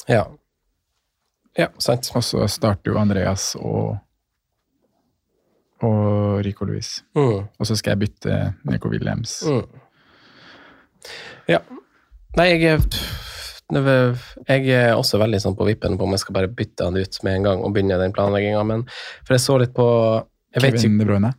Ja, 0.08 0.24
ja 1.58 1.66
sant. 1.78 2.10
Og 2.14 2.22
så 2.22 2.46
starter 2.48 2.92
jo 2.92 2.98
Andreas 2.98 3.54
og 3.56 3.98
og 5.82 6.44
Rico 6.44 6.64
Louis. 6.64 7.02
Mm. 7.14 7.48
Og 7.58 7.66
så 7.66 7.76
skal 7.76 7.92
jeg 7.96 8.00
bytte 8.08 8.54
Nico 8.64 8.88
Williams. 8.90 9.42
Mm. 9.46 9.66
Ja. 11.48 11.58
Nei, 12.36 12.48
jeg 12.58 12.80
jeg 14.48 14.70
er 14.72 14.94
også 14.96 15.20
veldig 15.20 15.40
sånn 15.42 15.56
på 15.58 15.66
vippen 15.68 15.98
på 15.98 16.06
om 16.06 16.14
jeg 16.16 16.22
skal 16.22 16.38
bare 16.38 16.48
bytte 16.48 16.88
han 16.88 16.96
ut 16.96 17.20
med 17.26 17.36
en 17.36 17.48
gang 17.50 17.64
og 17.64 17.74
begynne 17.74 18.00
den 18.00 18.14
planlegginga, 18.16 18.62
men 18.64 18.86
for 19.26 19.36
jeg 19.36 19.44
så 19.44 19.58
litt 19.60 19.74
på 19.76 19.88
Kevin 20.56 20.80
De 20.80 21.04
Bruyne, 21.04 21.32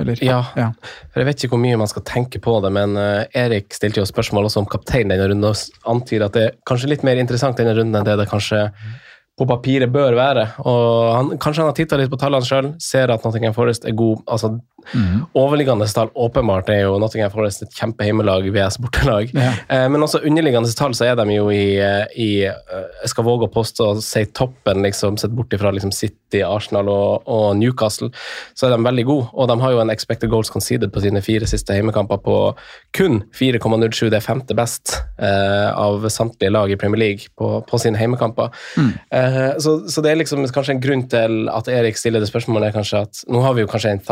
eller? 0.00 0.22
Ja. 0.24 0.40
ja. 0.56 0.70
for 1.12 1.20
jeg 1.20 1.28
vet 1.28 1.44
ikke 1.44 1.54
hvor 1.54 1.62
mye 1.62 1.80
man 1.80 1.90
skal 1.90 2.06
tenke 2.08 2.40
på 2.42 2.56
det, 2.64 2.72
men 2.74 2.96
uh, 2.96 3.26
Erik 3.36 3.76
stilte 3.76 4.00
jo 4.00 4.08
spørsmål 4.08 4.48
også 4.48 4.64
om 4.64 4.70
kaptein 4.70 5.12
denne 5.12 5.28
runden, 5.28 5.50
og 5.50 5.90
antyder 5.92 6.28
at 6.30 6.38
det 6.38 6.46
er 6.48 6.56
kanskje 6.68 6.94
litt 6.94 7.04
mer 7.06 7.20
interessant 7.20 7.60
denne 7.60 7.76
runden 7.76 8.00
enn 8.00 8.08
det 8.08 8.16
det 8.22 8.30
kanskje 8.32 8.64
på 9.34 9.46
papiret 9.50 9.90
bør 9.90 10.14
være. 10.14 10.44
Og 10.62 10.88
han, 11.10 11.30
kanskje 11.42 11.64
han 11.64 11.72
har 11.72 11.76
titta 11.76 11.98
litt 11.98 12.12
på 12.12 12.18
tallene 12.20 12.46
sjøl, 12.46 12.70
ser 12.82 13.10
at 13.10 13.24
Nottingham 13.26 13.56
Forest 13.56 13.86
er 13.88 13.96
god. 13.98 14.22
altså 14.30 14.54
Mhm. 14.92 15.24
Overliggende 15.38 15.88
tall 15.94 16.10
åpenbart 16.14 16.68
er 16.74 16.84
jo 16.84 16.98
Nottingham 17.00 17.32
Forest 17.32 17.64
et 17.64 17.74
kjempeheimelag, 17.78 18.50
VS 18.54 18.78
bortelag. 18.82 19.32
Ja. 19.34 19.52
Eh, 19.68 19.86
men 19.88 20.04
også 20.04 20.22
underliggende 20.24 20.72
tall 20.76 20.94
så 20.96 21.08
er 21.10 21.16
de 21.18 21.36
jo 21.36 21.48
i, 21.52 21.76
eh, 21.80 22.06
i 22.16 22.30
eh, 22.46 22.84
Jeg 23.02 23.12
skal 23.14 23.26
våge 23.26 23.48
å 23.48 23.52
påstå 23.52 23.88
å 23.92 24.02
si 24.02 24.24
toppen, 24.26 24.82
liksom, 24.84 25.18
sett 25.20 25.34
bort 25.34 25.52
ifra 25.52 25.72
liksom 25.74 25.92
City, 25.92 26.42
Arsenal 26.44 26.88
og, 26.90 27.24
og 27.30 27.56
Newcastle, 27.58 28.10
så 28.54 28.66
er 28.66 28.74
de 28.74 28.84
veldig 28.84 29.04
gode. 29.08 29.28
Og 29.32 29.48
de 29.50 29.58
har 29.60 29.74
jo 29.74 29.82
en 29.82 29.92
expected 29.92 30.30
goals 30.32 30.50
conceded 30.50 30.92
på 30.92 31.02
sine 31.04 31.22
fire 31.24 31.46
siste 31.48 31.76
heimekamper 31.76 32.20
på 32.24 32.38
kun 32.96 33.22
4,07. 33.36 34.10
Det 34.10 34.18
er 34.18 34.24
femte 34.24 34.56
best 34.56 34.96
eh, 35.18 35.70
av 35.70 36.06
samtlige 36.10 36.52
lag 36.52 36.72
i 36.72 36.78
Premier 36.80 37.00
League 37.00 37.32
på, 37.38 37.60
på 37.68 37.80
sine 37.82 37.98
heimekamper. 38.00 38.50
Eh, 39.10 39.56
så, 39.62 39.76
så 39.88 40.04
det 40.04 40.12
er 40.12 40.20
liksom 40.22 40.44
kanskje 40.54 40.76
en 40.76 40.82
grunn 40.84 41.06
til 41.10 41.48
at 41.52 41.68
Erik 41.72 41.98
stiller 42.00 42.22
det 42.22 42.30
spørsmålet, 42.30 42.74
kanskje 42.74 43.04
at 43.06 43.24
nå 43.30 43.42
har 43.44 43.56
vi 43.56 43.64
jo 43.64 43.70
kanskje 43.70 43.94
en 43.94 44.02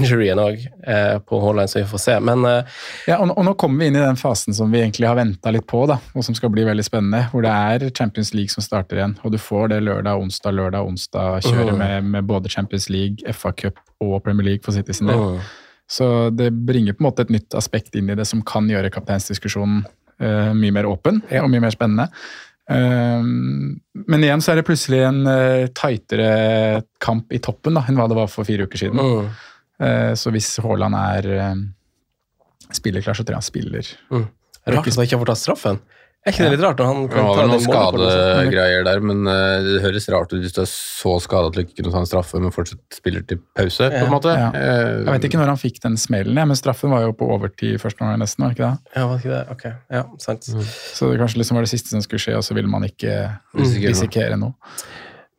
thigh-injury 0.00 0.30
òg 0.34 0.64
eh, 0.86 1.18
på 1.18 1.40
Haaland, 1.40 1.70
så 1.70 1.78
vi 1.80 1.84
får 1.90 1.98
se. 1.98 2.16
Men 2.20 2.44
eh, 2.44 2.64
Ja, 3.06 3.18
og, 3.20 3.32
og 3.36 3.44
nå 3.44 3.54
kommer 3.60 3.82
vi 3.84 3.90
inn 3.90 3.96
i 3.96 4.02
den 4.04 4.16
fasen 4.20 4.54
som 4.56 4.70
vi 4.72 4.80
egentlig 4.80 5.08
har 5.08 5.16
venta 5.18 5.52
litt 5.54 5.66
på, 5.70 5.84
da, 5.90 5.98
og 6.14 6.24
som 6.24 6.34
skal 6.34 6.52
bli 6.54 6.64
veldig 6.64 6.84
spennende. 6.86 7.26
Hvor 7.32 7.44
det 7.44 7.52
er 7.52 7.90
Champions 7.96 8.32
League 8.34 8.50
som 8.52 8.64
starter 8.64 9.00
igjen, 9.00 9.16
og 9.24 9.32
du 9.34 9.38
får 9.38 9.68
det 9.74 9.80
lørdag, 9.86 10.20
onsdag, 10.20 10.56
lørdag, 10.56 10.86
onsdag 10.86 11.40
Kjøre 11.44 11.64
uh 11.64 11.72
-huh. 11.72 11.78
med, 11.78 12.04
med 12.04 12.24
både 12.24 12.48
Champions 12.48 12.88
League, 12.90 13.32
FA 13.32 13.52
Cup 13.52 13.78
og 14.00 14.22
Premier 14.24 14.44
League 14.44 14.62
for 14.64 14.72
City 14.72 14.92
sin 14.92 15.06
del. 15.06 15.16
mm, 15.16 15.40
Så 15.88 16.30
det 16.30 16.52
bringer 16.52 16.92
på 16.92 17.04
en 17.04 17.10
måte 17.10 17.22
et 17.22 17.30
nytt 17.30 17.54
aspekt 17.54 17.94
inn 17.94 18.10
i 18.10 18.14
det 18.14 18.26
som 18.26 18.42
kan 18.42 18.68
gjøre 18.68 18.90
kapteinsdiskusjonen 18.90 19.84
uh, 20.22 20.54
mye 20.54 20.70
mer 20.72 20.84
åpen 20.86 21.22
Ja. 21.30 21.42
og 21.42 21.50
mye 21.50 21.60
mer 21.60 21.70
spennende. 21.70 22.08
Eh, 22.70 23.22
men 24.06 24.22
igjen 24.24 24.40
så 24.40 24.52
er 24.52 24.60
det 24.60 24.66
plutselig 24.68 25.00
en 25.02 25.26
uh, 25.26 25.66
tightere 25.74 26.82
kamp 27.02 27.32
i 27.32 27.38
toppen 27.42 27.74
da, 27.74 27.82
enn 27.88 27.96
hva 27.98 28.06
det 28.08 28.18
var 28.18 28.28
for 28.30 28.46
fire 28.46 28.62
uker 28.68 28.78
siden. 28.78 29.00
mm, 29.00 29.24
Eh, 29.24 29.30
så 30.20 30.32
hvis 30.34 30.50
Haaland 30.60 30.94
er 31.00 31.30
spiller 32.76 33.02
klar, 33.02 33.16
så 33.16 33.24
tror 33.24 33.34
jeg 33.38 33.40
han 33.40 33.48
spiller. 33.48 33.94
mm. 34.12 34.28
Rart 34.70 34.86
at 34.86 34.94
han 34.94 35.06
ikke 35.06 35.16
har 35.16 35.22
fått 35.24 35.30
tatt 35.32 35.40
straffen. 35.40 35.78
Er 36.20 36.34
ikke 36.34 36.44
det 36.44 36.50
litt 36.52 36.60
rart 36.66 36.76
når 36.82 36.88
han 36.90 37.06
kan 37.08 37.22
ja, 37.24 37.28
ta 37.32 37.44
noen 37.48 37.62
skadegreier 37.64 38.82
der, 38.84 38.98
men 39.08 39.22
eh, 39.24 39.62
det 39.64 39.78
høres 39.86 40.04
rart 40.12 40.34
ut 40.34 40.42
hvis 40.44 40.52
du 40.52 40.58
er 40.60 40.68
så 40.68 41.14
skada 41.24 41.48
at 41.48 41.56
du 41.56 41.62
ikke 41.62 41.78
kunne 41.78 41.92
ta 41.94 42.02
en 42.02 42.08
straffe, 42.10 42.42
men 42.44 42.52
fortsatt 42.52 42.82
spiller 42.92 43.24
til 43.24 43.40
pause, 43.56 43.88
på 43.88 44.02
en 44.04 44.12
måte. 44.12 44.34
Ja. 44.36 44.50
Eh, 44.52 44.98
Jeg 45.00 45.14
vet 45.14 45.26
ikke 45.30 45.40
når 45.40 45.52
han 45.54 45.62
fikk 45.62 45.80
den 45.86 45.96
smellen, 45.96 46.36
men 46.36 46.60
straffen 46.60 46.92
var 46.92 47.06
jo 47.06 47.14
på 47.16 47.24
overtid 47.32 47.80
første 47.80 48.04
gang 48.04 48.20
nesten. 48.20 48.44
var 48.44 48.52
ikke 48.52 48.66
det? 48.68 48.98
Ja, 49.00 49.06
var 49.08 49.24
ikke 49.24 49.32
det? 49.32 49.40
Ok, 49.56 49.64
ja, 49.96 50.02
sant. 50.20 50.44
Så 50.44 51.08
det 51.08 51.22
kanskje 51.24 51.40
liksom 51.40 51.56
var 51.56 51.64
det 51.64 51.72
siste 51.72 51.94
som 51.96 52.04
skulle 52.04 52.20
skje, 52.26 52.36
og 52.36 52.44
så 52.44 52.58
ville 52.58 52.68
man 52.68 52.84
ikke 52.84 53.16
Risikere 53.56 54.36
noe. 54.44 54.52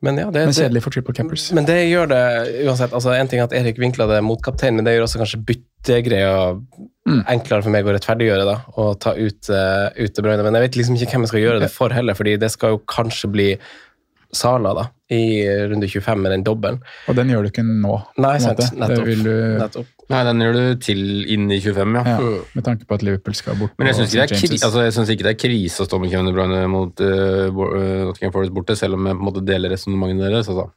Men 0.01 0.17
ja, 0.17 0.31
det, 0.33 0.45
Men 0.49 0.55
kjedelig 0.57 0.81
for 0.81 0.93
triple 0.95 1.13
cappers. 1.13 1.51
men 1.53 1.67
det 1.67 1.77
gjør 1.91 2.07
det 2.09 2.21
uansett. 2.65 2.93
altså 2.93 3.13
En 3.13 3.27
ting 3.29 3.39
er 3.39 3.45
at 3.45 3.53
Erik 3.53 3.77
vinkla 3.77 4.07
det 4.09 4.23
mot 4.25 4.41
kaptein, 4.41 4.73
men 4.75 4.85
det 4.87 4.95
gjør 4.95 5.05
også 5.05 5.21
kanskje 5.21 5.43
byttegreia 5.45 6.61
Mm. 7.01 7.23
enklere 7.25 7.63
for 7.65 7.73
meg 7.73 7.87
å 7.89 7.93
rettferdiggjøre 7.95 8.43
da, 8.45 8.53
og 8.77 8.99
ta 9.01 9.15
ut, 9.17 9.47
uh, 9.49 9.89
ut 9.97 10.13
De 10.13 10.21
Bruyne. 10.21 10.43
Men 10.45 10.53
jeg 10.53 10.67
vet 10.67 10.75
liksom 10.77 10.95
ikke 10.99 11.15
hvem 11.15 11.23
jeg 11.25 11.31
skal 11.31 11.41
gjøre 11.41 11.61
det 11.63 11.69
for 11.73 11.89
heller, 11.89 12.13
fordi 12.13 12.35
det 12.37 12.51
skal 12.53 12.75
jo 12.75 12.81
kanskje 12.85 13.29
bli 13.33 13.47
Sala 14.31 14.71
da, 14.77 14.83
i 15.11 15.41
runde 15.67 15.89
25 15.89 16.21
med 16.21 16.31
den 16.31 16.43
dobbelen. 16.45 16.77
Og 17.09 17.17
den 17.17 17.33
gjør 17.33 17.43
du 17.43 17.49
ikke 17.49 17.65
nå. 17.65 17.97
Nei, 18.21 18.37
sant. 18.39 18.61
Det 18.61 18.69
Nettopp. 18.79 19.09
Nettopp. 19.59 19.89
Nei, 20.11 20.21
den 20.27 20.43
gjør 20.43 20.57
du 20.57 20.61
til 20.83 21.01
inn 21.31 21.47
i 21.53 21.57
25, 21.63 21.97
ja. 21.97 22.15
ja, 22.17 22.29
med 22.57 22.65
tanke 22.67 22.87
på 22.87 22.97
at 22.97 23.05
Liverpool 23.07 23.37
skal 23.37 23.57
bort. 23.59 23.73
Men 23.79 23.89
jeg 23.91 23.99
syns 24.01 24.15
ikke, 24.15 24.59
altså, 24.67 25.05
ikke 25.15 25.27
det 25.27 25.33
er 25.33 25.39
krise 25.39 25.83
å 25.83 25.87
stå 25.89 25.99
med 26.03 26.11
Kevin 26.13 26.29
De 26.29 26.35
Bruyne 26.35 26.61
mot 26.71 27.03
uh, 27.03 27.49
Nottingham 28.11 28.35
Forest 28.35 28.55
borte, 28.55 28.77
selv 28.79 28.99
om 28.99 29.09
jeg 29.09 29.17
på 29.17 29.23
en 29.23 29.29
måte 29.31 29.43
deler 29.47 29.73
resonnementet 29.73 30.27
deres. 30.27 30.51
Altså. 30.51 30.69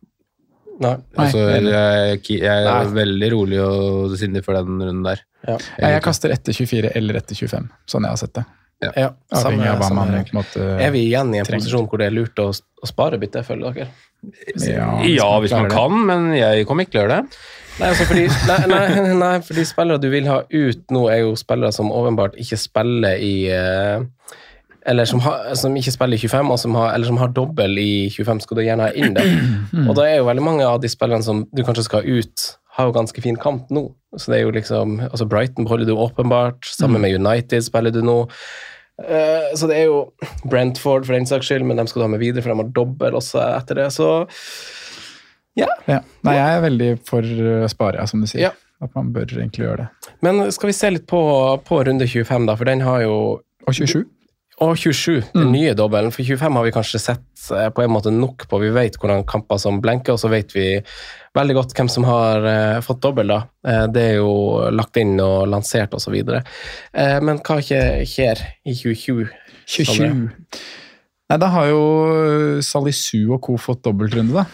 Nei. 0.82 0.96
Altså, 1.22 1.44
jeg, 1.60 2.18
jeg 2.34 2.50
er 2.50 2.66
Nei. 2.66 2.90
veldig 2.96 3.30
rolig 3.34 3.60
og 3.62 4.16
sindig 4.18 4.42
for 4.46 4.58
den 4.58 4.80
runden 4.82 5.04
der. 5.06 5.22
Ja. 5.44 5.58
Jeg, 5.78 5.96
jeg 5.98 6.04
kaster 6.06 6.34
etter 6.34 6.56
24 6.56 6.92
eller 6.98 7.20
etter 7.20 7.38
25, 7.38 7.68
sånn 7.90 8.06
jeg 8.08 8.16
har 8.16 8.22
sett 8.24 8.36
det. 8.40 8.46
Ja, 8.84 9.12
Avhengig 9.32 9.68
av 9.70 9.78
hva 9.80 9.86
samme 9.88 10.02
man 10.02 10.10
regel. 10.12 10.34
måte 10.36 10.64
Er 10.82 10.90
vi 10.92 11.04
igjen 11.06 11.30
i 11.32 11.38
en 11.40 11.46
trengt. 11.46 11.62
posisjon 11.62 11.86
hvor 11.88 12.02
det 12.02 12.08
er 12.10 12.14
lurt 12.16 12.40
å, 12.42 12.50
å 12.50 12.88
spare 12.90 13.20
bytte, 13.22 13.44
føler 13.46 13.76
dere? 13.78 13.86
Ja, 14.60 14.88
Ja, 15.08 15.28
hvis 15.40 15.54
man 15.54 15.70
kan, 15.72 15.94
men 16.08 16.32
jeg 16.36 16.66
kommer 16.68 16.84
ikke 16.84 16.96
til 16.96 17.00
å 17.00 17.04
gjøre 17.04 17.20
det. 17.22 17.38
Nei, 17.74 17.88
altså 17.90 18.04
fordi, 18.06 18.28
nei, 18.46 18.58
nei, 18.70 19.14
nei, 19.24 19.34
fordi 19.42 19.64
spillere 19.66 19.98
du 20.02 20.06
vil 20.12 20.28
ha 20.30 20.42
ut 20.46 20.94
nå, 20.94 21.04
er 21.10 21.24
jo 21.24 21.34
spillere 21.38 21.74
som 21.74 21.90
åpenbart 21.90 22.36
ikke 22.38 22.58
spiller 22.60 23.18
i 23.18 23.34
eh, 23.50 24.04
Eller 24.86 25.08
som, 25.10 25.22
har, 25.24 25.54
som 25.58 25.74
ikke 25.74 25.94
spiller 25.94 26.14
i 26.14 26.20
25, 26.28 26.50
og 26.54 26.60
som 26.60 26.76
har, 26.78 26.92
eller 26.94 27.08
som 27.08 27.18
har 27.18 27.32
dobbel 27.34 27.78
i 27.80 28.10
25, 28.12 28.44
skal 28.44 28.58
du 28.58 28.62
gjerne 28.66 28.90
ha 28.90 28.92
inn 28.94 29.16
det. 29.16 29.24
Og 29.88 29.94
da 29.96 30.04
er 30.04 30.18
jo 30.18 30.28
veldig 30.28 30.44
mange 30.44 30.66
av 30.68 30.82
de 30.82 30.90
spillerne 30.92 31.24
som 31.24 31.46
du 31.50 31.64
kanskje 31.64 31.86
skal 31.86 32.04
ha 32.04 32.18
ut, 32.20 32.44
har 32.76 32.90
jo 32.90 32.94
ganske 32.94 33.24
fin 33.24 33.38
kamp 33.40 33.72
nå. 33.72 33.86
Så 34.18 34.30
det 34.30 34.38
er 34.38 34.44
jo 34.44 34.52
liksom 34.54 35.00
altså 35.08 35.26
Brighton 35.26 35.64
beholder 35.64 35.88
du 35.88 35.96
åpenbart, 35.96 36.68
sammen 36.68 37.00
med 37.00 37.16
United 37.16 37.64
spiller 37.64 37.94
du 37.94 38.02
nå. 38.04 38.20
Uh, 39.00 39.50
så 39.58 39.66
det 39.66 39.80
er 39.80 39.88
jo 39.88 40.04
Brentford 40.46 41.08
for 41.08 41.16
den 41.16 41.26
saks 41.26 41.48
skyld, 41.48 41.64
men 41.66 41.80
de 41.80 41.88
skal 41.90 42.04
du 42.04 42.06
ha 42.06 42.12
med 42.12 42.22
videre, 42.22 42.44
for 42.44 42.52
de 42.52 42.60
har 42.60 42.74
dobbel 42.76 43.16
også 43.18 43.40
etter 43.56 43.80
det. 43.80 43.88
Så 43.96 44.10
Ja. 45.58 45.68
Nei, 45.86 46.34
jeg 46.34 46.56
er 46.56 46.62
veldig 46.64 46.90
for 47.06 47.22
å 47.22 47.68
spare, 47.70 48.00
ja, 48.00 48.08
som 48.10 48.22
du 48.24 48.28
sier. 48.30 48.48
Ja. 48.48 48.52
At 48.82 48.90
man 48.96 49.12
bør 49.14 49.30
egentlig 49.38 49.64
gjøre 49.64 49.84
det. 49.84 50.12
Men 50.26 50.42
skal 50.52 50.70
vi 50.72 50.76
se 50.76 50.90
litt 50.90 51.06
på, 51.08 51.20
på 51.64 51.78
runde 51.86 52.08
25, 52.10 52.48
da, 52.50 52.56
for 52.58 52.68
den 52.68 52.82
har 52.84 53.04
jo 53.04 53.16
Og 53.64 53.72
27. 53.72 54.02
Og 54.62 54.76
27, 54.78 55.32
den 55.34 55.48
nye 55.50 55.72
dobbelen. 55.74 56.12
For 56.14 56.22
25 56.22 56.58
har 56.58 56.66
vi 56.66 56.72
kanskje 56.74 57.00
sett 57.02 57.46
eh, 57.50 57.70
på 57.74 57.82
en 57.82 57.90
måte 57.90 58.12
nok 58.14 58.44
på. 58.50 58.60
Vi 58.62 58.70
vet 58.74 58.98
hvordan 59.00 59.24
kamper 59.26 59.58
som 59.58 59.80
blenker, 59.82 60.14
og 60.14 60.20
så 60.22 60.30
vet 60.30 60.54
vi 60.54 60.66
veldig 61.34 61.56
godt 61.58 61.74
hvem 61.74 61.90
som 61.90 62.06
har 62.06 62.46
eh, 62.46 62.78
fått 62.84 63.02
dobbel. 63.02 63.32
da. 63.34 63.40
Eh, 63.66 63.86
det 63.90 64.04
er 64.12 64.14
jo 64.20 64.30
lagt 64.70 65.00
inn 65.00 65.16
og 65.22 65.48
lansert 65.50 65.96
osv. 65.98 66.14
Eh, 66.14 67.18
men 67.24 67.42
hva 67.42 67.58
skjer 67.64 68.44
i 68.62 68.76
2020? 68.78 69.26
2020. 69.74 70.28
Nei, 71.32 71.40
da 71.40 71.50
har 71.56 71.72
jo 71.72 71.82
Salisu 72.62 73.32
og 73.34 73.40
co. 73.42 73.56
fått 73.58 73.82
dobbeltrunde, 73.88 74.44
da. 74.44 74.46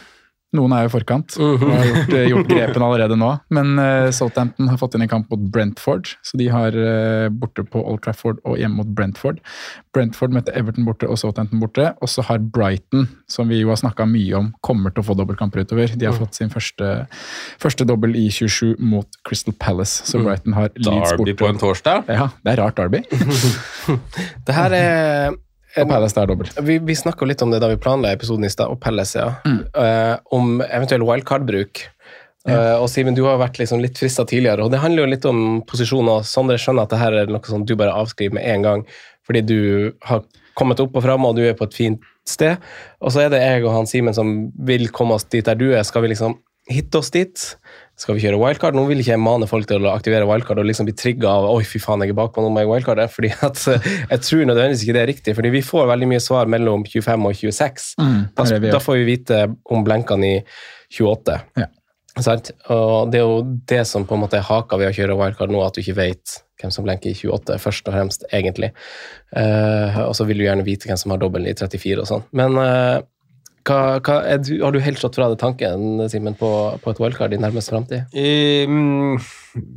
Noen 0.56 0.72
er 0.74 0.82
jo 0.82 0.90
i 0.90 0.92
forkant 0.96 1.36
og 1.38 1.62
har 1.62 1.84
gjort, 1.86 2.12
eh, 2.18 2.24
gjort 2.32 2.48
grepen 2.50 2.82
allerede 2.82 3.14
nå. 3.18 3.28
Men 3.54 3.76
uh, 3.78 4.08
Southampton 4.14 4.66
har 4.66 4.80
fått 4.80 4.96
inn 4.96 5.04
en 5.04 5.10
kamp 5.10 5.28
mot 5.30 5.42
Brentford, 5.54 6.10
så 6.26 6.40
de 6.40 6.48
har 6.50 6.74
uh, 6.74 7.28
borte 7.30 7.62
på 7.62 7.82
Old 7.86 8.02
Trafford 8.02 8.40
og 8.42 8.56
hjemme 8.58 8.80
mot 8.80 8.88
Brentford. 8.98 9.38
Brentford 9.94 10.34
møter 10.34 10.56
Everton 10.58 10.88
borte 10.88 11.06
og 11.06 11.20
Southampton 11.22 11.62
borte. 11.62 11.92
Og 12.02 12.10
så 12.10 12.24
har 12.26 12.42
Brighton, 12.42 13.06
som 13.30 13.50
vi 13.50 13.60
jo 13.60 13.70
har 13.70 13.78
snakka 13.78 14.08
mye 14.10 14.40
om, 14.40 14.48
kommer 14.66 14.90
til 14.94 15.04
å 15.04 15.08
få 15.12 15.14
dobbeltkamper 15.20 15.62
utover. 15.62 15.94
De 15.94 16.08
har 16.08 16.18
fått 16.18 16.40
sin 16.40 16.50
første, 16.50 16.88
første 17.62 17.86
dobbel 17.86 18.18
i 18.18 18.26
27 18.34 18.80
mot 18.82 19.20
Crystal 19.26 19.54
Palace, 19.54 20.02
så 20.08 20.18
Brighton 20.24 20.58
har 20.58 20.74
Leeds 20.74 21.14
Derby 21.14 21.36
på 21.38 21.46
en 21.46 21.62
torsdag. 21.62 22.10
Ja, 22.10 22.26
det 22.42 22.56
er 22.56 22.64
rart 22.64 22.80
Derby. 22.80 23.04
Det 24.46 24.56
her 24.56 24.74
er 24.74 25.38
Og 25.78 25.86
Palace 25.90 26.16
der 26.16 26.26
dobbelt. 26.30 26.56
Vi, 26.66 26.78
vi 26.82 26.96
snakka 26.98 27.28
litt 27.28 27.42
om 27.44 27.52
det 27.52 27.60
da 27.62 27.68
vi 27.70 27.78
planla 27.80 28.10
episoden 28.16 28.46
i 28.46 28.50
stad, 28.50 28.72
og 28.72 28.80
Pelles, 28.82 29.14
ja. 29.14 29.28
Eh, 29.46 30.16
om 30.34 30.58
eventuell 30.66 31.04
wildcard-bruk. 31.06 31.84
Eh, 32.48 32.74
og 32.80 32.88
Simen, 32.90 33.14
du 33.14 33.22
har 33.26 33.38
vært 33.40 33.60
liksom 33.60 33.82
litt 33.84 33.98
frista 34.00 34.24
tidligere, 34.26 34.64
og 34.64 34.72
det 34.72 34.80
handler 34.82 35.04
jo 35.04 35.12
litt 35.12 35.28
om 35.28 35.60
posisjoner. 35.68 36.24
Sondre 36.26 36.58
skjønner 36.60 36.88
at 36.88 36.94
det 36.94 37.00
her 37.02 37.18
er 37.22 37.32
noe 37.32 37.52
som 37.52 37.66
du 37.68 37.76
bare 37.78 37.94
avskriver 37.94 38.38
med 38.38 38.48
en 38.48 38.66
gang, 38.66 38.84
fordi 39.28 39.44
du 39.46 39.60
har 40.08 40.24
kommet 40.58 40.80
opp 40.82 40.96
og 40.96 41.04
fram, 41.04 41.26
og 41.28 41.36
du 41.38 41.44
er 41.46 41.56
på 41.58 41.68
et 41.68 41.76
fint 41.76 42.06
sted. 42.28 42.58
Og 43.00 43.14
så 43.14 43.24
er 43.24 43.34
det 43.34 43.42
jeg 43.44 43.64
og 43.64 43.74
han 43.76 43.90
Simen 43.90 44.16
som 44.16 44.50
vil 44.66 44.88
komme 44.94 45.16
oss 45.16 45.28
dit 45.30 45.46
der 45.46 45.58
du 45.58 45.70
er. 45.70 45.84
Skal 45.86 46.04
vi 46.04 46.14
liksom 46.14 46.40
hitte 46.70 47.00
oss 47.00 47.12
dit? 47.14 47.44
Skal 48.00 48.16
vi 48.16 48.22
kjøre 48.24 48.38
wildcard? 48.40 48.76
Nå 48.76 48.86
vil 48.88 49.02
ikke 49.02 49.12
jeg 49.12 49.20
mane 49.20 49.48
folk 49.50 49.66
til 49.68 49.84
å 49.84 49.92
aktivere 49.92 50.24
wildcard 50.28 50.62
og 50.62 50.68
liksom 50.70 50.86
bli 50.88 50.94
trigga 50.96 51.28
av 51.28 51.48
oi 51.50 51.64
fy 51.68 51.80
faen, 51.82 52.00
jeg 52.00 52.14
er 52.14 52.16
bakpå, 52.16 52.40
nå 52.40 52.52
må 52.54 52.62
jeg 52.62 52.70
wildcarde. 52.70 53.04
fordi 53.12 53.32
at 53.44 53.64
jeg 54.14 54.22
tror 54.24 54.46
nødvendigvis 54.48 54.84
ikke 54.86 54.96
det 54.96 55.02
er 55.02 55.10
riktig. 55.12 55.34
fordi 55.36 55.50
vi 55.52 55.64
får 55.66 55.90
veldig 55.90 56.08
mye 56.14 56.22
svar 56.24 56.48
mellom 56.48 56.86
25 56.88 57.28
og 57.28 57.36
26. 57.42 57.90
Mm, 58.00 58.22
Da, 58.38 58.46
da 58.72 58.80
får 58.80 59.02
vi 59.02 59.10
vite 59.10 59.42
om 59.68 59.84
blenkene 59.84 60.32
i 60.32 60.38
28. 60.96 61.36
Ja. 61.60 61.68
Og 62.18 63.12
det 63.12 63.20
er 63.20 63.26
jo 63.26 63.42
det 63.70 63.84
som 63.86 64.04
på 64.08 64.16
en 64.16 64.24
måte 64.24 64.40
er 64.40 64.48
haka 64.48 64.80
ved 64.80 64.90
å 64.90 64.96
kjøre 64.96 65.18
wildcard 65.20 65.52
nå, 65.52 65.60
at 65.62 65.76
du 65.76 65.84
ikke 65.84 65.98
vet 66.00 66.40
hvem 66.60 66.72
som 66.74 66.84
blenker 66.84 67.12
i 67.12 67.16
28, 67.16 67.60
først 67.62 67.86
og 67.88 67.94
fremst, 67.94 68.24
egentlig. 68.36 68.72
Uh, 69.32 70.08
og 70.08 70.16
så 70.16 70.26
vil 70.28 70.40
du 70.40 70.44
gjerne 70.44 70.66
vite 70.66 70.88
hvem 70.90 70.98
som 71.00 71.14
har 71.14 71.20
dobbel 71.22 71.48
i 71.48 71.54
34 71.56 72.02
og 72.02 72.08
sånn. 72.08 72.26
Men 72.36 72.58
eh, 72.60 72.98
hva, 73.66 74.00
hva 74.00 74.16
du, 74.40 74.54
har 74.62 74.72
du 74.72 74.80
helt 74.80 75.00
slått 75.00 75.16
fra 75.18 75.26
deg 75.28 75.40
tanken, 75.40 76.00
Simen, 76.08 76.36
på, 76.38 76.48
på 76.80 76.92
et 76.92 77.00
wildcard 77.02 77.34
i 77.36 77.40
nærmeste 77.40 77.74
framtid? 77.74 78.14
Um, 78.14 79.18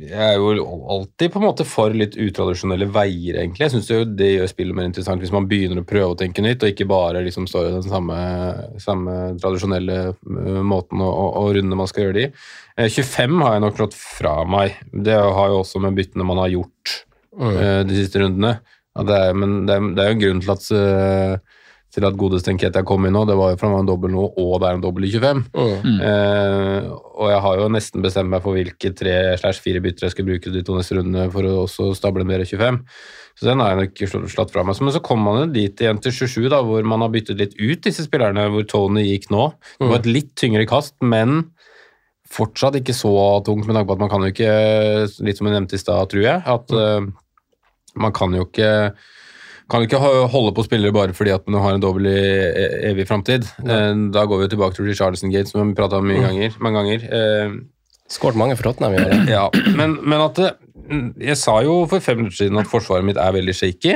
jeg 0.00 0.20
er 0.30 0.38
jo 0.38 0.64
alltid 0.94 1.32
på 1.34 1.40
en 1.40 1.44
måte 1.44 1.66
for 1.68 1.92
litt 1.96 2.16
utradisjonelle 2.20 2.88
veier, 2.94 3.40
egentlig. 3.42 3.66
Jeg 3.66 3.74
syns 3.74 3.90
det 4.16 4.30
gjør 4.30 4.50
spillet 4.50 4.78
mer 4.78 4.88
interessant 4.88 5.24
hvis 5.24 5.34
man 5.34 5.48
begynner 5.50 5.82
å 5.82 5.88
prøve 5.88 6.14
å 6.14 6.18
tenke 6.20 6.44
nytt, 6.44 6.64
og 6.64 6.72
ikke 6.72 6.88
bare 6.88 7.24
liksom 7.26 7.48
står 7.50 7.68
i 7.68 7.74
den 7.76 7.88
samme, 7.88 8.18
samme 8.82 9.16
tradisjonelle 9.42 9.98
uh, 10.14 10.60
måten 10.64 11.02
og, 11.04 11.12
og, 11.12 11.40
å 11.42 11.56
runde 11.58 11.80
man 11.80 11.90
skal 11.90 12.06
gjøre 12.06 12.18
det 12.18 12.28
i. 12.28 12.30
Eh, 12.78 12.88
25 12.88 13.42
har 13.44 13.58
jeg 13.58 13.66
nok 13.66 13.82
slått 13.82 13.98
fra 13.98 14.38
meg. 14.48 14.78
Det 14.92 15.18
har 15.18 15.52
jo 15.52 15.60
også 15.60 15.82
med 15.84 15.98
byttene 15.98 16.28
man 16.28 16.40
har 16.40 16.54
gjort 16.54 17.00
mm. 17.36 17.58
de 17.90 17.98
siste 17.98 18.22
rundene. 18.22 18.56
Det 18.94 19.20
er, 19.26 19.36
men 19.36 19.60
det 19.68 19.76
er, 19.76 19.92
det 19.92 20.02
er 20.02 20.10
jo 20.10 20.16
en 20.16 20.24
grunn 20.24 20.42
til 20.42 20.54
at 20.54 21.52
til 21.94 22.06
at 22.08 22.16
godeste 22.18 22.52
Nketia 22.54 22.82
kom 22.86 23.06
inn 23.06 23.14
nå, 23.14 23.22
det 23.28 23.36
var 23.38 23.52
jo 23.52 23.58
for 23.58 23.68
han 23.68 23.76
var 23.76 23.84
en 23.84 23.90
dobbel 23.90 24.10
nå, 24.14 24.24
og 24.42 24.54
det 24.60 24.68
er 24.68 24.78
en 24.78 24.82
dobbel 24.82 25.06
i 25.06 25.12
25. 25.14 25.42
Eh, 26.08 26.88
og 26.90 27.30
jeg 27.30 27.42
har 27.44 27.60
jo 27.60 27.68
nesten 27.70 28.02
bestemt 28.04 28.32
meg 28.32 28.42
for 28.42 28.58
hvilke 28.58 28.90
tre 28.98 29.14
slash 29.38 29.62
fire 29.62 29.82
bytter 29.84 30.08
jeg 30.08 30.14
skal 30.16 30.26
bruke 30.26 30.54
de 30.54 30.64
to 30.66 30.78
neste 30.78 30.98
rundene 30.98 31.28
for 31.30 31.46
å 31.46 31.60
også 31.68 31.92
stable 31.94 32.26
mer 32.26 32.42
25. 32.42 32.80
Så 33.38 33.48
den 33.48 33.62
har 33.62 33.74
jeg 33.74 33.90
nok 33.94 34.30
slått 34.30 34.54
fra 34.54 34.66
meg. 34.66 34.78
Men 34.82 34.94
så 34.94 35.02
kom 35.06 35.22
man 35.22 35.40
jo 35.40 35.46
dit 35.54 35.80
igjen 35.82 36.02
til 36.02 36.14
27, 36.14 36.50
da, 36.52 36.60
hvor 36.66 36.86
man 36.86 37.02
har 37.02 37.14
byttet 37.14 37.40
litt 37.40 37.56
ut 37.58 37.86
disse 37.86 38.06
spillerne, 38.06 38.46
hvor 38.50 38.66
Tony 38.70 39.06
gikk 39.08 39.30
nå. 39.34 39.48
Det 39.78 39.90
var 39.90 40.02
et 40.02 40.10
litt 40.10 40.34
tyngre 40.38 40.66
kast, 40.70 40.96
men 41.02 41.48
fortsatt 42.34 42.78
ikke 42.80 42.94
så 42.96 43.14
tungt, 43.46 43.66
med 43.66 43.76
tanke 43.76 43.90
på 43.90 43.96
at 43.98 44.02
man 44.02 44.10
kan 44.10 44.26
jo 44.26 44.34
ikke, 44.34 44.54
litt 45.26 45.38
som 45.38 45.50
jeg 45.50 45.54
nevnte 45.54 45.78
i 45.78 45.82
stad, 45.82 46.10
tror 46.10 46.24
jeg, 46.24 46.42
at 46.54 46.74
uh, 46.74 47.06
man 48.00 48.14
kan 48.14 48.34
jo 48.34 48.46
ikke 48.48 48.70
kan 49.70 49.82
ikke 49.86 49.98
holde 50.28 50.52
på 50.56 50.64
spillere 50.66 50.92
bare 50.92 51.14
fordi 51.16 51.32
at 51.34 51.46
man 51.48 51.62
har 51.64 51.74
en 51.76 51.80
dobbel 51.82 52.06
i 52.10 52.16
e- 52.16 52.90
evig 52.90 53.06
framtid. 53.08 53.46
Ja. 53.64 53.78
Da 54.12 54.24
går 54.28 54.42
vi 54.44 54.48
tilbake 54.52 54.76
til 54.76 54.84
Richardson 54.90 55.32
Gate, 55.32 55.48
som 55.48 55.60
vi 55.62 55.66
har 55.70 55.78
prata 55.78 56.00
om 56.02 56.08
mye 56.10 56.20
ganger, 56.20 56.58
mange 56.60 56.82
ganger. 56.82 57.06
Eh, 57.18 57.54
Skåret 58.12 58.36
mange 58.36 58.56
for 58.58 58.68
Tottenham 58.68 58.92
i 58.98 59.00
år. 59.00 59.14
ja, 59.32 59.46
men, 59.78 59.94
men 60.04 60.20
at 60.20 60.36
det, 60.36 60.50
Jeg 61.24 61.38
sa 61.40 61.54
jo 61.64 61.86
for 61.88 62.04
fem 62.04 62.18
minutter 62.20 62.42
siden 62.42 62.60
at 62.60 62.68
forsvaret 62.68 63.06
mitt 63.08 63.16
er 63.16 63.32
veldig 63.32 63.54
shaky. 63.56 63.94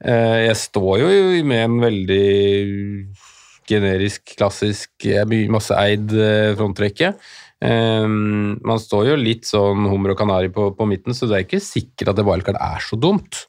Eh, 0.00 0.38
Jeg 0.46 0.56
står 0.56 1.02
jo 1.02 1.10
med 1.44 1.66
en 1.66 1.76
veldig 1.84 2.24
generisk, 3.70 4.32
klassisk, 4.38 4.90
jeg 5.04 5.46
masse 5.52 5.76
eid 5.76 6.10
eh, 6.16 6.54
frontrekke. 6.58 7.12
Eh, 7.60 8.08
Man 8.08 8.80
står 8.80 9.12
jo 9.12 9.20
litt 9.20 9.44
sånn 9.44 9.84
hummer 9.92 10.14
og 10.16 10.18
kanari 10.24 10.48
på, 10.50 10.70
på 10.74 10.88
midten, 10.88 11.12
så 11.14 11.28
det 11.28 11.36
er 11.36 11.44
ikke 11.46 11.60
sikkert 11.62 12.14
at 12.14 12.18
det 12.22 12.26
wildcard 12.26 12.58
er 12.58 12.80
så 12.88 12.96
dumt. 12.98 13.44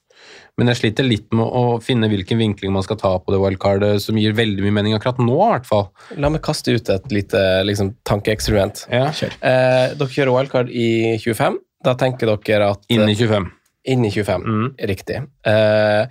Men 0.59 0.67
jeg 0.67 0.77
sliter 0.81 1.07
litt 1.07 1.29
med 1.33 1.45
å 1.47 1.79
finne 1.81 2.09
hvilken 2.11 2.37
vinkling 2.37 2.73
man 2.75 2.83
skal 2.83 2.97
ta 2.99 3.13
på 3.23 3.31
det 3.33 3.39
wildcardet 3.41 4.01
som 4.03 4.17
gir 4.19 4.33
veldig 4.37 4.61
mye 4.65 4.75
mening 4.75 4.93
akkurat 4.97 5.17
nå, 5.23 5.37
i 5.39 5.49
hvert 5.55 5.65
fall. 5.69 5.87
La 6.19 6.29
meg 6.29 6.43
kaste 6.45 6.75
ut 6.75 6.89
et 6.91 7.07
lite 7.13 7.39
liksom, 7.65 7.93
tankeeksperiment. 8.05 8.83
Ja. 8.91 9.07
Eh, 9.15 9.95
dere 9.95 10.11
kjører 10.11 10.35
wildcard 10.35 10.69
i 10.69 11.15
25. 11.23 11.57
Da 11.87 11.95
tenker 11.97 12.29
dere 12.45 12.71
at 12.75 12.83
Inn 12.93 13.07
i 13.09 13.15
25. 13.17 13.47
Inn 13.89 14.05
i 14.05 14.11
25, 14.13 14.43
Mm. 14.45 14.67
riktig. 14.91 15.21
Eh, 15.49 16.05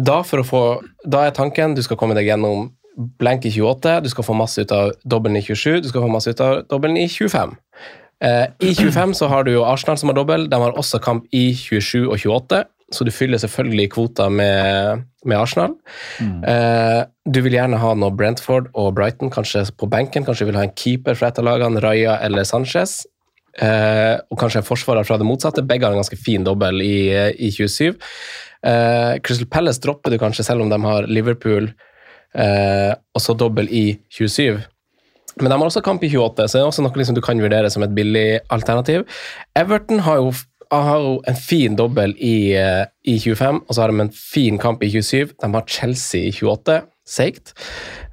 da, 0.00 0.22
for 0.26 0.40
å 0.42 0.46
få, 0.46 0.62
da 1.06 1.26
er 1.28 1.30
tanken 1.36 1.76
du 1.76 1.82
skal 1.82 1.96
komme 2.00 2.14
deg 2.18 2.26
gjennom 2.26 2.70
blank 3.20 3.44
i 3.46 3.50
28, 3.54 4.00
du 4.02 4.08
skal 4.10 4.24
få 4.26 4.34
masse 4.36 4.58
ut 4.64 4.72
av 4.74 4.90
dobbelen 5.06 5.36
i 5.38 5.42
27, 5.46 5.80
du 5.84 5.88
skal 5.88 6.02
få 6.02 6.10
masse 6.10 6.32
ut 6.34 6.40
av 6.42 6.64
dobbelen 6.68 6.96
i 6.98 7.06
25. 7.06 7.54
Eh, 8.22 8.46
I 8.60 8.74
25 8.74 9.14
så 9.16 9.28
har 9.30 9.44
du 9.46 9.52
jo 9.54 9.62
Arsenal 9.64 9.96
som 9.96 10.10
har 10.10 10.18
dobbel, 10.18 10.48
de 10.50 10.56
har 10.60 10.72
også 10.76 11.00
kamp 11.00 11.24
i 11.32 11.52
27 11.54 12.08
og 12.10 12.18
28, 12.18 12.64
så 12.90 13.06
du 13.06 13.12
fyller 13.14 13.38
selvfølgelig 13.38 13.90
kvota 13.94 14.26
med, 14.32 15.04
med 15.24 15.38
Arsenal. 15.38 15.76
Eh, 16.20 17.02
du 17.30 17.40
vil 17.44 17.54
gjerne 17.54 17.78
ha 17.78 17.92
noe 17.94 18.14
Brentford 18.16 18.70
og 18.74 18.94
Brighton, 18.98 19.30
kanskje 19.30 19.66
på 19.78 19.88
benken, 19.90 20.26
kanskje 20.26 20.46
du 20.46 20.50
vil 20.50 20.58
ha 20.58 20.66
en 20.66 20.76
keeper 20.76 21.18
fra 21.18 21.30
et 21.30 21.38
av 21.38 21.46
lagene, 21.46 21.82
Raja 21.84 22.18
eller 22.26 22.48
Sanchez. 22.48 23.00
Eh, 23.58 24.16
og 24.30 24.38
kanskje 24.40 24.62
en 24.62 24.66
forsvarer 24.66 25.06
fra 25.06 25.18
det 25.20 25.26
motsatte. 25.26 25.66
Begge 25.66 25.86
har 25.86 25.94
en 25.94 26.02
ganske 26.02 26.18
fin 26.18 26.46
dobbel 26.46 26.82
i, 26.82 26.96
i 27.38 27.52
27. 27.54 27.94
Eh, 28.66 29.14
Crystal 29.24 29.48
Palace 29.50 29.82
dropper 29.82 30.14
du 30.14 30.18
kanskje, 30.20 30.46
selv 30.46 30.64
om 30.64 30.72
de 30.72 30.78
har 30.84 31.08
Liverpool 31.10 31.70
eh, 32.34 32.92
og 32.92 33.22
så 33.22 33.34
dobbel 33.38 33.70
i 33.70 33.86
27. 34.12 34.60
Men 35.40 35.52
de 35.52 35.56
har 35.56 35.66
også 35.66 35.82
kamp 35.84 36.02
i 36.04 36.10
28, 36.10 36.48
så 36.48 36.58
det 36.58 36.62
er 36.62 36.68
også 36.68 36.84
noe 36.84 37.00
liksom 37.00 37.16
du 37.16 37.22
kan 37.24 37.40
vurdere 37.40 37.70
som 37.72 37.84
et 37.86 37.94
billig 37.96 38.40
alternativ. 38.52 39.06
Everton 39.56 40.02
har 40.04 40.20
jo, 40.20 40.32
har 40.70 41.02
jo 41.02 41.14
en 41.26 41.36
fin 41.36 41.76
dobbel 41.76 42.14
i, 42.18 42.52
eh, 42.54 42.84
i 43.04 43.18
25, 43.18 43.60
og 43.66 43.74
så 43.74 43.82
har 43.82 43.90
de 43.90 44.00
en 44.00 44.12
fin 44.14 44.58
kamp 44.58 44.82
i 44.82 44.90
27. 44.90 45.32
De 45.42 45.52
har 45.54 45.64
Chelsea 45.66 46.28
i 46.28 46.32
28, 46.32 46.82
seigt. 47.06 47.54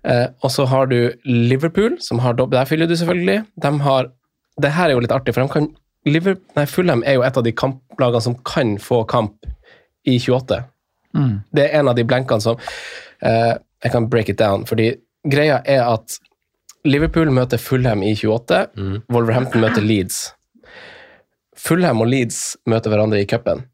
Eh, 0.04 0.28
og 0.42 0.52
så 0.52 0.66
har 0.66 0.88
du 0.88 1.14
Liverpool, 1.26 2.00
som 2.02 2.20
har 2.20 2.34
dobbel. 2.34 2.58
Der 2.58 2.66
fyller 2.66 2.88
du 2.88 2.96
selvfølgelig. 2.96 3.44
De 3.62 3.80
har, 3.80 4.10
det 4.62 4.72
her 4.74 4.90
er 4.90 4.98
jo 4.98 5.04
litt 5.06 5.14
artig, 5.14 5.36
for 5.36 5.46
de 5.46 5.54
kan, 5.54 5.70
Liverpool, 6.06 6.44
nei, 6.56 6.66
Fulham 6.66 7.04
er 7.06 7.20
jo 7.20 7.26
et 7.28 7.38
av 7.38 7.44
de 7.44 7.52
kamplagene 7.52 8.22
som 8.22 8.38
kan 8.48 8.78
få 8.82 9.04
kamp 9.04 9.46
i 10.08 10.18
28. 10.18 10.64
Det 11.54 11.64
er 11.66 11.80
en 11.80 11.88
av 11.90 11.96
de 11.98 12.04
blenkene 12.06 12.42
som 12.44 12.60
eh, 13.26 13.56
Jeg 13.84 13.92
kan 13.92 14.10
break 14.10 14.30
it 14.30 14.40
down, 14.40 14.66
fordi 14.66 14.92
greia 15.30 15.62
er 15.66 15.84
at 15.86 16.18
Liverpool 16.86 17.30
møter 17.34 17.58
Fulham 17.58 18.02
i 18.04 18.16
28, 18.16 18.68
Wolverhampton 19.12 19.62
møter 19.62 19.82
Leeds. 19.82 20.34
Fulham 21.68 22.02
og 22.04 22.10
Leeds 22.12 22.56
møter 22.70 22.94
hverandre 22.94 23.22
i 23.22 23.28
cupen. 23.28 23.66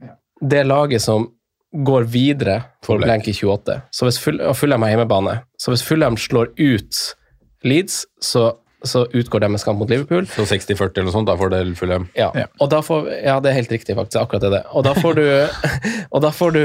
Det 0.42 0.64
er 0.64 0.70
laget 0.70 1.04
som 1.04 1.28
går 1.74 2.06
videre 2.14 2.60
for 2.86 3.02
blank. 3.02 3.28
i 3.28 3.34
28. 3.34 3.82
Så 3.92 4.06
hvis 4.08 4.20
Ful 4.22 4.42
og 4.42 4.56
Fulham 4.58 4.86
har 4.86 4.94
hjemmebane. 4.94 5.40
Så 5.58 5.74
hvis 5.74 5.86
Fulham 5.86 6.18
slår 6.18 6.54
ut 6.58 7.02
Leeds, 7.64 8.04
så, 8.22 8.52
så 8.84 9.06
utgår 9.16 9.40
deres 9.46 9.64
kamp 9.64 9.80
mot 9.80 9.90
Liverpool. 9.90 10.26
Så 10.28 10.44
60-40 10.50 10.98
eller 10.98 11.08
noe 11.08 11.14
sånt, 11.16 11.28
da 11.30 11.38
får 11.40 11.50
det 11.54 11.60
Fulham. 11.80 12.10
Ja, 12.20 12.32
Ja. 12.36 12.46
og 12.60 12.70
da 12.70 12.82
får, 12.84 13.06
ja, 13.24 13.40
det 13.40 13.52
er 13.52 13.56
helt 13.62 13.72
riktig, 13.72 13.96
faktisk. 13.96 14.20
Akkurat 14.22 14.42
det. 14.44 14.50
er 14.50 14.56
det. 14.58 14.64
Og 14.76 14.84
da 14.84 14.94
får 14.98 15.14
du, 15.16 15.24
og 16.14 16.22
da 16.26 16.32
får 16.36 16.52
du, 16.58 16.64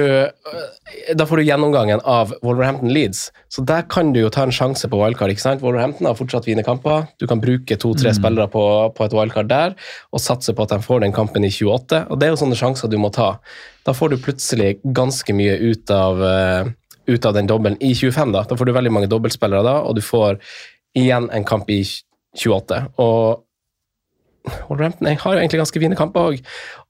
da 1.15 1.27
får 1.31 1.37
du 1.41 1.45
gjennomgangen 1.47 2.01
av 2.05 2.33
Wolverhampton 2.43 2.91
Leeds. 2.91 3.29
Så 3.55 3.63
der 3.65 3.83
kan 3.89 4.13
du 4.13 4.21
jo 4.21 4.31
ta 4.35 4.43
en 4.49 4.51
sjanse 4.55 4.89
på 4.91 4.99
wildcard. 4.99 5.31
ikke 5.31 5.45
sant? 5.45 5.63
Wolverhampton 5.63 6.07
har 6.11 6.19
fortsatt 6.19 6.45
fine 6.49 6.65
kamper. 6.67 7.07
Du 7.23 7.27
kan 7.31 7.41
bruke 7.43 7.77
to-tre 7.79 8.13
spillere 8.17 8.49
på, 8.51 8.65
på 8.99 9.05
et 9.07 9.15
wildcard 9.15 9.49
der, 9.53 9.77
og 10.13 10.21
satse 10.25 10.53
på 10.55 10.67
at 10.67 10.75
de 10.75 10.81
får 10.83 11.05
den 11.07 11.15
kampen 11.15 11.47
i 11.47 11.53
28. 11.55 12.03
Og 12.11 12.19
det 12.19 12.29
er 12.29 12.35
jo 12.35 12.41
sånne 12.43 12.59
sjanser 12.59 12.91
du 12.91 12.99
må 12.99 13.13
ta. 13.15 13.37
Da 13.87 13.95
får 13.97 14.11
du 14.13 14.19
plutselig 14.27 14.75
ganske 14.97 15.33
mye 15.39 15.55
ut 15.71 15.91
av, 15.95 16.19
eh, 16.25 16.73
ut 17.09 17.25
av 17.31 17.39
den 17.39 17.47
dobbelen 17.49 17.79
i 17.81 17.95
25. 17.95 18.33
Da 18.35 18.43
Da 18.43 18.57
får 18.59 18.67
du 18.67 18.73
veldig 18.77 18.93
mange 18.93 19.09
dobbeltspillere 19.09 19.63
da, 19.65 19.79
og 19.87 19.95
du 19.97 20.03
får 20.05 20.43
igjen 20.99 21.29
en 21.33 21.45
kamp 21.47 21.69
i 21.71 21.83
28. 21.85 22.05
Og 23.01 23.45
Wolverhampton 24.69 25.09
har 25.11 25.35
jo 25.35 25.41
egentlig 25.41 25.61
ganske 25.61 25.81
fine 25.83 25.97
kamper 25.99 26.31
òg. 26.31 26.39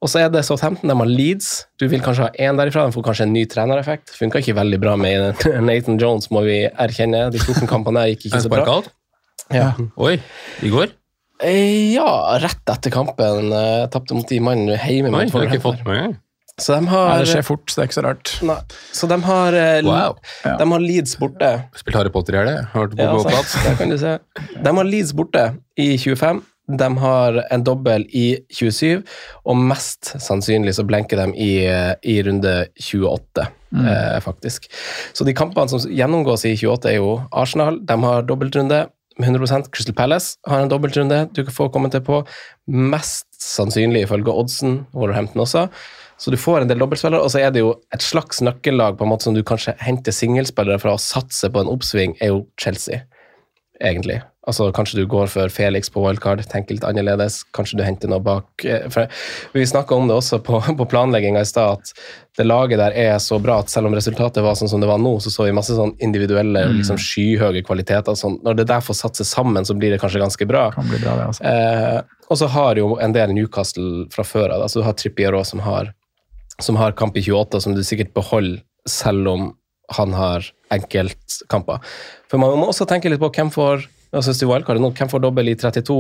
Og 0.03 0.11
så 0.11 0.23
er 0.23 0.29
det 0.33 0.45
Southampton, 0.47 0.91
de 0.91 0.97
har 1.01 1.11
Leeds. 1.11 1.49
Du 1.81 1.89
vil 1.91 2.03
kanskje 2.05 2.29
ha 2.29 2.47
én 2.49 2.59
derifra, 2.59 2.87
de 2.87 2.95
får 2.95 3.07
kanskje 3.09 3.27
en 3.27 3.35
ny 3.35 3.45
trenereffekt. 3.51 4.13
Funka 4.15 4.43
ikke 4.43 4.57
veldig 4.59 4.79
bra 4.83 4.95
med 5.01 5.43
Nathan 5.69 5.99
Jones, 6.01 6.31
må 6.35 6.45
vi 6.47 6.61
erkjenne. 6.69 7.29
De 7.35 7.43
14 7.43 7.67
kampene 7.71 8.07
gikk 8.13 8.29
ikke 8.31 8.43
så 8.47 8.53
bra. 8.53 8.79
Ja. 9.55 9.73
Oi, 9.97 10.19
i 10.63 10.73
går? 10.73 10.93
Eh, 11.43 11.95
ja, 11.95 12.09
rett 12.43 12.71
etter 12.71 12.93
kampen. 12.95 13.53
Uh, 13.55 13.87
Tapte 13.93 14.17
mot 14.17 14.29
de 14.29 14.41
mannene 14.43 14.79
hjemme. 14.79 15.13
Oi, 15.15 15.27
mot 15.27 15.33
det 15.33 15.39
har 15.39 15.47
jeg 15.49 15.61
ikke 15.61 15.67
fått 15.71 15.85
med 15.87 15.95
meg. 15.95 16.19
Så 16.59 16.75
de 16.75 16.83
Nei, 16.89 17.19
det 17.23 17.29
skjer 17.31 17.45
fort, 17.47 17.65
så 17.71 17.79
det 17.79 17.85
er 17.85 17.89
ikke 17.89 17.99
så 18.01 18.05
rart. 18.09 18.35
Nei, 18.49 18.59
så 18.99 19.09
de 19.11 19.19
har, 19.23 19.55
eh, 19.55 19.81
Wow. 19.87 20.17
Ja. 20.45 20.57
de 20.59 20.67
har 20.73 20.81
Leeds 20.83 21.17
borte. 21.21 21.51
Spilt 21.79 21.97
Harry 21.97 22.11
Potter 22.11 22.35
i 22.35 22.39
helga, 22.43 22.69
Hørt 22.75 22.97
på 22.97 22.99
Ja, 22.99 23.99
se. 23.99 24.19
De 24.63 24.77
har 24.81 24.85
Leeds 24.85 25.13
borte 25.15 25.45
i 25.79 25.97
25. 25.97 26.43
De 26.69 26.89
har 26.99 27.39
en 27.51 27.63
dobbel 27.65 28.05
i 28.13 28.37
27, 28.53 29.03
og 29.47 29.57
mest 29.57 30.11
sannsynlig 30.21 30.75
så 30.77 30.85
blenker 30.85 31.17
de 31.17 31.33
i, 31.41 31.53
i 32.05 32.19
runde 32.27 32.69
28, 32.77 33.47
eh, 33.79 34.19
faktisk. 34.21 34.69
Så 35.17 35.25
de 35.25 35.33
kampene 35.33 35.71
som 35.71 35.81
gjennomgås 35.81 36.45
i 36.45 36.53
28, 36.59 36.91
er 36.91 36.99
jo 36.99 37.15
Arsenal. 37.33 37.81
De 37.85 37.97
har 38.05 38.23
dobbeltrunde. 38.29 38.89
100% 39.19 39.73
Crystal 39.75 39.95
Palace 39.99 40.37
har 40.47 40.61
en 40.63 40.69
dobbeltrunde 40.71 41.25
du 41.35 41.41
kan 41.43 41.55
få 41.55 41.73
komme 41.73 41.91
til 41.91 42.05
på. 42.07 42.21
Mest 42.69 43.27
sannsynlig 43.41 44.05
ifølge 44.05 44.31
oddsen, 44.31 44.87
Wolverhampton 44.95 45.43
også. 45.43 45.65
Så 46.19 46.33
du 46.35 46.39
får 46.41 46.65
en 46.65 46.71
del 46.71 46.81
dobbeltspillere, 46.83 47.23
og 47.23 47.31
så 47.31 47.45
er 47.45 47.53
det 47.55 47.63
jo 47.63 47.77
et 47.95 48.03
slags 48.03 48.43
nøkkellag 48.43 48.99
på 48.99 49.07
en 49.07 49.13
måte 49.13 49.29
som 49.29 49.37
du 49.37 49.45
kanskje 49.47 49.77
henter 49.83 50.15
singelspillere 50.15 50.81
fra 50.83 50.97
å 50.97 51.03
satse 51.03 51.51
på 51.51 51.63
en 51.63 51.71
oppsving, 51.71 52.17
er 52.21 52.35
jo 52.35 52.43
Chelsea. 52.61 53.05
egentlig. 53.79 54.19
Altså 54.49 54.73
Kanskje 54.73 55.03
du 55.03 55.07
går 55.07 55.29
for 55.31 55.53
Felix 55.53 55.91
på 55.93 56.01
wildcard, 56.03 56.41
tenker 56.49 56.75
litt 56.75 56.85
annerledes. 56.89 57.43
Kanskje 57.55 57.77
du 57.79 57.83
henter 57.85 58.09
noe 58.09 58.23
bak 58.25 58.65
eh, 58.65 58.87
for 58.91 59.07
Vi 59.53 59.67
snakka 59.69 59.95
om 59.95 60.09
det 60.09 60.17
også 60.17 60.41
på, 60.43 60.61
på 60.79 60.87
planlegginga 60.89 61.45
i 61.45 61.49
stad, 61.49 61.77
at 61.77 61.93
det 62.41 62.47
laget 62.47 62.81
der 62.81 62.97
er 62.97 63.19
så 63.23 63.39
bra 63.43 63.59
at 63.61 63.71
selv 63.71 63.91
om 63.91 63.95
resultatet 63.99 64.43
var 64.43 64.57
sånn 64.59 64.71
som 64.73 64.81
det 64.81 64.89
var 64.89 64.99
nå, 65.03 65.19
så 65.21 65.31
så 65.31 65.47
vi 65.47 65.55
masse 65.55 65.77
sånn 65.77 65.93
individuelle, 66.03 66.65
liksom 66.79 66.99
skyhøye 67.03 67.63
kvaliteter. 67.67 68.17
Sånn. 68.19 68.41
Når 68.47 68.63
det 68.63 68.69
der 68.73 68.83
får 68.83 68.99
satse 69.03 69.27
sammen, 69.29 69.69
så 69.69 69.77
blir 69.77 69.93
det 69.95 70.01
kanskje 70.03 70.23
ganske 70.23 70.49
bra. 70.49 70.69
Kan 70.75 70.89
bli 70.89 71.03
bra, 71.03 71.19
det, 71.19 71.29
altså. 71.29 71.45
Eh, 71.45 72.17
og 72.29 72.41
så 72.41 72.49
har 72.53 72.81
jo 72.81 72.97
en 73.03 73.15
del 73.15 73.37
Newcastle 73.37 74.09
fra 74.15 74.25
før 74.25 74.57
av. 74.57 74.65
Altså 74.65 74.81
du 74.81 74.89
har 74.89 74.97
Trippier 74.97 75.37
òg, 75.37 75.45
som 75.49 75.63
har, 75.65 75.93
som 76.63 76.77
har 76.77 76.93
kamp 76.99 77.17
i 77.17 77.23
28, 77.23 77.61
som 77.63 77.75
du 77.77 77.83
sikkert 77.87 78.13
beholder 78.17 78.63
selv 78.89 79.29
om 79.31 79.49
han 79.97 80.13
har 80.17 80.45
enkeltkamper. 80.75 81.81
For 82.31 82.41
man 82.43 82.57
må 82.61 82.69
også 82.73 82.87
tenke 82.89 83.11
litt 83.13 83.23
på 83.23 83.31
hvem 83.35 83.53
får 83.55 83.87
altså 84.13 84.33
hvis 84.33 84.41
du 84.43 84.49
wildcard 84.49 84.81
nå, 84.81 84.91
hvem 84.97 85.11
får 85.13 85.21
dobbel 85.23 85.51
i 85.53 85.55
32 85.61 85.97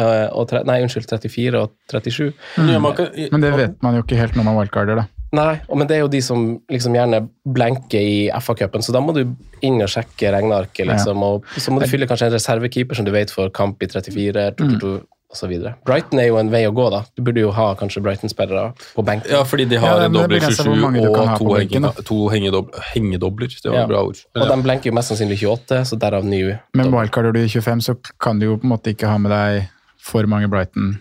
eh, 0.00 0.28
og 0.32 0.46
tre, 0.48 0.62
Nei, 0.68 0.78
unnskyld, 0.84 1.04
34 1.10 1.60
og 1.60 1.74
37. 1.92 2.30
Men 2.58 2.70
gjør 2.72 2.80
man 2.80 2.94
ikke- 2.96 3.28
Men 3.32 3.40
det 3.44 3.50
vet 3.60 3.82
man 3.84 3.94
jo 3.98 4.02
ikke 4.02 4.16
helt 4.20 4.34
når 4.36 4.44
man 4.48 4.56
wildcarder, 4.56 4.96
da. 5.02 5.06
Nei, 5.34 5.60
og 5.68 5.78
men 5.78 5.86
det 5.88 5.96
er 5.96 6.00
jo 6.02 6.08
de 6.12 6.20
som 6.20 6.60
liksom 6.70 6.92
gjerne 6.92 7.22
blenker 7.48 8.00
i 8.00 8.28
FA-cupen, 8.36 8.82
så 8.84 8.92
da 8.92 9.00
må 9.00 9.14
du 9.16 9.22
inn 9.62 9.80
og 9.80 9.88
sjekke 9.88 10.32
regnearket, 10.32 10.86
liksom, 10.86 11.22
og 11.22 11.44
så 11.56 11.70
må 11.72 11.80
du 11.80 11.86
fylle 11.88 12.06
kanskje 12.06 12.26
en 12.26 12.34
reservekeeper 12.36 12.94
som 12.96 13.04
du 13.06 13.10
vet 13.12 13.30
får 13.30 13.50
kamp 13.52 13.80
i 13.82 13.86
34, 13.86 14.56
22, 14.58 15.00
videre. 15.48 15.74
Brighton 15.86 16.20
er 16.20 16.26
jo 16.28 16.36
en 16.40 16.50
vei 16.52 16.62
å 16.68 16.72
gå, 16.76 16.90
da. 16.92 17.02
Du 17.16 17.22
burde 17.22 17.40
jo 17.40 17.50
ha 17.56 17.74
kanskje 17.74 18.02
Brighton-spillere 18.04 18.72
på 18.94 19.04
benken. 19.04 19.30
Ja, 19.32 19.42
fordi 19.48 19.64
de 19.68 19.76
har 19.80 20.02
ja, 20.02 20.08
dobbel 20.12 20.40
27 20.40 20.74
mange 20.80 21.00
du 21.02 21.08
kan 21.14 21.28
ha 21.28 21.34
og 21.34 21.38
to, 21.38 21.54
benken, 21.54 21.82
henge, 21.88 22.04
to 22.04 22.18
hengedobler. 22.28 22.80
hengedobler. 22.94 23.48
Det 23.62 23.70
var 23.70 23.78
Ja. 23.78 23.82
et 23.84 23.88
bra 23.88 24.02
ord. 24.04 24.18
Og 24.36 24.48
de 24.48 24.62
blenker 24.62 24.90
jo 24.90 24.92
mest 24.92 25.08
sannsynlig 25.12 25.38
28, 25.40 25.84
så 25.88 25.98
derav 25.98 26.24
ny 26.24 26.58
Men 26.74 26.92
wildcarder 26.92 27.32
du 27.32 27.40
i 27.40 27.48
25, 27.48 27.80
så 27.80 27.96
kan 28.20 28.38
du 28.38 28.46
jo 28.46 28.56
på 28.58 28.64
en 28.64 28.70
måte 28.76 28.92
ikke 28.94 29.08
ha 29.08 29.16
med 29.18 29.30
deg 29.32 29.68
for 29.98 30.22
mange 30.26 30.48
Brighton. 30.50 30.98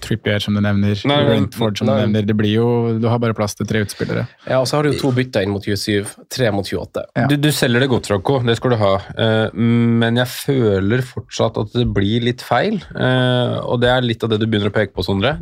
Trippier, 0.00 0.38
som 0.40 0.54
du 0.54 0.60
nevner. 0.62 0.94
Nei, 1.08 1.16
men- 1.16 1.26
Brentford, 1.28 1.78
som 1.78 1.86
nei. 1.88 1.94
du 1.96 2.06
nevner. 2.06 2.26
Det 2.26 2.36
blir 2.36 2.52
jo, 2.54 2.98
du 3.00 3.08
har 3.10 3.18
bare 3.18 3.34
plass 3.34 3.54
til 3.58 3.66
tre 3.66 3.80
utspillere. 3.84 4.26
Ja, 4.46 4.60
og 4.60 4.66
så 4.70 4.76
har 4.78 4.82
du 4.86 4.92
jo 4.92 4.98
to 5.00 5.10
bytter 5.12 5.42
inn 5.42 5.50
mot 5.50 5.62
27, 5.64 6.06
tre 6.30 6.50
mot 6.54 6.64
28. 6.64 7.04
Ja. 7.16 7.26
Du, 7.26 7.36
du 7.36 7.48
selger 7.50 7.80
det 7.80 7.88
godt, 7.90 8.08
Rocco, 8.10 8.38
det 8.46 8.56
skal 8.56 8.70
du 8.70 8.76
ha. 8.76 8.92
Eh, 9.18 9.50
men 9.58 10.16
jeg 10.20 10.26
føler 10.30 11.02
fortsatt 11.02 11.58
at 11.58 11.72
det 11.74 11.88
blir 11.92 12.22
litt 12.22 12.40
feil. 12.46 12.78
Eh, 12.94 13.58
og 13.66 13.80
det 13.82 13.90
er 13.90 14.06
litt 14.06 14.22
av 14.22 14.30
det 14.30 14.38
du 14.40 14.46
begynner 14.46 14.70
å 14.70 14.76
peke 14.78 14.94
på, 14.94 15.02
Sondre. 15.04 15.34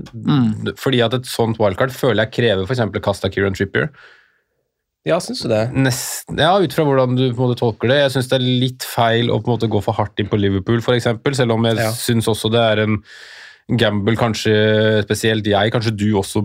Fordi 0.81 1.05
at 1.05 1.14
et 1.14 1.29
sånt 1.29 1.59
wildcard 1.61 1.93
føler 1.93 2.25
jeg 2.25 2.33
krever 2.41 2.64
f.eks. 2.67 2.81
Casta 3.05 3.29
Kieran 3.29 3.53
Trippier. 3.55 3.91
Ja, 5.07 5.21
syns 5.23 5.45
du 5.45 5.49
det? 5.53 5.69
Nest, 5.73 6.25
ja, 6.35 6.57
ut 6.59 6.73
fra 6.75 6.83
hvordan 6.83 7.14
du 7.14 7.29
på 7.31 7.45
en 7.45 7.53
måte 7.53 7.61
tolker 7.61 7.87
det. 7.93 8.01
Jeg 8.01 8.11
syns 8.17 8.29
det 8.33 8.41
er 8.41 8.47
litt 8.64 8.83
feil 8.83 9.29
å 9.31 9.37
på 9.39 9.53
en 9.53 9.55
måte 9.55 9.69
gå 9.71 9.79
for 9.85 9.95
hardt 9.95 10.19
inn 10.19 10.27
på 10.33 10.41
Liverpool, 10.41 10.81
f.eks. 10.83 11.07
Selv 11.39 11.53
om 11.55 11.62
jeg 11.69 11.77
Ja. 11.79 11.93
syns 11.95 12.27
også 12.27 12.51
det 12.51 12.59
er 12.73 12.83
en 12.83 12.97
gamble 13.69 14.17
kanskje 14.19 14.55
spesielt 15.07 15.47
jeg, 15.47 15.73
kanskje 15.75 15.95
du 15.97 16.09
også 16.19 16.43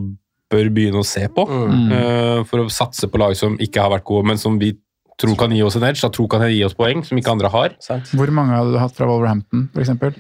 bør 0.52 0.70
begynne 0.74 1.02
å 1.02 1.08
se 1.08 1.28
på. 1.32 1.46
Mm. 1.48 1.92
Uh, 1.92 2.40
for 2.50 2.64
å 2.64 2.72
satse 2.74 3.08
på 3.08 3.22
lag 3.22 3.36
som 3.40 3.58
ikke 3.62 3.84
har 3.84 3.94
vært 3.94 4.08
gode, 4.10 4.28
men 4.32 4.42
som 4.42 4.58
vi 4.62 4.74
tror 5.22 5.38
kan 5.38 5.52
gi 5.54 5.62
oss 5.64 5.78
en 5.78 5.86
edge, 5.86 6.02
da 6.02 6.10
tror 6.10 6.28
kan 6.32 6.44
gi 6.50 6.64
oss 6.66 6.74
poeng, 6.78 7.04
som 7.06 7.20
ikke 7.20 7.36
andre 7.36 7.52
har. 7.54 7.76
Sant? 7.84 8.10
Hvor 8.18 8.32
mange 8.34 8.58
hadde 8.58 8.74
du 8.74 8.80
hatt 8.82 8.96
fra 8.98 9.08
Wolverhampton, 9.10 9.68
f.eks.? 9.76 10.18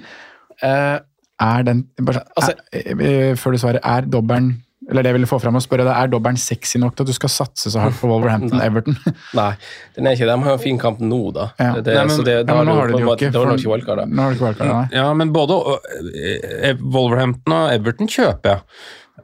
Uh, 0.62 1.00
Er 1.42 1.64
den 1.66 1.88
bare, 2.06 2.22
Altså- 2.38 2.54
er, 2.72 2.92
eh, 3.02 3.36
Før 3.36 3.52
du 3.52 3.58
svarer, 3.58 3.80
er 3.82 4.02
dobbelen 4.06 4.62
eller 4.90 5.04
det 5.06 5.12
jeg 5.12 5.16
ville 5.20 5.30
få 5.30 5.38
fram 5.44 5.56
og 5.60 5.62
spørre 5.62 5.84
deg, 5.86 5.94
Er 5.94 6.08
dobbelen 6.10 6.40
sexy 6.42 6.80
nok 6.82 6.96
til 6.96 7.04
at 7.06 7.12
du 7.12 7.14
skal 7.14 7.30
satse 7.30 7.70
så 7.70 7.80
hardt 7.84 8.00
på 8.02 8.08
Wolverhampton-Everton? 8.10 8.96
nei, 9.40 9.52
den 9.98 10.08
er 10.10 10.16
ikke 10.18 10.26
det. 10.26 10.34
De 10.34 10.46
har 10.48 10.56
jo 10.56 10.58
en 10.58 10.64
fin 10.64 10.80
kamp 10.82 11.04
nå, 11.06 11.20
da. 11.36 11.50
Ja. 11.62 11.74
Det, 11.82 11.94
Nei, 11.94 12.06
men- 12.08 12.16
så 12.18 12.26
det, 12.26 12.38
Ja, 12.48 12.56
men 12.58 12.66
nå 12.72 12.78
har 12.80 12.88
de 12.90 12.98
jo 13.04 13.14
ikke. 13.14 13.30
wildcard, 13.70 14.02
da. 14.02 14.08
Nå 14.10 14.24
har 14.26 14.32
du 14.34 14.40
ikke 14.40 14.48
wildcard, 14.48 14.74
nei. 14.74 14.88
Ja, 14.98 15.06
men 15.14 15.32
både 15.36 15.60
eh, 16.66 16.82
Wolverhampton 16.82 17.58
og 17.60 17.76
Everton 17.76 18.10
kjøper 18.10 18.56
jeg. 18.56 18.66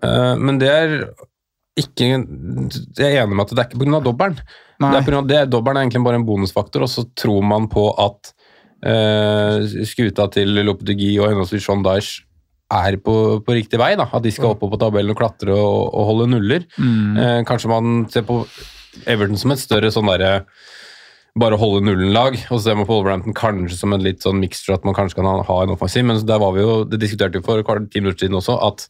Eh, 0.04 0.36
men 0.38 0.60
det 0.62 0.70
er 0.70 0.96
ikke 1.78 2.06
Jeg 2.10 3.08
er 3.16 3.24
enig 3.24 3.36
med 3.38 3.46
at 3.48 3.52
det 3.56 3.62
er 3.64 3.68
ikke 3.72 3.82
pga. 3.84 4.00
dobbelen. 4.06 4.38
Nei. 4.78 4.92
Det 4.94 4.98
er, 5.00 5.04
på 5.08 5.12
grunn 5.12 5.24
av 5.24 5.28
det, 5.34 5.42
dobbelen 5.50 5.78
er 5.82 5.88
egentlig 5.88 6.04
bare 6.06 6.20
en 6.22 6.26
bonusfaktor, 6.28 6.86
og 6.86 6.90
så 6.94 7.04
tror 7.18 7.42
man 7.46 7.66
på 7.70 7.88
at 7.98 8.32
uh, 8.86 9.58
skuta 9.90 10.28
til 10.34 10.54
Lopetegui 10.62 11.16
og 11.18 11.32
henholdsvis 11.32 11.66
Sean 11.66 11.82
Dyche 11.86 12.27
er 12.74 12.98
på, 13.00 13.18
på 13.46 13.56
riktig 13.56 13.80
vei. 13.80 13.94
da, 14.00 14.10
At 14.12 14.26
de 14.26 14.34
skal 14.34 14.56
opp 14.56 14.64
på 14.64 14.80
tabellen 14.80 15.14
og 15.14 15.20
klatre 15.20 15.56
og, 15.56 15.94
og 15.94 16.10
holde 16.12 16.32
nuller. 16.34 16.66
Mm. 16.78 17.22
Eh, 17.22 17.40
kanskje 17.48 17.72
man 17.72 18.02
ser 18.12 18.28
på 18.28 18.42
Everton 19.06 19.40
som 19.40 19.54
et 19.54 19.62
større 19.62 19.94
sånn 19.94 20.10
derre 20.10 20.42
bare 21.38 21.58
holde 21.62 21.84
nullen-lag, 21.86 22.34
og 22.50 22.56
så 22.56 22.64
ser 22.64 22.78
man 22.80 22.88
på 22.90 22.96
Wolverhampton 22.96 23.36
kanskje 23.38 23.78
som 23.78 23.94
en 23.94 24.02
litt 24.02 24.24
sånn 24.26 24.40
mixture 24.42 24.74
at 24.74 24.86
man 24.88 24.96
kanskje 24.98 25.20
kan 25.20 25.28
ha, 25.46 25.58
en 25.62 25.74
offensiv, 25.76 26.06
men 26.08 26.18
der 26.26 26.42
var 26.42 26.56
vi 26.56 26.64
jo, 26.64 26.80
det 26.90 26.98
diskuterte 27.02 27.38
vi 27.38 27.46
for 27.46 27.62
ti 27.62 28.02
minutter 28.02 28.26
siden 28.26 28.40
også, 28.40 28.56
at 28.66 28.88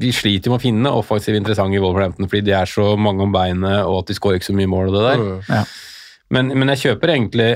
vi 0.00 0.08
sliter 0.16 0.48
med 0.48 0.56
å 0.56 0.62
finne 0.62 0.94
offensiv 0.96 1.36
interessante 1.36 1.76
i 1.76 1.82
Wolverhampton, 1.82 2.28
fordi 2.30 2.46
de 2.48 2.56
er 2.56 2.70
så 2.70 2.94
mange 2.96 3.26
om 3.26 3.34
beinet, 3.34 3.82
og 3.84 3.98
at 4.00 4.08
de 4.08 4.16
skårer 4.16 4.40
ikke 4.40 4.48
så 4.48 4.56
mye 4.56 4.70
mål 4.72 4.88
og 4.88 4.96
det 4.96 5.04
der. 5.04 5.24
Mm. 5.26 5.42
Ja. 5.50 5.62
Men, 6.32 6.52
men 6.56 6.72
jeg 6.72 6.82
kjøper 6.86 7.12
egentlig 7.12 7.50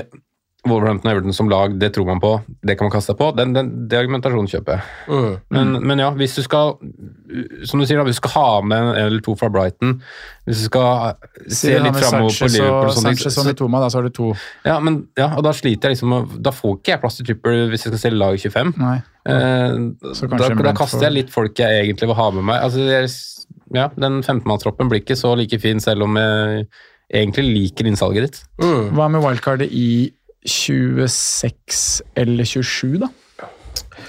Wolverhampton 0.69 1.09
og 1.09 1.15
Everton 1.17 1.33
som 1.35 1.49
lag, 1.51 1.73
det 1.79 1.91
tror 1.95 2.05
man 2.09 2.19
på, 2.23 2.33
det 2.65 2.77
kan 2.77 2.87
man 2.87 2.93
kaste 2.93 3.13
seg 3.13 3.17
på. 3.19 3.29
Den, 3.37 3.53
den, 3.55 3.69
det 3.89 3.97
argumentasjonen 3.99 4.49
kjøper 4.51 4.77
jeg. 4.77 4.83
Mm. 5.09 5.33
Men, 5.55 5.73
men 5.91 6.03
ja, 6.03 6.09
hvis 6.17 6.35
du 6.37 6.43
skal 6.45 6.75
som 7.67 7.79
du 7.81 7.85
sier 7.85 7.99
da, 7.99 8.05
hvis 8.07 8.17
du 8.19 8.23
skal 8.23 8.33
ha 8.37 8.61
med 8.63 8.77
en 8.93 9.01
eller 9.07 9.23
to 9.25 9.35
fra 9.39 9.49
Brighton, 9.51 9.97
hvis 10.47 10.61
du 10.63 10.67
skal 10.69 11.17
se 11.51 11.73
litt 11.75 11.97
framover 11.99 12.31
på 12.39 12.49
Liverpool 12.53 12.87
og 12.87 12.95
sånt, 12.95 13.09
Sanchez 13.09 13.33
og 13.33 13.43
så- 13.43 13.47
Mitoma, 13.49 13.81
da 13.83 13.89
så 13.91 13.99
har 13.99 14.07
du 14.07 14.13
to. 14.15 14.33
ja, 14.65 14.79
men, 14.79 15.07
ja, 15.19 15.33
og 15.35 15.43
da 15.43 15.51
sliter 15.51 15.89
jeg 15.89 15.97
liksom 15.97 16.41
Da 16.41 16.51
får 16.55 16.77
ikke 16.77 16.93
jeg 16.93 17.01
plass 17.01 17.17
til 17.17 17.25
Tripper 17.27 17.67
hvis 17.71 17.83
jeg 17.85 17.91
skal 17.93 18.03
selge 18.05 18.17
lag 18.21 18.33
i 18.37 18.43
25. 18.43 18.73
Nei. 18.77 18.97
Eh, 19.27 20.13
Så 20.15 20.29
da, 20.31 20.49
da 20.49 20.73
kaster 20.73 21.03
jeg 21.09 21.13
litt 21.13 21.29
folk 21.33 21.57
jeg 21.59 21.83
egentlig 21.83 22.07
vil 22.07 22.15
ha 22.15 22.29
med 22.31 22.43
meg. 22.47 22.61
Altså, 22.63 22.79
jeg, 22.87 23.09
ja, 23.75 23.89
Den 23.97 24.21
15-mannstroppen 24.23 24.87
blir 24.89 25.01
ikke 25.03 25.17
så 25.19 25.35
like 25.35 25.59
fin, 25.59 25.79
selv 25.83 26.03
om 26.03 26.15
jeg 26.15 26.67
egentlig 27.13 27.43
liker 27.53 27.87
innsalget 27.87 28.23
ditt. 28.27 28.39
Mm. 28.61 28.93
Hva 28.95 29.09
med 29.11 29.23
wildcardet 29.23 29.67
i 29.71 30.11
26 30.45 32.01
eller 32.15 32.45
27, 32.45 32.97
da? 33.01 33.09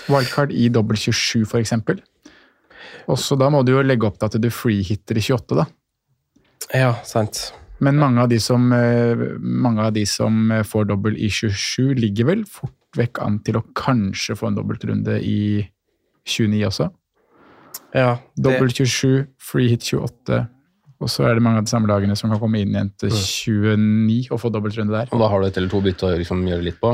Wildcard 0.09 0.53
i 0.53 0.69
dobbel 0.73 0.99
27, 1.01 1.47
for 1.49 1.61
eksempel. 1.61 2.03
Også 3.09 3.39
da 3.41 3.49
må 3.53 3.63
du 3.65 3.73
jo 3.73 3.85
legge 3.85 4.07
opp 4.09 4.19
til 4.21 4.29
at 4.29 4.43
du 4.43 4.51
freehitter 4.53 5.19
i 5.19 5.25
28, 5.25 5.57
da. 5.59 5.67
Ja, 6.77 6.93
sant. 7.09 7.49
Men 7.81 7.99
mange 8.01 8.21
av 8.25 8.29
de 8.29 8.41
som, 8.43 8.73
eh, 8.73 9.17
mange 9.39 9.85
av 9.87 9.93
de 9.95 10.05
som 10.07 10.51
eh, 10.51 10.65
får 10.67 10.89
dobbel 10.91 11.17
i 11.17 11.31
27, 11.31 11.95
ligger 11.95 12.27
vel 12.33 12.45
fort 12.45 12.75
vekk 12.99 13.21
an 13.23 13.39
til 13.47 13.61
å 13.61 13.67
kanskje 13.77 14.37
få 14.37 14.49
en 14.49 14.59
dobbeltrunde 14.59 15.21
i 15.23 15.63
29 16.27 16.65
også. 16.67 16.89
Ja, 17.95 18.19
det, 18.37 18.43
Dobbel 18.45 18.73
27, 18.75 19.29
freehit 19.41 19.87
28, 19.87 20.43
og 20.99 21.11
så 21.13 21.29
er 21.29 21.37
det 21.39 21.43
mange 21.47 21.61
av 21.61 21.67
de 21.67 21.71
samme 21.71 21.87
lagene 21.87 22.17
som 22.19 22.31
kan 22.33 22.41
komme 22.43 22.59
inn 22.59 22.73
igjen 22.75 22.89
til 22.99 23.13
29 23.15 24.33
og 24.35 24.41
få 24.43 24.51
dobbeltrunde 24.51 24.91
der. 24.95 25.11
Og 25.15 25.21
da 25.23 25.29
har 25.31 25.41
du 25.41 25.47
et 25.47 25.61
eller 25.61 25.71
to 25.71 25.81
bytte 25.85 26.09
å 26.09 26.17
liksom 26.19 26.41
gjøre 26.49 26.65
litt 26.67 26.81
på. 26.83 26.91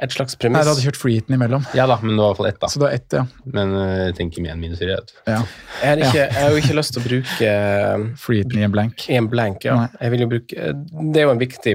et 0.00 0.14
slags 0.14 0.38
premiss. 0.40 0.56
Nei, 0.56 0.64
du 0.64 0.70
hadde 0.72 0.84
kjørt 0.86 1.00
free 1.00 1.18
hiten 1.20 1.36
imellom. 1.36 1.66
Ja 1.76 1.84
da, 1.90 1.98
men 2.02 2.16
det 2.16 2.22
var 2.24 2.30
i 2.30 2.32
hvert 2.32 2.40
fall 2.40 2.50
ett, 2.52 2.60
da. 2.64 2.70
Så 2.72 2.80
da 2.82 2.90
ett, 2.96 3.06
ja. 3.12 3.26
Men 3.52 3.74
eh, 3.76 3.92
jeg 4.08 4.16
tenker 4.22 4.42
med 4.46 4.54
en 4.54 4.60
minus 4.64 4.80
fire. 4.80 4.98
ja. 5.28 5.42
Jeg 5.82 5.88
har, 5.90 6.02
ikke, 6.08 6.24
jeg 6.24 6.40
har 6.40 6.50
jo 6.56 6.62
ikke 6.62 6.76
lyst 6.80 6.96
til 6.96 7.02
å 7.02 7.06
bruke 7.10 7.30
Freeheaten 7.36 8.16
Free 8.24 8.42
hiten 8.42 8.58
i 8.62 8.66
en 8.66 8.72
blank. 8.74 9.06
I 9.12 9.16
en 9.20 9.28
blank. 9.32 9.64
Ja. 9.68 9.76
Nei. 9.82 9.88
Jeg 10.00 10.14
vil 10.16 10.24
jo 10.24 10.30
bruke, 10.32 10.72
det 11.12 11.22
er 11.22 11.28
jo 11.28 11.34
en 11.36 11.42
viktig 11.42 11.74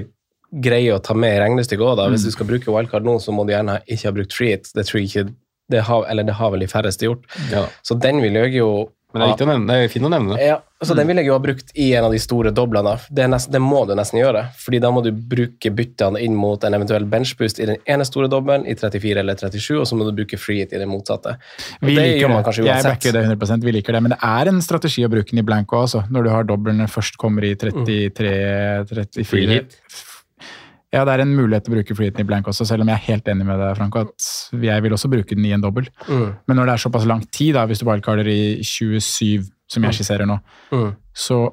greie 0.64 0.94
å 0.96 1.00
ta 1.04 1.14
med 1.14 1.36
i 1.36 1.40
regnestykket 1.44 1.84
òg. 1.84 1.96
da. 2.00 2.08
Hvis 2.12 2.24
du 2.26 2.32
skal 2.34 2.48
bruke 2.48 2.72
wildcard 2.72 3.04
nå, 3.06 3.18
så 3.22 3.34
må 3.36 3.44
du 3.46 3.52
gjerne 3.54 3.78
ikke 3.86 4.08
ha 4.08 4.14
brukt 4.16 4.34
freeheat. 4.34 4.70
Det 4.74 4.86
tror 4.88 5.00
jeg 5.02 5.10
ikke 5.12 5.26
det 5.68 5.82
har, 5.84 6.06
eller 6.08 6.24
det 6.24 6.34
har 6.38 6.54
vel 6.54 6.64
de 6.64 6.70
færreste 6.70 7.04
gjort. 7.04 7.26
Ja. 7.52 7.66
Så 7.84 7.94
den 8.00 8.22
vil 8.24 8.38
jeg 8.40 8.54
jo 8.56 8.68
Men 9.08 9.22
det 9.22 9.24
er, 9.24 9.30
viktig 9.32 9.46
å 9.46 9.48
nevne, 9.48 9.66
det 9.72 9.84
er 9.86 9.88
fint 9.88 10.04
å 10.04 10.08
nevne 10.12 10.34
det. 10.36 10.46
Ja, 10.50 10.56
så 10.84 10.92
Mm. 10.92 10.98
Den 10.98 11.06
vil 11.08 11.16
jeg 11.16 11.26
jo 11.26 11.32
ha 11.32 11.40
brukt 11.40 11.70
i 11.80 11.86
en 11.96 12.04
av 12.04 12.12
de 12.12 12.18
store 12.20 12.50
doblene. 12.52 12.92
Det, 13.08 13.22
er 13.24 13.30
nesten, 13.32 13.52
det 13.54 13.60
må 13.64 13.80
du 13.88 13.94
nesten 13.96 14.20
gjøre, 14.20 14.42
fordi 14.60 14.80
da 14.84 14.90
må 14.92 15.00
du 15.02 15.08
bruke 15.12 15.72
byttene 15.74 16.20
inn 16.20 16.36
mot 16.36 16.62
en 16.62 16.76
eventuell 16.76 17.06
benchboost 17.08 17.58
i 17.58 17.66
den 17.70 17.80
ene 17.88 18.04
store 18.04 18.28
dobbelen, 18.28 18.66
i 18.68 18.76
34 18.76 19.22
eller 19.24 19.34
37, 19.40 19.78
og 19.80 19.86
så 19.88 19.96
må 19.96 20.04
du 20.04 20.12
bruke 20.12 20.36
freehit 20.38 20.74
i 20.76 20.78
det 20.82 20.86
motsatte. 20.86 21.38
Og 21.80 21.88
Vi 21.88 21.94
det 21.96 22.04
liker 22.04 22.20
gjør 22.20 22.28
man 22.34 22.42
det. 22.42 22.46
kanskje 22.50 22.66
Jeg 22.68 22.84
backer 22.84 23.16
det 23.16 23.24
100% 23.30 23.64
vi 23.64 23.74
liker 23.78 23.96
det, 23.96 24.02
men 24.04 24.14
det 24.14 24.20
er 24.28 24.52
en 24.52 24.60
strategi 24.60 25.06
å 25.08 25.10
bruke 25.16 25.32
den 25.32 25.40
i 25.40 25.46
blank 25.48 25.72
altså. 25.72 26.04
når 26.12 26.28
du 26.28 26.30
har 26.34 26.44
doblene 26.44 26.86
først 26.92 27.16
kommer 27.16 27.48
i 27.48 27.54
33-34 27.56 29.24
Free 29.24 29.48
hit. 29.48 29.80
Ja, 30.92 31.04
det 31.04 31.12
er 31.14 31.20
en 31.20 31.34
mulighet 31.36 31.64
til 31.66 31.74
å 31.74 31.76
bruke 31.76 31.94
freehiten 31.98 32.20
i 32.20 32.24
blank 32.24 32.46
også, 32.48 32.64
selv 32.66 32.80
om 32.80 32.88
jeg 32.88 32.96
er 32.96 33.06
helt 33.12 33.26
enig 33.28 33.44
med 33.44 33.58
deg, 33.60 33.76
Franco, 33.76 34.00
at 34.06 34.28
jeg 34.64 34.82
vil 34.82 34.92
også 34.96 35.10
bruke 35.12 35.36
den 35.36 35.44
i 35.44 35.52
en 35.52 35.60
dobbel. 35.60 35.88
Mm. 36.08 36.30
Men 36.48 36.56
når 36.56 36.64
det 36.70 36.72
er 36.78 36.82
såpass 36.88 37.04
lang 37.06 37.20
tid, 37.30 37.54
da, 37.58 37.66
hvis 37.68 37.82
du 37.82 37.84
wildcarder 37.84 38.26
i 38.32 38.62
27, 38.64 39.44
som 39.68 39.84
jeg 39.84 39.92
skisserer 39.98 40.24
nå, 40.26 40.38
Mm. 40.72 40.94
så 41.14 41.52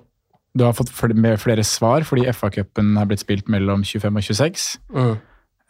du 0.55 0.63
har 0.63 0.71
fått 0.71 0.87
fl- 0.89 1.13
med 1.13 1.37
flere 1.37 1.63
svar, 1.67 2.05
fordi 2.07 2.27
FA-cupen 2.31 2.95
har 2.97 3.05
blitt 3.05 3.19
spilt 3.25 3.49
mellom 3.51 3.83
25 3.83 4.15
og 4.15 4.23
26. 4.23 4.77
Mm. 4.95 5.17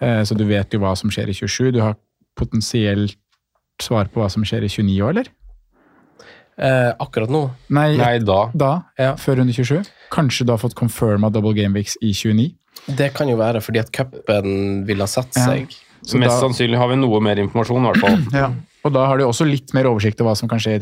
Eh, 0.02 0.22
Så 0.24 0.38
du 0.38 0.46
vet 0.46 0.70
jo 0.70 0.80
hva 0.80 0.96
som 0.96 1.10
skjer 1.10 1.30
i 1.30 1.34
27. 1.34 1.72
Du 1.74 1.82
har 1.82 1.96
potensielt 2.38 3.16
svar 3.82 4.06
på 4.14 4.22
hva 4.22 4.30
som 4.30 4.44
skjer 4.44 4.62
i 4.64 4.68
29 4.70 5.02
òg, 5.02 5.10
eller? 5.10 5.26
Eh, 6.58 6.94
akkurat 7.04 7.30
nå 7.30 7.50
Nei, 7.70 7.98
Nei, 7.98 8.20
da. 8.20 8.52
da, 8.56 8.84
Ja. 8.98 9.16
før 9.16 9.38
runde 9.42 9.54
27. 9.54 9.84
Kanskje 10.12 10.46
du 10.46 10.52
har 10.54 10.58
fått 10.60 10.76
confirma 10.76 11.30
double 11.32 11.54
game 11.54 11.74
weeks 11.74 11.98
i 12.02 12.14
29. 12.14 12.54
Det 12.86 13.14
kan 13.16 13.28
jo 13.32 13.36
være 13.40 13.62
fordi 13.66 13.80
at 13.82 13.92
cupen 13.96 14.86
vil 14.86 15.00
ha 15.02 15.08
satt 15.10 15.32
Ja. 15.36 15.46
seg. 15.50 15.74
Så 16.06 16.20
Mest 16.22 16.36
da- 16.36 16.42
sannsynlig 16.48 16.78
har 16.78 16.88
vi 16.92 16.96
noe 17.02 17.20
mer 17.24 17.36
informasjon, 17.42 17.82
i 17.82 17.92
hvert 17.92 18.04
fall. 18.04 18.18
Ja. 18.44 18.52
Og 18.86 18.94
da 18.94 19.08
har 19.10 19.18
du 19.18 19.24
også 19.26 19.48
litt 19.50 19.72
mer 19.74 19.88
oversikt 19.90 20.20
over 20.22 20.30
hva 20.30 20.38
som 20.38 20.48
kan 20.52 20.60
skje 20.62 20.76
i 20.78 20.80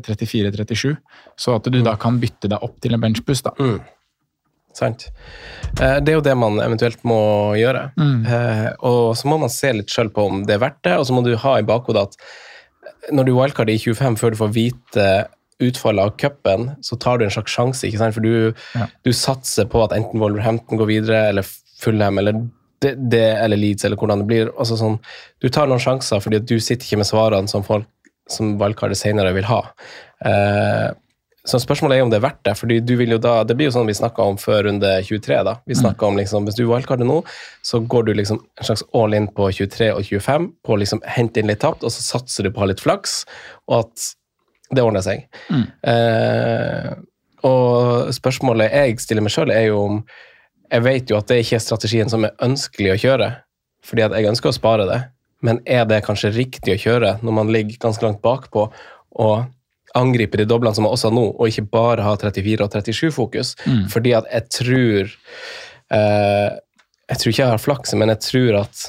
34-37, 0.00 0.96
så 1.36 1.56
at 1.58 1.66
du 1.68 1.82
da 1.84 1.96
kan 2.00 2.16
bytte 2.22 2.48
deg 2.48 2.62
opp 2.64 2.78
til 2.80 2.94
en 2.96 3.02
benchbuss, 3.02 3.42
da. 3.44 3.52
Mm. 3.60 3.80
Sant. 4.72 5.04
Eh, 5.80 5.98
Det 6.00 6.08
er 6.08 6.16
jo 6.16 6.24
det 6.24 6.36
man 6.40 6.56
eventuelt 6.64 7.02
må 7.04 7.18
gjøre. 7.60 7.90
Mm. 8.00 8.24
Og 8.88 9.12
så 9.20 9.28
må 9.28 9.38
man 9.42 9.52
se 9.52 9.72
litt 9.76 9.92
sjøl 9.92 10.08
på 10.08 10.24
om 10.30 10.44
det 10.48 10.54
er 10.56 10.62
verdt 10.64 10.80
det, 10.88 10.96
og 10.96 11.04
så 11.04 11.12
må 11.12 11.22
du 11.26 11.34
ha 11.36 11.58
i 11.60 11.66
bakhodet 11.68 12.06
at 12.08 13.12
når 13.12 13.26
du 13.28 13.32
wildcarder 13.36 13.74
i 13.74 13.78
25 13.82 14.16
før 14.16 14.30
du 14.32 14.36
får 14.40 14.52
vite 14.56 15.06
utfallet 15.68 16.04
av 16.04 16.16
cupen, 16.20 16.70
så 16.84 16.98
tar 17.00 17.18
du 17.18 17.24
en 17.26 17.30
slags 17.34 17.54
sjanse, 17.54 17.86
ikke 17.88 17.98
sant? 18.02 18.14
for 18.16 18.24
du, 18.24 18.54
Ja. 18.74 18.86
du 19.04 19.12
satser 19.12 19.68
på 19.70 19.82
at 19.84 19.94
enten 19.96 20.20
Wolverhampton 20.20 20.78
går 20.80 20.90
videre, 20.90 21.28
eller 21.30 21.46
Fulham, 21.82 22.18
eller 22.18 22.32
det, 22.82 22.96
det, 23.10 23.24
eller 23.38 23.56
Leeds, 23.56 23.84
eller 23.84 23.96
hvordan 23.96 24.18
det 24.22 24.26
blir. 24.26 24.50
Altså 24.58 24.76
sånn, 24.78 24.98
du 25.40 25.48
tar 25.48 25.68
noen 25.70 25.82
sjanser, 25.82 26.20
fordi 26.22 26.40
du 26.44 26.56
sitter 26.60 26.84
ikke 26.86 26.98
med 27.02 27.06
svarene 27.06 27.48
som 27.50 27.62
folk 27.66 27.86
som 28.30 28.56
valgkartet 28.58 28.98
senere 28.98 29.32
vil 29.34 29.44
ha. 29.50 29.60
Eh, 30.24 30.90
så 31.44 31.58
spørsmålet 31.58 31.98
er 31.98 32.04
om 32.04 32.10
det 32.12 32.20
er 32.20 32.24
verdt 32.28 32.44
det, 32.46 32.52
fordi 32.54 32.76
du 32.86 32.92
vil 33.00 33.10
jo 33.16 33.18
da, 33.18 33.40
det 33.42 33.56
blir 33.58 33.66
jo 33.66 33.74
sånn 33.74 33.88
vi 33.90 33.96
snakka 33.98 34.22
om 34.30 34.36
før 34.38 34.68
runde 34.68 34.90
23. 35.02 35.40
da. 35.48 35.56
Vi 35.66 35.74
snakket 35.74 36.04
om 36.06 36.16
liksom, 36.20 36.44
Hvis 36.46 36.54
du 36.54 36.64
valgkartet 36.70 37.06
nå, 37.08 37.16
så 37.66 37.80
går 37.82 38.04
du 38.06 38.12
liksom 38.14 38.38
en 38.38 38.64
slags 38.68 38.84
all 38.94 39.14
in 39.18 39.26
på 39.26 39.48
23 39.50 39.88
og 39.96 40.04
25 40.06 40.46
på 40.62 40.74
å 40.76 40.78
liksom 40.78 41.02
hente 41.02 41.42
inn 41.42 41.50
litt 41.50 41.58
tapt, 41.64 41.82
og 41.82 41.90
så 41.90 42.04
satser 42.06 42.46
du 42.46 42.52
på 42.54 42.62
å 42.62 42.64
ha 42.66 42.70
litt 42.70 42.82
flaks, 42.84 43.24
og 43.66 43.80
at 43.80 44.12
det 44.72 44.84
ordner 44.84 45.04
seg. 45.04 45.24
Eh, 45.52 46.90
og 47.48 48.12
spørsmålet 48.14 48.70
jeg 48.72 49.00
stiller 49.02 49.24
meg 49.24 49.34
sjøl, 49.34 49.50
er 49.50 49.66
jo 49.70 49.80
om 49.86 50.04
Jeg 50.72 50.84
vet 50.86 51.10
jo 51.10 51.18
at 51.18 51.28
det 51.28 51.42
ikke 51.42 51.56
er 51.58 51.64
strategien 51.66 52.08
som 52.08 52.24
er 52.24 52.36
ønskelig 52.40 52.94
å 52.94 53.00
kjøre, 53.02 53.26
fordi 53.84 54.04
at 54.06 54.14
jeg 54.16 54.30
ønsker 54.30 54.48
å 54.48 54.56
spare 54.56 54.86
det, 54.88 55.00
men 55.44 55.58
er 55.68 55.84
det 55.90 56.04
kanskje 56.06 56.30
riktig 56.32 56.76
å 56.76 56.80
kjøre 56.80 57.18
når 57.20 57.34
man 57.36 57.50
ligger 57.52 57.76
ganske 57.82 58.06
langt 58.06 58.22
bakpå 58.24 58.70
og 59.20 59.34
angriper 59.98 60.40
de 60.40 60.46
doblene 60.48 60.72
som 60.72 60.86
man 60.86 60.94
også 60.94 61.10
nå, 61.12 61.26
og 61.36 61.50
ikke 61.50 61.66
bare 61.74 62.06
har 62.06 62.16
34 62.16 62.64
og 62.64 62.72
37-fokus? 62.72 63.54
Fordi 63.92 64.14
at 64.16 64.30
jeg 64.32 64.48
tror 64.56 65.12
eh, 65.92 66.50
Jeg 67.10 67.18
tror 67.20 67.32
ikke 67.32 67.42
jeg 67.42 67.52
har 67.52 67.60
flaks, 67.60 67.92
men 68.00 68.08
jeg 68.08 68.20
tror 68.24 68.60
at 68.62 68.86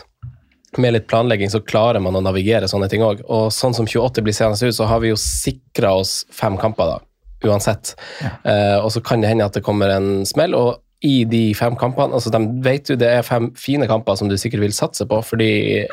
med 0.81 0.95
litt 0.95 1.07
planlegging 1.11 1.51
så 1.53 1.61
klarer 1.63 2.03
man 2.03 2.15
å 2.17 2.23
navigere 2.23 2.69
sånne 2.69 2.89
ting 2.91 3.03
òg. 3.05 3.23
Og 3.27 3.49
sånn 3.53 3.75
som 3.77 3.89
28 3.89 4.23
blir 4.25 4.35
seende 4.35 4.59
ut, 4.59 4.75
så 4.75 4.87
har 4.89 5.03
vi 5.03 5.11
jo 5.13 5.19
sikra 5.19 5.93
oss 5.99 6.21
fem 6.33 6.57
kamper, 6.61 6.95
da. 6.95 7.01
Uansett. 7.43 7.95
Eh, 8.23 8.77
og 8.79 8.89
så 8.95 9.03
kan 9.03 9.21
det 9.21 9.33
hende 9.33 9.45
at 9.49 9.57
det 9.57 9.65
kommer 9.65 9.91
en 9.91 10.23
smell. 10.29 10.55
og 10.55 10.79
i 11.03 11.25
de 11.27 11.51
fem 11.57 11.75
kampene, 11.75 12.15
altså 12.15 12.31
de 12.31 12.39
vet 12.63 12.87
du 12.87 12.95
det 12.95 13.09
er 13.11 13.25
fem 13.27 13.49
fine 13.59 13.87
kamper 13.89 14.15
som 14.15 14.29
du 14.31 14.37
sikkert 14.39 14.63
vil 14.63 14.75
satse 14.75 15.03
på, 15.09 15.19
fordi 15.27 15.49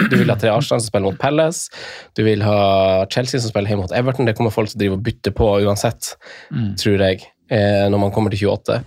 du 0.06 0.14
vil 0.20 0.30
ha 0.30 0.36
tre 0.38 0.52
Arsenal 0.54 0.78
som 0.78 0.86
spiller 0.86 1.08
mot 1.08 1.18
Palace, 1.18 1.66
du 2.14 2.22
vil 2.22 2.44
ha 2.46 2.60
Chelsea 3.10 3.42
som 3.42 3.50
spiller 3.50 3.72
hjemme 3.72 3.88
mot 3.88 3.96
Everton, 3.96 4.28
det 4.30 4.36
kommer 4.38 4.54
folk 4.54 4.70
til 4.70 4.78
å 4.78 4.82
drive 4.84 4.98
og 5.00 5.04
bytte 5.08 5.34
på 5.34 5.48
uansett, 5.66 6.12
tror 6.78 7.02
jeg, 7.08 7.26
når 7.90 7.98
man 7.98 8.12
kommer 8.14 8.30
til 8.30 8.48
28. 8.48 8.80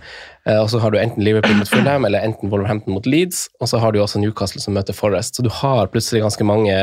Eh, 0.46 0.58
og 0.60 0.68
så 0.72 0.80
har 0.80 0.90
du 0.94 0.98
enten 1.00 1.24
Liverpool 1.24 1.56
mot 1.60 1.68
Fulham, 1.68 2.04
eller 2.08 2.24
enten 2.24 2.50
Wolverhampton 2.52 2.94
mot 2.96 3.06
Leeds, 3.06 3.48
og 3.60 3.68
så 3.68 3.78
har 3.82 3.92
du 3.92 4.00
også 4.00 4.20
Newcastle 4.22 4.60
som 4.60 4.74
møter 4.76 4.96
Forest, 4.96 5.36
så 5.36 5.42
du 5.44 5.50
har 5.62 5.86
plutselig 5.92 6.22
ganske 6.24 6.44
mange 6.48 6.76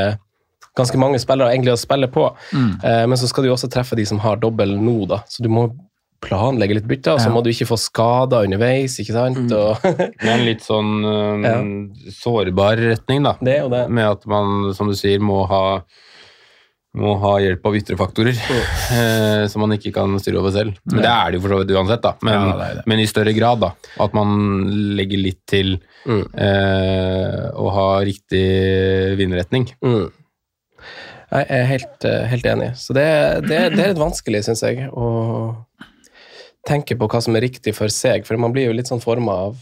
ganske 0.78 0.96
mange 1.02 1.20
spillere 1.20 1.52
egentlig 1.52 1.74
å 1.74 1.80
spille 1.82 2.08
på, 2.08 2.30
eh, 2.56 3.06
men 3.06 3.18
så 3.20 3.28
skal 3.28 3.44
du 3.44 3.50
også 3.52 3.68
treffe 3.74 3.98
de 4.00 4.06
som 4.08 4.22
har 4.24 4.38
dobbel 4.40 4.78
nå, 4.80 5.02
da, 5.10 5.18
så 5.28 5.44
du 5.44 5.50
må 5.52 5.66
planlegge 6.22 6.78
litt 6.78 6.86
bytter, 6.88 7.16
og 7.18 7.20
så 7.20 7.28
Ja. 7.28 7.34
må 7.34 7.42
du 7.44 7.50
ikke 7.50 7.66
få 7.68 7.76
skader 7.82 8.46
underveis, 8.46 8.96
ikke 9.02 9.12
sant? 9.16 9.52
Og, 9.52 9.82
Det 10.22 10.30
er 10.30 10.36
en 10.38 10.46
litt 10.46 10.62
sånn 10.62 10.92
øhm, 11.04 11.72
sårbar 12.14 12.78
retning, 12.78 13.24
da. 13.26 13.34
det 13.42 13.56
er 13.58 13.64
jo 13.66 13.70
det. 13.74 13.90
Med 13.90 14.06
at 14.06 14.26
man, 14.30 14.70
som 14.78 14.88
du 14.88 14.94
sier, 14.96 15.20
må 15.20 15.42
ha, 15.50 15.82
må 16.98 17.14
ha 17.22 17.38
hjelp 17.40 17.66
av 17.70 17.76
ytre 17.80 17.96
faktorer 17.96 18.36
eh, 18.36 19.46
som 19.48 19.62
man 19.64 19.72
ikke 19.78 19.94
kan 19.96 20.12
styre 20.20 20.42
over 20.42 20.52
selv. 20.52 20.74
Men 20.92 21.00
det 21.06 21.12
er 21.12 21.32
det 21.32 21.38
jo 21.40 21.44
for 21.46 21.54
så 21.56 21.60
vidt 21.62 21.72
uansett, 21.78 22.02
da. 22.04 22.12
Men, 22.28 22.34
Ja, 22.50 22.58
det 22.60 22.70
det. 22.82 22.84
men 22.92 23.00
i 23.00 23.06
større 23.08 23.34
grad, 23.38 23.62
da. 23.64 23.70
At 24.04 24.14
man 24.18 24.34
legger 25.00 25.22
litt 25.24 25.40
til 25.48 25.78
Mm. 26.02 26.24
eh, 26.34 27.52
å 27.62 27.68
ha 27.70 27.88
riktig 28.02 29.16
vindretning. 29.20 29.68
Mm. 29.86 30.08
Jeg 31.32 31.46
er 31.48 31.66
helt, 31.70 32.06
eh, 32.10 32.24
helt 32.28 32.44
enig. 32.50 32.72
Så 32.76 32.94
det, 32.98 33.06
det, 33.48 33.60
det 33.76 33.84
er 33.86 33.92
litt 33.94 34.02
vanskelig, 34.02 34.42
syns 34.48 34.64
jeg, 34.66 34.90
å 34.92 35.56
tenke 36.68 36.98
på 36.98 37.08
hva 37.08 37.22
som 37.24 37.36
er 37.38 37.46
riktig 37.46 37.74
for 37.78 37.88
seg, 37.94 38.26
for 38.26 38.36
man 38.42 38.52
blir 38.52 38.66
jo 38.68 38.74
litt 38.76 38.90
sånn 38.90 39.02
forma 39.02 39.32
av 39.48 39.56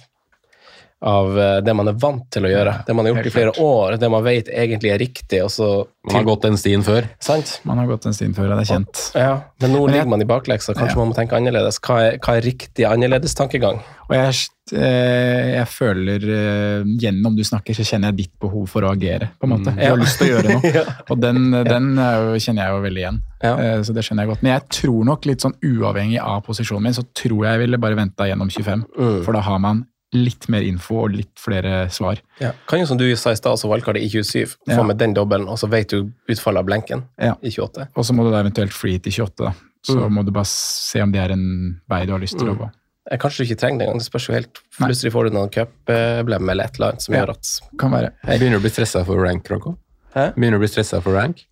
av 1.01 1.37
eh, 1.39 1.61
det 1.63 1.73
man 1.75 1.87
er 1.87 1.93
vant 1.95 2.25
til 2.31 2.43
å 2.43 2.49
gjøre. 2.51 2.73
Det 2.85 2.93
man 2.95 3.05
har 3.07 3.13
gjort 3.15 3.27
i 3.29 3.31
flere 3.31 3.53
år, 3.63 3.95
det 4.01 4.09
man 4.11 4.23
vet 4.25 4.49
egentlig 4.51 4.91
er 4.91 4.99
riktig. 4.99 5.41
og 5.45 5.49
så 5.53 5.69
Man 6.05 6.15
har 6.15 6.23
gått 6.27 6.41
den 6.43 6.57
stien 6.57 6.81
før. 6.83 7.07
Sant? 7.23 7.59
Man 7.63 7.77
har 7.77 7.87
gått 7.87 8.03
den 8.03 8.13
stien 8.13 8.33
før, 8.33 8.51
og 8.51 8.59
det 8.59 8.65
er 8.69 8.73
kjent. 8.75 9.11
Ja, 9.15 9.41
men 9.61 9.71
nå 9.71 9.85
Men 9.85 9.93
jeg- 9.93 9.93
ligger 10.03 10.09
man 10.09 10.21
i 10.21 10.25
bakleksa. 10.25 10.73
Kanskje 10.75 10.95
Ja. 10.97 11.03
man 11.05 11.09
må 11.13 11.15
tenke 11.15 11.35
annerledes. 11.37 11.79
Hva 11.79 12.01
er, 12.13 12.17
hva 12.17 12.35
er 12.37 12.41
riktig 12.41 12.83
annerledes 12.85 13.35
tankegang? 13.35 13.79
Og 14.09 14.15
jeg, 14.15 14.33
eh, 14.73 15.55
jeg 15.59 15.67
føler 15.67 16.23
eh, 16.23 16.83
Gjennom 16.99 17.35
du 17.37 17.43
snakker, 17.43 17.73
så 17.77 17.83
kjenner 17.85 18.09
jeg 18.11 18.17
ditt 18.17 18.39
behov 18.41 18.67
for 18.69 18.81
å 18.81 18.91
agere. 18.91 19.29
på 19.39 19.43
en 19.47 19.49
måte. 19.57 19.75
Du 19.75 19.81
Ja. 19.81 19.89
har 19.91 19.97
lyst 19.97 20.17
til 20.17 20.27
å 20.27 20.41
gjøre 20.41 20.49
noe. 20.61 20.73
Ja. 20.73 20.83
Og 21.09 21.19
den, 21.21 21.51
den 21.51 21.97
er 21.99 22.15
jo, 22.33 22.39
kjenner 22.39 22.65
jeg 22.65 22.71
jo 22.75 22.81
veldig 22.87 23.03
igjen. 23.03 23.21
Ja. 23.43 23.53
Eh, 23.57 23.79
Så 23.83 23.93
det 23.93 24.03
skjønner 24.03 24.25
jeg 24.25 24.29
godt. 24.35 24.43
Men 24.43 24.51
jeg 24.59 24.69
tror 24.69 25.05
nok 25.05 25.25
litt 25.25 25.39
sånn 25.41 25.55
uavhengig 25.63 26.19
av 26.19 26.43
posisjonen 26.43 26.83
min, 26.83 26.93
så 26.93 27.03
tror 27.13 27.45
jeg 27.45 27.51
jeg 27.55 27.59
ville 27.67 27.77
bare 27.77 27.95
venta 27.95 28.25
gjennom 28.27 28.49
25. 28.51 28.83
Mm. 28.97 29.23
For 29.23 29.31
da 29.33 29.41
har 29.41 29.59
man 29.59 29.85
litt 30.13 30.47
mer 30.49 30.61
info 30.65 31.03
og 31.05 31.11
litt 31.13 31.35
flere 31.37 31.87
svar. 31.93 32.17
Ja. 32.41 32.51
Kan 32.67 32.79
jo 32.79 32.85
som 32.89 32.97
du 32.97 33.05
sa 33.15 33.29
i 33.31 33.35
stad, 33.35 33.59
så 33.61 33.69
wildcardet 33.69 34.01
i 34.01 34.09
27, 34.09 34.55
få 34.67 34.77
Ja. 34.77 34.83
med 34.83 34.97
den 34.97 35.13
dobbelen, 35.13 35.47
og 35.47 35.57
så 35.59 35.69
vet 35.69 35.89
du 35.89 36.11
utfallet 36.27 36.59
av 36.59 36.65
blenken 36.65 37.03
Ja. 37.19 37.35
i 37.43 37.49
28. 37.51 37.87
Og 37.95 38.03
så 38.05 38.13
må 38.13 38.23
du 38.23 38.31
da 38.31 38.41
eventuelt 38.43 38.73
free 38.73 38.97
til 38.99 39.11
28. 39.11 39.45
da. 39.45 39.53
Så 39.85 39.95
Mm. 39.95 40.13
må 40.13 40.25
du 40.25 40.31
bare 40.31 40.45
se 40.45 40.99
om 41.01 41.11
det 41.11 41.21
er 41.21 41.31
en 41.33 41.79
vei 41.87 42.05
du 42.05 42.11
har 42.11 42.19
lyst 42.19 42.37
til 42.37 42.47
å 42.49 42.57
gå. 42.57 42.71
Kanskje 43.11 43.37
du 43.37 43.43
ikke 43.53 43.59
trenger 43.59 43.79
det 43.79 43.87
engang. 43.87 43.97
Det 43.99 44.11
spørs 44.11 44.27
jo 44.27 44.33
helt. 44.33 44.59
Plutselig 44.77 45.11
får 45.11 45.23
du 45.29 45.35
noen 45.35 45.49
cupeblem 45.49 46.49
eller 46.51 46.63
et 46.65 46.75
eller 46.75 46.87
annet 46.91 47.01
som 47.01 47.15
Ja. 47.15 47.25
gjør 47.25 47.29
at 47.29 47.61
Kan 47.79 47.91
være. 47.91 48.11
Jeg 48.27 48.39
begynner 48.39 48.57
å 48.57 48.61
bli 48.61 48.69
stressa 48.69 49.05
for 49.05 49.15
rank, 49.23 49.47
Rocco. 49.49 49.77
Hæ? 50.15 50.33
Begynner 50.35 50.57
å 50.57 50.59
bli 50.59 50.67
stressa 50.67 51.01
for 51.01 51.13
rank. 51.13 51.45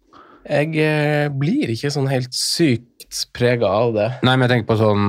Jeg 0.47 0.77
eh, 0.79 1.27
blir 1.35 1.71
ikke 1.73 1.91
sånn 1.91 2.07
helt 2.07 2.31
sykt 2.35 3.25
prega 3.35 3.67
av 3.67 3.93
det. 3.95 4.07
Nei, 4.27 4.35
men 4.35 4.45
jeg 4.45 4.53
tenker 4.53 4.69
på 4.69 4.77
sånn 4.79 5.03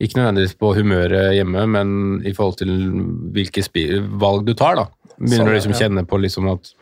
Ikke 0.00 0.18
nødvendigvis 0.18 0.56
på 0.60 0.72
humøret 0.76 1.34
hjemme, 1.36 1.66
men 1.68 1.92
i 2.24 2.32
forhold 2.36 2.60
til 2.60 2.72
hvilke 3.36 3.64
valg 4.20 4.48
du 4.48 4.54
tar, 4.56 4.80
da. 4.80 4.86
Begynner 5.20 5.36
Sånn, 5.36 5.50
du 5.50 5.56
liksom 5.58 5.76
ja. 5.76 5.82
kjenne 5.84 6.06
på 6.08 6.20
liksom 6.20 6.48
at 6.52 6.72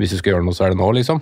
hvis 0.00 0.14
du 0.14 0.20
skal 0.20 0.34
gjøre 0.34 0.46
noe, 0.46 0.56
så 0.56 0.66
er 0.66 0.72
det 0.72 0.80
nå, 0.80 0.88
liksom. 0.96 1.20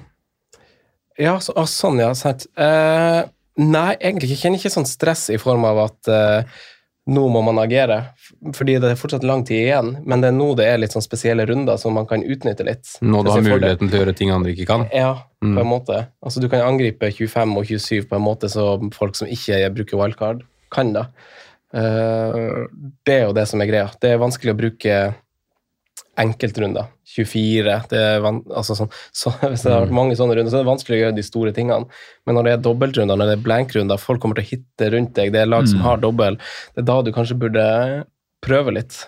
Ja, 1.20 1.34
så, 1.42 1.54
sånn, 1.66 1.98
ja. 2.00 2.12
Sant. 2.14 2.46
Eh, 2.54 3.22
nei, 3.60 3.90
egentlig. 3.98 4.30
Jeg 4.30 4.44
kjenner 4.44 4.62
ikke 4.62 4.72
sånn 4.72 4.88
stress 4.88 5.26
i 5.34 5.40
form 5.42 5.66
av 5.68 5.82
at 5.88 6.10
eh, 6.14 6.60
nå 7.10 7.26
må 7.34 7.42
man 7.42 7.58
agere, 7.62 8.04
fordi 8.56 8.78
det 8.80 8.90
er 8.92 8.96
fortsatt 8.96 9.24
lang 9.28 9.42
tid 9.44 9.66
igjen. 9.66 9.90
Men 10.08 10.22
det 10.22 10.30
er 10.30 10.36
nå 10.38 10.46
det 10.56 10.66
er 10.70 10.78
litt 10.80 10.94
sånn 10.94 11.04
spesielle 11.04 11.44
runder 11.48 11.76
som 11.80 11.92
man 11.94 12.06
kan 12.08 12.22
utnytte 12.24 12.64
litt. 12.64 12.88
Nå 13.04 13.20
du 13.24 13.30
har 13.30 13.42
fordel. 13.42 13.58
muligheten 13.58 13.90
til 13.90 13.98
å 13.98 14.02
gjøre 14.04 14.16
ting 14.16 14.30
andre 14.32 14.54
ikke 14.54 14.66
kan. 14.70 14.86
Ja, 14.94 15.16
Mm. 15.42 15.54
på 15.56 15.60
en 15.62 15.70
måte. 15.72 15.98
Altså, 16.22 16.40
du 16.40 16.48
kan 16.52 16.60
angripe 16.60 17.08
25 17.16 17.56
og 17.56 17.64
27 17.64 18.08
på 18.10 18.16
en 18.16 18.22
måte 18.26 18.50
som 18.52 18.90
folk 18.92 19.14
som 19.16 19.26
ikke 19.28 19.56
bruker 19.72 19.96
wildcard, 19.96 20.42
kan 20.70 20.92
da. 20.92 21.06
Eh, 21.72 22.66
det 23.06 23.14
er 23.14 23.26
jo 23.26 23.32
det 23.32 23.46
som 23.48 23.60
er 23.62 23.66
greia. 23.70 23.90
Det 24.00 24.10
er 24.10 24.18
vanskelig 24.20 24.52
å 24.52 24.58
bruke 24.58 25.14
enkeltrunder. 26.20 26.88
24 27.10 27.88
det 27.90 27.98
er 27.98 28.20
altså 28.22 28.76
sånn, 28.78 28.90
så, 29.16 29.32
Hvis 29.50 29.64
det 29.64 29.72
har 29.72 29.86
vært 29.86 29.96
mange 29.96 30.16
sånne 30.18 30.36
runder, 30.36 30.50
så 30.52 30.60
er 30.60 30.64
det 30.66 30.70
vanskelig 30.72 30.98
å 30.98 31.02
gjøre 31.04 31.16
de 31.16 31.24
store 31.26 31.52
tingene. 31.56 31.88
Men 32.26 32.36
når 32.38 32.44
det 32.46 32.52
er 32.52 32.62
dobbeltrunder, 32.68 33.16
når 33.18 33.30
det 33.32 33.38
er 33.38 33.44
blankrunder, 33.46 33.98
folk 34.02 34.20
kommer 34.22 34.38
til 34.38 34.44
å 34.44 34.50
hitte 34.52 34.90
rundt 34.94 35.14
deg, 35.18 35.32
det 35.34 35.40
er 35.44 35.50
lag 35.50 35.66
som 35.70 35.80
har 35.86 35.96
dobbel, 36.02 36.36
det 36.74 36.82
er 36.84 36.88
da 36.90 37.00
du 37.02 37.12
kanskje 37.16 37.38
burde 37.40 37.64
prøve 38.44 38.74
litt. 38.76 39.02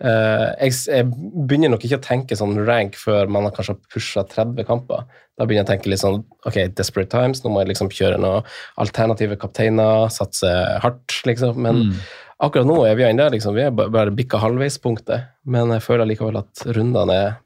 Uh, 0.00 0.56
jeg, 0.62 0.76
jeg 0.88 1.08
begynner 1.10 1.74
nok 1.74 1.82
ikke 1.84 1.98
å 1.98 2.04
tenke 2.04 2.36
sånn 2.38 2.56
rank 2.64 2.96
før 2.96 3.28
man 3.28 3.44
har 3.44 3.52
kanskje 3.56 3.76
pusha 3.92 4.24
30 4.24 4.64
kamper. 4.68 5.04
Da 5.36 5.44
begynner 5.44 5.64
jeg 5.64 5.68
å 5.68 5.72
tenke 5.74 5.92
litt 5.92 6.02
sånn 6.02 6.22
ok, 6.48 6.56
desperate 6.78 7.12
times, 7.12 7.42
nå 7.44 7.52
må 7.52 7.62
jeg 7.62 7.72
liksom 7.74 7.92
kjøre 7.92 8.20
noen 8.22 8.48
alternative 8.80 9.36
kapteiner, 9.40 10.08
satse 10.12 10.48
hardt, 10.84 11.20
liksom. 11.28 11.60
Men 11.60 11.92
akkurat 12.40 12.68
nå 12.68 12.78
er 12.88 12.96
vi 12.96 13.04
ennå 13.08 13.28
liksom, 13.34 13.56
vi 13.56 13.66
er 13.66 13.74
bare 13.76 14.14
bikka 14.16 14.40
halvveispunktet. 14.40 15.28
Men 15.44 15.74
jeg 15.76 15.84
føler 15.84 16.08
likevel 16.08 16.40
at 16.40 16.64
rundene 16.72 17.18
er, 17.26 17.36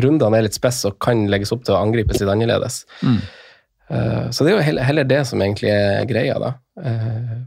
rundene 0.00 0.40
er 0.40 0.48
litt 0.48 0.56
spess 0.56 0.80
og 0.88 0.96
kan 1.04 1.26
legges 1.28 1.52
opp 1.52 1.66
til 1.68 1.76
å 1.76 1.82
angripes 1.82 2.20
litt 2.22 2.32
annerledes. 2.32 2.82
Eh, 3.88 4.30
så 4.30 4.44
det 4.44 4.52
er 4.52 4.58
jo 4.58 4.64
heller, 4.64 4.88
heller 4.88 5.08
det 5.08 5.22
som 5.28 5.42
egentlig 5.42 5.72
er 5.72 6.04
greia, 6.08 6.36
da. 6.40 6.54
Uh, 6.78 7.38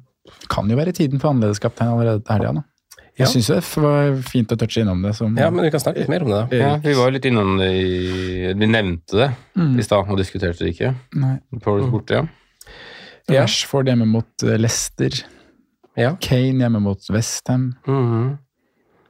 Kan 0.52 0.70
jo 0.70 0.78
være 0.78 0.94
tiden 0.96 1.22
for 1.22 1.32
annerledeskaptein 1.32 1.94
allerede 1.94 2.24
til 2.26 2.38
helga. 2.38 2.54
da. 2.60 2.64
Jeg 3.18 3.28
Ja. 3.28 3.32
syns 3.34 3.48
det 3.52 3.82
var 3.84 4.16
fint 4.24 4.52
å 4.52 4.58
touche 4.58 4.82
innom 4.82 5.02
det. 5.04 5.14
Som, 5.16 5.36
ja, 5.38 5.50
men 5.52 5.66
vi 5.66 5.72
kan 5.72 5.80
snakke 5.84 6.00
litt 6.00 6.10
mer 6.10 6.24
om 6.24 6.30
det. 6.32 6.50
da. 6.50 6.58
Ja, 6.58 6.78
vi 6.78 6.94
var 6.96 7.12
litt 7.12 7.26
innom 7.26 7.58
det 7.60 7.68
i 7.76 8.54
Vi 8.54 8.68
nevnte 8.68 9.12
det 9.20 9.30
Mm. 9.58 9.78
i 9.80 9.84
stad 9.84 10.10
og 10.10 10.18
diskuterte 10.18 10.60
det 10.64 10.74
ikke. 10.76 10.96
Nei. 11.16 11.40
Forest 11.62 11.92
borte, 11.92 12.12
ja. 12.12 12.28
Ja. 13.30 13.42
Rashford 13.44 13.86
hjemme 13.88 14.08
mot 14.08 14.44
eh, 14.44 14.58
Leicester. 14.58 15.10
Ja. 15.98 16.16
Kane 16.20 16.60
hjemme 16.64 16.80
mot 16.82 17.00
Westham. 17.12 17.76
Mhm. 17.86 18.38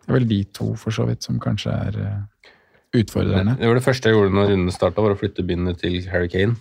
Det 0.02 0.10
er 0.10 0.14
vel 0.20 0.28
de 0.28 0.44
to, 0.46 0.74
for 0.76 0.92
så 0.92 1.06
vidt, 1.08 1.24
som 1.24 1.40
kanskje 1.40 1.72
er 1.72 2.00
eh, 2.02 2.52
utfordrende. 3.02 3.58
Det 3.60 3.68
var 3.68 3.76
det 3.76 3.84
første 3.86 4.10
jeg 4.10 4.16
gjorde 4.18 4.34
når 4.34 4.50
runden 4.50 4.72
starta, 4.74 5.02
var 5.02 5.14
å 5.14 5.20
flytte 5.20 5.46
bindet 5.48 5.78
til 5.80 6.02
Harry 6.10 6.28
Kane. 6.28 6.56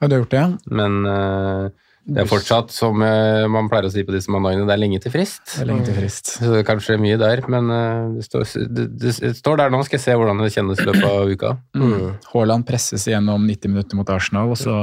Har 0.00 0.08
du 0.08 0.16
gjort 0.20 0.30
det? 0.30 0.38
ja? 0.38 0.58
Men 0.70 1.06
eh, 1.06 1.70
det 2.02 2.24
er 2.24 2.26
fortsatt, 2.26 2.72
som 2.74 3.02
eh, 3.06 3.44
man 3.50 3.68
pleier 3.70 3.86
å 3.86 3.92
si 3.92 4.02
på 4.02 4.14
disse 4.14 4.32
mandagene, 4.34 4.64
det 4.66 4.74
er 4.74 4.80
lenge 4.80 4.98
til 5.04 5.12
frist. 5.14 5.44
Det 5.52 5.60
er 5.62 5.68
lenge 5.70 5.86
til 5.86 5.94
frist. 6.00 6.32
Så 6.34 6.48
det 6.50 6.62
er 6.62 6.66
kanskje 6.66 6.96
mye 6.98 7.18
der, 7.20 7.44
men 7.52 7.70
eh, 7.70 8.16
det 8.16 8.24
står, 8.26 8.46
det, 8.74 8.86
det, 8.98 9.12
står 9.38 9.60
der 9.60 9.70
nå. 9.70 9.82
Skal 9.86 10.00
jeg 10.00 10.04
se 10.08 10.16
hvordan 10.18 10.42
det 10.42 10.50
kjennes 10.54 10.82
i 10.82 10.86
løpet 10.88 11.06
av 11.06 11.30
uka. 11.30 11.52
Mm. 11.78 12.08
Haaland 12.32 12.66
presses 12.66 13.06
igjennom 13.06 13.46
90 13.46 13.74
minutter 13.74 14.00
mot 14.00 14.10
Arsenal, 14.10 14.50
og 14.50 14.58
så 14.58 14.80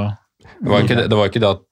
Det 0.48 0.72
var 0.72 0.86
ikke 0.86 0.96
det, 0.96 1.04
det, 1.12 1.18
var 1.20 1.28
ikke 1.28 1.44
det 1.44 1.50
at 1.50 1.66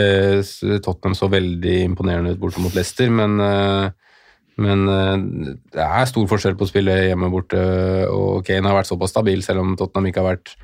eh, 0.00 0.80
Tottenham 0.82 1.14
så 1.18 1.30
veldig 1.30 1.76
imponerende 1.84 2.34
ut 2.34 2.42
borte 2.42 2.64
mot 2.64 2.74
Leicester, 2.74 3.14
men, 3.22 3.38
eh, 3.38 4.18
men 4.66 4.84
eh, 4.96 5.14
det 5.78 5.86
er 5.86 6.10
stor 6.10 6.26
forskjell 6.34 6.58
på 6.58 6.66
å 6.66 6.72
spille 6.72 6.98
hjemme 7.06 7.30
borte, 7.30 7.62
og 8.10 8.42
Kane 8.50 8.66
har 8.66 8.82
vært 8.82 8.90
såpass 8.90 9.14
stabil, 9.14 9.46
selv 9.46 9.62
om 9.62 9.76
Tottenham 9.78 10.10
ikke 10.10 10.26
har 10.26 10.32
vært 10.34 10.56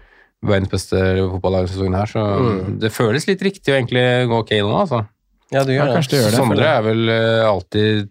verdens 0.46 0.70
beste 0.70 0.98
fotballag 1.32 1.66
denne 1.66 1.72
sesongen 1.72 1.98
her, 1.98 2.10
så 2.10 2.24
det 2.82 2.92
føles 2.94 3.26
litt 3.26 3.42
riktig 3.42 3.74
å 3.74 3.78
egentlig 3.78 4.04
gå 4.30 4.42
Kane 4.50 4.68
nå, 4.68 4.76
altså. 4.84 5.04
Ja, 5.48 5.62
du 5.64 5.72
gjør 5.72 5.94
ja, 5.94 5.96
det 5.96 6.08
det. 6.12 6.32
Sondre 6.36 6.66
er 6.68 6.82
vel 6.84 7.08
eh, 7.08 7.46
alltid 7.48 8.10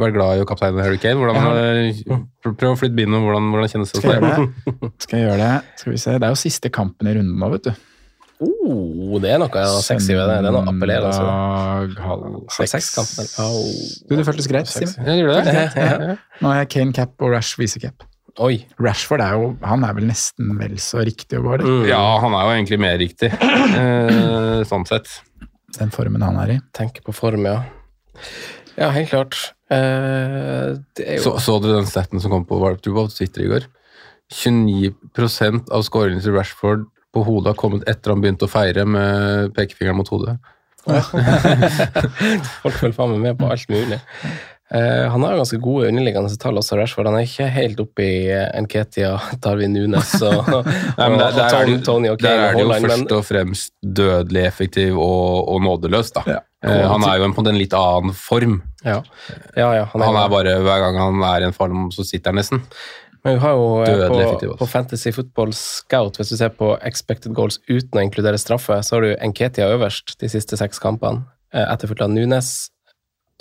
vært 0.00 0.16
glad 0.16 0.40
i 0.40 0.42
å 0.42 0.48
kapteine 0.48 0.82
Harry 0.82 0.98
Kane. 0.98 1.20
Hvordan, 1.20 1.38
ja. 1.94 2.18
pr- 2.42 2.56
prøv 2.58 2.74
å 2.74 2.78
flytte 2.80 2.98
bindet, 2.98 3.22
hvordan, 3.22 3.48
hvordan 3.54 3.70
kjennes 3.70 3.94
det 3.94 4.02
det. 4.02 4.90
Skal 5.04 5.18
jeg 5.20 5.28
gjøre 5.28 5.38
det? 5.38 5.78
Skal 5.78 5.94
vi 5.94 6.02
se. 6.02 6.18
Det 6.18 6.28
er 6.28 6.34
jo 6.34 6.40
siste 6.42 6.72
kampen 6.74 7.10
i 7.10 7.16
runden 7.18 7.38
nå, 7.38 7.50
vet 7.54 7.70
du. 7.70 7.88
Oh, 8.42 9.20
det 9.22 9.30
er 9.30 9.38
noe 9.38 9.64
sexy 9.86 10.16
ved 10.16 10.26
det. 10.26 10.38
Det 10.42 10.50
er 10.50 10.56
noe 10.56 10.72
appellerende. 10.72 11.12
altså. 11.12 12.00
Halv 12.02 12.32
Halv 12.50 12.70
seks 12.72 13.38
oh. 13.38 13.60
Du, 14.08 14.16
det 14.18 14.26
føltes 14.26 14.50
greit, 14.50 14.70
Simen. 14.70 14.96
Ja, 15.06 15.42
det? 15.46 15.54
Ja, 15.78 15.92
ja. 16.10 16.16
Nå 16.42 16.50
har 16.50 16.64
jeg 16.64 16.72
Kane 16.74 16.96
cap 16.96 17.14
og 17.22 17.36
Rash 17.36 17.60
visecap. 17.60 18.02
Oi. 18.40 18.62
Rashford 18.80 19.20
er 19.20 19.34
jo 19.36 19.48
Han 19.68 19.82
er 19.84 19.92
vel 19.98 20.06
nesten 20.08 20.54
vel 20.56 20.78
så 20.80 21.02
riktig 21.04 21.36
å 21.36 21.42
gå, 21.44 21.56
eller? 21.58 21.68
Mm. 21.68 21.88
Ja, 21.90 22.00
han 22.22 22.36
er 22.36 22.46
jo 22.46 22.54
egentlig 22.56 22.78
mer 22.80 22.96
riktig, 23.00 23.28
eh, 23.82 24.62
sånn 24.68 24.86
sett. 24.88 25.10
Den 25.76 25.92
formen 25.92 26.24
han 26.24 26.38
er 26.40 26.56
i. 26.56 26.58
Tenker 26.76 27.04
på 27.04 27.14
form, 27.16 27.44
ja. 27.48 27.58
Ja, 28.78 28.88
helt 28.94 29.12
klart. 29.12 29.36
Eh, 29.72 30.72
det 30.96 31.04
er 31.04 31.20
jo 31.20 31.26
Så, 31.26 31.36
så 31.44 31.58
dere 31.60 31.80
den 31.80 31.90
staten 31.90 32.20
som 32.24 32.32
kom 32.32 32.46
på, 32.48 32.60
var 32.60 32.76
det 32.76 32.92
på 32.92 33.06
Twitter 33.12 33.44
i 33.44 33.52
går? 33.52 33.68
29% 34.32 35.68
av 35.72 35.84
skåringene 35.84 36.24
til 36.24 36.36
Rashford 36.36 36.86
på 37.12 37.24
hodet 37.26 37.52
har 37.52 37.60
kommet 37.60 37.84
etter 37.90 38.14
han 38.14 38.22
begynte 38.24 38.48
å 38.48 38.52
feire 38.52 38.86
med 38.88 39.52
pekefingeren 39.56 39.98
mot 39.98 40.08
hodet. 40.08 40.38
Folk 42.62 42.78
følger 42.80 42.96
faen 42.96 43.12
meg 43.12 43.20
med 43.26 43.36
på 43.38 43.50
alt 43.52 43.68
mulig. 43.70 44.00
Eh, 44.72 45.10
han 45.12 45.22
har 45.22 45.34
jo 45.34 45.40
ganske 45.42 45.58
gode 45.60 45.88
underliggende 45.90 46.36
tall 46.40 46.56
også, 46.56 46.78
Rashford. 46.80 47.10
Han 47.10 47.18
er 47.18 47.26
ikke 47.26 47.48
helt 47.52 47.80
oppe 47.82 48.06
i 48.06 48.14
uh, 48.32 48.46
Nketia, 48.64 49.10
Darwin 49.44 49.74
Nunes 49.76 50.14
og, 50.28 50.48
Nei, 50.64 51.08
men 51.12 51.18
der, 51.20 51.36
der, 51.36 51.58
er 51.58 51.82
Tony, 51.84 52.08
og 52.08 52.22
der 52.22 52.46
er 52.46 52.56
det 52.56 52.64
jo 52.64 52.78
først 52.86 53.12
og 53.18 53.26
fremst 53.28 53.74
dødelig 53.84 54.46
effektiv 54.48 54.96
og, 54.96 55.50
og 55.52 55.60
nådeløs, 55.66 56.14
da. 56.16 56.24
Ja. 56.38 56.40
Eh, 56.64 56.86
han 56.88 57.04
er 57.04 57.18
jo 57.18 57.28
på 57.34 57.44
en 57.44 57.58
litt 57.58 57.76
annen 57.76 58.16
form. 58.16 58.60
ja. 58.86 59.00
ja, 59.56 59.68
ja, 59.76 59.86
han 59.92 60.00
er, 60.00 60.06
Han 60.06 60.18
er 60.22 60.28
bare, 60.30 60.58
Hver 60.62 60.84
gang 60.86 60.98
han 61.00 61.24
er 61.26 61.42
i 61.42 61.48
en 61.50 61.56
form, 61.56 61.88
så 61.92 62.06
sitter 62.06 62.30
han 62.30 62.40
nesten. 62.40 62.62
Men 63.22 63.36
vi 63.36 63.42
har 63.44 63.54
jo 63.54 63.66
eh, 63.84 64.08
på, 64.08 64.54
på 64.58 64.66
Fantasy 64.66 65.12
Football 65.14 65.52
Scout, 65.54 66.16
hvis 66.18 66.32
du 66.32 66.38
ser 66.38 66.54
på 66.58 66.72
expected 66.86 67.34
goals 67.36 67.60
uten 67.68 68.00
å 68.00 68.06
inkludere 68.06 68.40
straffe, 68.40 68.80
så 68.82 68.96
har 68.96 69.04
du 69.04 69.12
Nketia 69.30 69.68
øverst 69.74 70.16
de 70.22 70.30
siste 70.32 70.58
seks 70.58 70.82
kampene, 70.82 71.26
eh, 71.54 71.66
etterfulgt 71.66 72.02
av 72.02 72.10
Nunes, 72.14 72.70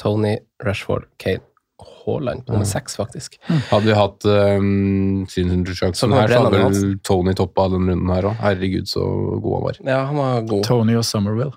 Tony, 0.01 0.35
Rashford, 0.65 1.07
Kane 1.21 1.45
Haaland 1.81 2.45
på 2.45 2.53
nummer 2.53 2.67
seks, 2.69 2.95
faktisk. 2.99 3.37
Hadde 3.71 3.85
vi 3.87 3.95
hatt 3.97 4.25
um, 4.25 5.25
Jackson 5.25 6.13
her, 6.13 6.29
så 6.29 6.43
hadde 6.45 6.61
vel 6.61 6.93
Tony 7.05 7.33
toppa 7.37 7.67
den 7.73 7.89
runden 7.89 8.13
her 8.13 8.29
òg. 8.31 8.37
Herregud, 8.41 8.89
så 8.89 9.01
god 9.41 9.57
han 9.57 9.65
var. 9.67 9.81
Ja, 9.85 9.99
han 10.09 10.19
var 10.21 10.47
god. 10.49 10.63
Tony 10.67 10.97
og 10.99 11.05
Summerville. 11.07 11.53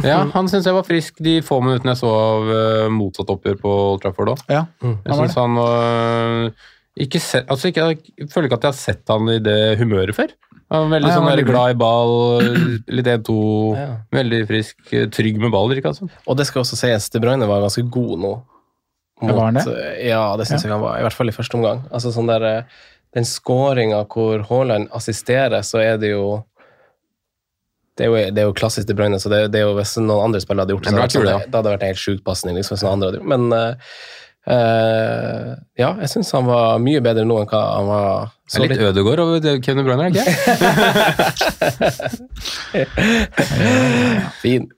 Ja, 0.00 0.22
han 0.32 0.48
syns 0.48 0.64
jeg 0.64 0.72
var 0.78 0.86
frisk 0.86 1.18
de 1.20 1.38
få 1.44 1.58
minuttene 1.60 1.92
jeg 1.92 2.00
så 2.00 2.08
av 2.08 2.46
uh, 2.48 2.88
motsatt 2.92 3.28
oppgjør 3.34 3.58
på 3.60 3.72
Old 3.92 4.02
Trafford 4.04 4.32
òg. 4.32 4.44
Ja, 4.48 4.64
Jeg 4.80 4.96
han 5.04 5.12
var 5.12 5.26
synes 5.26 5.40
han 5.42 5.58
var 5.60 6.52
ikke 6.98 7.20
se, 7.22 7.44
altså 7.46 7.68
ikke, 7.70 7.84
Jeg 8.18 8.30
føler 8.32 8.48
ikke 8.48 8.58
at 8.58 8.64
jeg 8.66 8.72
har 8.72 8.78
sett 8.80 9.12
han 9.12 9.28
i 9.30 9.38
det 9.44 9.58
humøret 9.78 10.16
før. 10.16 10.32
Han 10.68 10.84
var 10.84 10.90
veldig 10.98 11.08
Nei, 11.08 11.14
han 11.14 11.22
sånn 11.22 11.30
var 11.30 11.42
glad 11.48 11.70
i 11.72 11.76
ball, 11.80 12.14
litt 12.98 13.06
1-2, 13.08 13.36
Ja. 13.78 13.88
veldig 14.12 14.40
frisk, 14.50 14.90
trygg 15.16 15.38
med 15.40 15.52
ball, 15.54 15.72
ikke 15.72 15.94
altså. 15.94 16.08
Og 16.28 16.36
det 16.36 16.44
skal 16.48 16.60
også 16.64 16.76
sies, 16.76 17.08
De 17.14 17.22
Bruyne 17.24 17.48
var 17.48 17.64
ganske 17.64 17.86
god 17.88 18.18
nå. 18.20 18.34
Mot, 19.22 19.32
var 19.34 19.48
han 19.48 19.56
det? 19.58 19.64
Ja, 20.06 20.36
det 20.38 20.46
syns 20.46 20.62
jeg 20.62 20.70
han 20.70 20.84
var. 20.84 20.98
I 21.00 21.06
hvert 21.06 21.16
fall 21.16 21.32
i 21.32 21.34
første 21.34 21.56
omgang. 21.58 21.80
Altså 21.90 22.12
sånn 22.14 22.28
der, 22.30 22.44
eh, 22.44 22.84
Den 23.16 23.24
skåringa 23.24 24.02
hvor 24.12 24.44
Haaland 24.50 24.90
assisterer, 24.92 25.64
så 25.64 25.80
er 25.80 25.96
det 25.96 26.12
jo 26.12 26.44
det 27.98 28.04
er, 28.04 28.10
jo, 28.12 28.30
det 28.30 28.42
er 28.42 28.46
jo 28.46 28.54
klassisk 28.54 28.86
De 28.86 28.94
Bruyne, 28.94 29.18
så 29.18 29.30
det, 29.32 29.40
det 29.50 29.58
er 29.58 29.66
jo 29.66 29.74
hvis 29.74 29.96
noen 29.98 30.28
andre 30.28 30.38
spillere 30.44 30.68
hadde 30.68 30.76
gjort 30.76 30.84
det, 30.84 30.92
så 30.92 31.00
hadde 31.00 31.24
det, 31.24 31.48
det 31.48 31.58
hadde 31.58 31.72
vært 31.72 31.82
en 31.82 31.90
helt 31.90 32.02
sjuk 32.04 32.20
pasning. 32.28 32.54
Liksom, 32.54 32.76
hvis 32.76 32.84
noen 32.84 32.92
andre 32.92 33.08
hadde 33.08 33.18
gjort. 33.18 33.30
Men 33.32 33.48
uh, 33.50 33.96
uh, 34.52 35.54
ja, 35.80 35.88
jeg 36.04 36.12
syns 36.12 36.30
han 36.36 36.46
var 36.46 36.78
mye 36.84 37.02
bedre 37.02 37.24
nå 37.26 37.40
enn 37.42 37.50
hva 37.50 37.62
han 37.72 37.90
var 37.90 38.30
Er 38.48 38.64
litt 38.64 38.80
Ødegård 38.80 39.20
over 39.20 39.60
Kevin 39.60 39.82
De 39.82 39.84
Bruyne, 39.84 40.08
er 40.08 40.12
det 40.14 40.22
ikke? 40.24 40.38
Fin. 44.42 44.68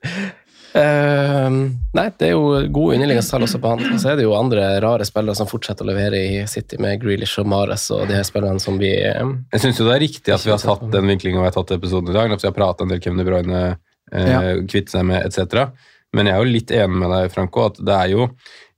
Uh, 0.71 1.67
nei, 1.97 2.05
det 2.15 2.29
er 2.29 2.31
jo 2.31 2.43
gode 2.71 2.95
underliggende 2.95 3.39
også 3.43 3.59
på 3.59 3.71
han. 3.73 3.99
Så 3.99 4.11
er 4.13 4.19
det 4.19 4.23
jo 4.23 4.35
andre 4.37 4.63
rare 4.83 5.07
spillere 5.07 5.35
som 5.35 5.49
fortsetter 5.49 5.83
å 5.83 5.89
levere 5.91 6.19
i 6.19 6.47
City, 6.47 6.79
med 6.81 7.01
Grealish 7.03 7.41
og 7.41 7.49
Mares 7.51 7.89
og 7.91 8.05
de 8.07 8.15
her 8.15 8.27
spillerne 8.27 8.61
som 8.63 8.79
vi 8.79 8.91
uh, 9.03 9.33
Jeg 9.51 9.65
syns 9.65 9.81
jo 9.81 9.87
det 9.89 9.97
er 9.97 10.05
riktig 10.05 10.35
at 10.35 10.45
vi 10.47 10.53
har 10.53 10.61
tatt 10.63 10.85
den 10.93 11.11
vinklinga 11.11 11.41
vi 11.43 11.49
har 11.49 11.55
tatt 11.55 11.73
i 11.75 11.79
episoden 11.79 12.11
i 12.13 12.15
dag, 12.15 12.31
at 12.31 12.43
vi 12.43 12.47
har 12.47 12.55
prata 12.55 12.85
en 12.87 12.93
del 12.93 13.01
Kevin 13.03 13.19
De 13.19 13.27
Bruyne, 13.27 13.63
uh, 13.75 14.27
Ja. 14.27 14.39
kvitte 14.67 14.91
seg 14.95 15.07
med 15.07 15.27
etc. 15.27 15.71
Men 16.13 16.27
jeg 16.27 16.35
er 16.35 16.41
jo 16.43 16.51
litt 16.51 16.71
enig 16.75 16.97
med 16.99 17.11
deg, 17.13 17.29
Franco, 17.31 17.65
at 17.69 17.77
det 17.87 17.93
er 17.95 18.09
jo 18.11 18.25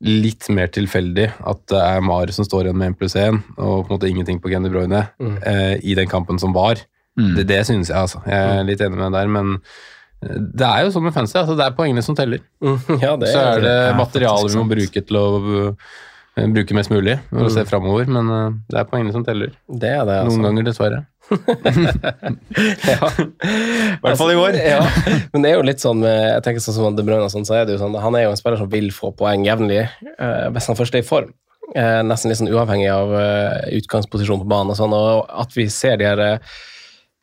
litt 0.05 0.45
mer 0.53 0.67
tilfeldig 0.69 1.29
at 1.49 1.61
det 1.71 1.79
er 1.81 2.03
Mare 2.05 2.34
som 2.36 2.45
står 2.45 2.67
igjen 2.67 2.77
med 2.77 2.91
1 2.93 2.97
pluss 2.99 3.15
1, 3.17 3.39
og 3.57 3.88
på 3.88 3.88
en 3.88 3.95
måte 3.95 4.09
ingenting 4.11 4.41
på 4.43 4.51
Kevin 4.51 4.69
Broyne 4.73 5.01
Mm. 5.19 5.38
eh, 5.41 5.73
i 5.81 5.95
den 5.97 6.07
kampen 6.11 6.38
som 6.39 6.53
var. 6.53 6.77
Mm. 7.17 7.36
Det, 7.38 7.47
det 7.49 7.61
synes 7.65 7.89
jeg, 7.89 7.97
altså. 7.97 8.21
Jeg 8.27 8.59
er 8.59 8.63
litt 8.67 8.81
enig 8.81 8.97
med 8.99 9.05
deg 9.11 9.17
der, 9.17 9.27
men 9.34 9.53
eh, 10.21 10.38
det 10.61 10.67
er 10.69 10.86
jo 10.86 10.93
sånn 10.93 11.07
med 11.07 11.13
fancy, 11.15 11.38
altså 11.41 11.55
det 11.57 11.65
er 11.65 11.75
poengene 11.77 12.03
som 12.05 12.15
teller. 12.15 12.39
Ja, 13.01 13.15
det 13.17 13.31
Så 13.34 13.41
er 13.41 13.61
det 13.65 13.73
er 13.89 13.97
materialet 13.97 14.53
vi 14.53 14.59
må 14.61 14.69
bruke 14.69 15.01
til 15.07 15.17
å 15.21 15.27
bruke 16.34 16.75
mest 16.77 16.89
mulig 16.89 17.19
å 17.31 17.49
se 17.53 17.63
framover, 17.69 18.09
men 18.09 18.29
eh, 18.34 18.55
det 18.71 18.79
er 18.81 18.88
poengene 18.89 19.13
som 19.13 19.25
teller. 19.25 19.51
det, 19.67 19.91
er 19.99 20.05
det 20.07 20.15
altså. 20.23 20.38
Noen 20.38 20.47
ganger, 20.49 20.65
dessverre. 20.69 21.03
ja. 22.93 23.09
I 23.97 24.01
hvert 24.03 24.19
fall 24.19 24.34
i 24.34 24.39
år. 24.39 24.57
ja. 24.57 24.81
Men 25.34 25.45
det 25.45 25.51
er 25.51 25.55
jo 25.55 25.67
litt 25.69 25.84
sånn 25.84 26.01
med 26.03 26.17
jeg 26.17 26.43
tenker 26.45 26.65
sånn 26.65 26.77
som 26.79 26.97
De 26.97 27.05
Bruyne 27.05 27.27
og 27.27 27.34
sånn, 27.34 27.47
så 27.47 27.59
er 27.59 27.67
det 27.67 27.77
jo 27.77 27.84
sånn, 27.84 27.95
Han 28.01 28.17
er 28.17 28.25
jo 28.25 28.34
en 28.34 28.39
spiller 28.41 28.59
som 28.59 28.71
vil 28.71 28.89
få 28.95 29.13
poeng 29.17 29.45
jevnlig, 29.47 29.86
eh, 30.17 30.45
hvis 30.53 30.69
han 30.71 30.79
først 30.79 30.97
er 30.97 31.05
i 31.05 31.07
form. 31.07 31.31
Eh, 31.73 32.01
nesten 32.05 32.29
litt 32.29 32.41
sånn 32.41 32.51
uavhengig 32.51 32.89
av 32.91 33.13
eh, 33.17 33.77
utgangsposisjon 33.79 34.43
på 34.43 34.49
banen 34.49 34.73
og 34.73 34.79
sånn. 34.79 34.93
Og 34.97 35.23
at 35.43 35.55
vi 35.57 35.69
ser 35.73 35.97
de 36.01 36.09
her 36.09 36.21
eh, 36.21 36.53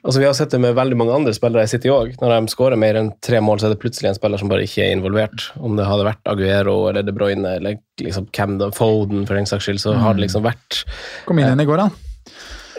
Altså 0.00 0.20
Vi 0.22 0.24
har 0.24 0.32
sett 0.36 0.50
det 0.54 0.60
med 0.62 0.74
veldig 0.78 0.96
mange 0.96 1.12
andre 1.12 1.32
spillere 1.36 1.66
i 1.66 1.68
City 1.68 1.90
òg. 1.92 2.14
Når 2.22 2.32
de 2.32 2.52
skårer 2.54 2.78
mer 2.80 2.96
enn 2.96 3.10
tre 3.20 3.40
mål, 3.44 3.58
så 3.60 3.68
er 3.68 3.74
det 3.74 3.80
plutselig 3.82 4.08
en 4.08 4.16
spiller 4.16 4.40
som 4.40 4.48
bare 4.48 4.64
ikke 4.64 4.84
er 4.86 4.94
involvert. 4.96 5.50
Om 5.60 5.74
det 5.76 5.84
hadde 5.88 6.06
vært 6.08 6.30
Aguero 6.32 6.76
eller 6.88 7.04
De 7.04 7.12
Bruyne 7.12 7.56
eller 7.58 7.76
liksom 8.00 8.30
Camden, 8.32 8.72
Foden, 8.72 9.26
for 9.28 9.36
den 9.36 9.48
saks 9.50 9.68
skyld, 9.68 9.82
så 9.82 9.92
har 10.00 10.16
det 10.16 10.24
liksom 10.24 10.46
vært 10.46 10.84
Kom 11.28 11.38
inn 11.42 11.50
igjen 11.50 11.60
i 11.66 11.68
går, 11.68 11.82
da. 11.84 11.90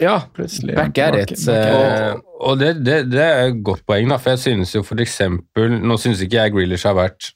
Ja, 0.02 0.16
Plutselig. 0.34 0.74
back 0.74 0.98
at 0.98 1.14
it. 1.20 1.36
Eh, 1.46 1.76
Og, 2.16 2.24
og 2.48 2.58
det, 2.58 2.72
det, 2.82 2.96
det 3.12 3.22
er 3.22 3.52
et 3.52 3.60
godt 3.62 3.84
poeng, 3.86 4.08
da, 4.10 4.16
for 4.18 4.34
jeg 4.34 4.42
synes 4.42 4.72
jo 4.74 4.82
for 4.82 4.98
eksempel 5.04 5.76
Nå 5.78 5.94
synes 6.00 6.22
ikke 6.24 6.40
jeg 6.40 6.54
Grealish 6.56 6.88
har 6.88 6.96
vært 6.98 7.28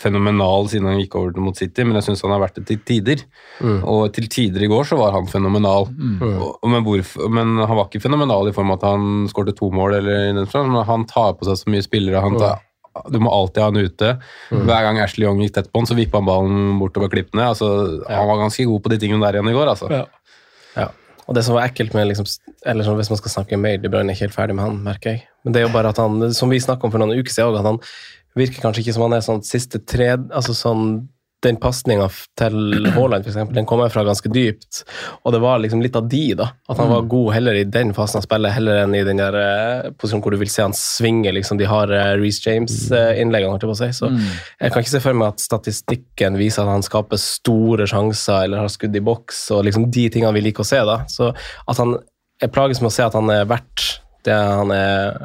fenomenal 0.00 0.66
siden 0.70 0.88
han 0.88 1.00
gikk 1.02 1.14
over 1.18 1.36
mot 1.42 1.58
City, 1.58 1.84
men 1.84 1.98
jeg 1.98 2.08
synes 2.08 2.24
han 2.24 2.32
har 2.34 2.42
vært 2.42 2.58
det 2.58 2.64
til 2.70 2.80
tider. 2.88 3.22
Mm. 3.60 3.80
Og 3.88 4.06
til 4.16 4.28
tider 4.32 4.64
i 4.64 4.70
går 4.70 4.88
så 4.88 4.98
var 5.00 5.14
han 5.16 5.28
fenomenal. 5.30 5.88
Mm. 5.92 6.22
og 6.22 6.68
men, 6.72 6.84
hvorfor, 6.86 7.28
men 7.32 7.54
han 7.60 7.76
var 7.76 7.88
ikke 7.88 8.04
fenomenal 8.06 8.48
i 8.48 8.54
form 8.56 8.72
av 8.72 8.80
at 8.80 8.88
han 8.92 9.26
skårte 9.30 9.56
to 9.58 9.70
mål, 9.74 9.98
eller 10.00 10.32
noe 10.36 10.50
sånt, 10.50 10.72
men 10.72 10.88
han 10.88 11.06
tar 11.10 11.36
på 11.38 11.48
seg 11.48 11.60
så 11.60 11.74
mye 11.74 11.84
spillere. 11.84 12.24
Han 12.24 12.38
tar, 12.40 12.64
Du 13.08 13.16
må 13.24 13.30
alltid 13.32 13.62
ha 13.62 13.68
han 13.70 13.80
ute. 13.80 14.08
Hver 14.52 14.82
gang 14.84 14.98
Ashley 15.00 15.24
Young 15.24 15.38
gikk 15.44 15.54
tett 15.56 15.70
på 15.72 15.80
han, 15.80 15.88
så 15.88 15.96
vippa 15.96 16.20
han 16.20 16.28
ballen 16.28 16.80
bortover 16.80 17.12
klippene. 17.12 17.52
Altså, 17.52 17.68
Han 18.08 18.28
var 18.28 18.42
ganske 18.46 18.66
god 18.68 18.82
på 18.84 18.92
de 18.92 19.00
tingene 19.00 19.24
der 19.24 19.38
igjen 19.38 19.52
i 19.52 19.56
går, 19.56 19.70
altså. 19.76 19.92
Ja. 19.92 20.04
Ja. 20.76 20.88
Og 21.28 21.36
det 21.36 21.44
som 21.46 21.54
var 21.54 21.68
ekkelt 21.68 21.94
med 21.94 22.08
liksom, 22.10 22.26
eller 22.66 22.84
sånn, 22.84 22.98
Hvis 22.98 23.12
man 23.12 23.20
skal 23.20 23.32
snakke 23.36 23.60
mer, 23.60 23.78
De 23.78 23.90
Bruyne 23.92 24.10
er 24.10 24.16
ikke 24.16 24.26
helt 24.26 24.36
ferdig 24.36 24.56
med 24.58 24.66
han, 24.66 24.80
merker 24.84 25.14
jeg. 25.14 25.22
Men 25.44 25.54
det 25.54 25.60
er 25.60 25.68
jo 25.68 25.74
bare 25.74 25.92
at 25.94 26.00
han, 26.02 26.32
som 26.34 26.50
vi 26.50 26.60
snakket 26.62 26.88
om 26.88 26.94
for 26.94 27.02
noen 27.02 27.14
uker 27.18 27.34
siden, 27.34 27.58
at 27.58 27.68
han 27.68 27.78
virker 28.38 28.62
kanskje 28.64 28.84
ikke 28.84 28.96
som 28.96 29.06
han 29.06 29.18
er 29.18 29.26
sånn 29.26 29.42
siste 29.46 29.82
tre 29.84 30.14
Altså 30.14 30.54
sånn 30.56 31.02
den 31.42 31.56
pasninga 31.58 32.04
til 32.38 32.86
Haaland, 32.94 33.26
den 33.50 33.66
kommer 33.66 33.90
fra 33.90 34.04
ganske 34.06 34.30
dypt. 34.30 34.84
Og 35.26 35.32
det 35.34 35.40
var 35.42 35.58
liksom 35.58 35.80
litt 35.82 35.96
av 35.98 36.06
de, 36.06 36.20
da. 36.38 36.52
At 36.70 36.78
han 36.78 36.90
var 36.92 37.08
god 37.10 37.32
heller 37.34 37.58
i 37.58 37.64
den 37.66 37.90
fasen 37.96 38.20
av 38.20 38.26
spillet, 38.28 38.54
heller 38.54 38.84
enn 38.84 38.94
i 38.94 39.02
den 39.06 39.18
der 39.18 39.38
eh, 39.40 39.88
posisjonen 39.98 40.22
hvor 40.22 40.36
du 40.36 40.38
vil 40.38 40.52
se 40.52 40.62
han 40.62 40.76
svinge 40.76 41.32
liksom 41.34 41.58
de 41.58 41.66
harde 41.66 41.98
Reece 42.20 42.46
James-innleggene, 42.46 43.56
holdt 43.56 43.66
jeg 43.66 43.72
på 43.72 43.78
si. 43.80 43.90
Så 43.98 44.12
jeg 44.12 44.70
kan 44.70 44.84
ikke 44.84 44.94
se 44.94 45.02
for 45.02 45.18
meg 45.18 45.34
at 45.34 45.42
statistikken 45.42 46.38
viser 46.38 46.62
at 46.62 46.76
han 46.76 46.86
skaper 46.86 47.18
store 47.18 47.90
sjanser 47.90 48.46
eller 48.46 48.62
har 48.62 48.70
skudd 48.70 49.02
i 49.02 49.04
boks, 49.10 49.44
og 49.56 49.66
liksom 49.66 49.90
de 49.90 50.08
tingene 50.14 50.34
vi 50.38 50.46
liker 50.46 50.62
å 50.62 50.70
se, 50.70 50.78
da. 50.86 51.00
Så 51.10 51.32
at 51.34 51.82
han 51.82 51.98
jeg 52.42 52.50
plages 52.54 52.80
med 52.82 52.90
å 52.90 52.94
se 52.94 53.04
at 53.06 53.14
han 53.14 53.30
er 53.30 53.46
verdt 53.50 53.84
det 54.26 54.34
han 54.34 54.70
er 54.74 55.24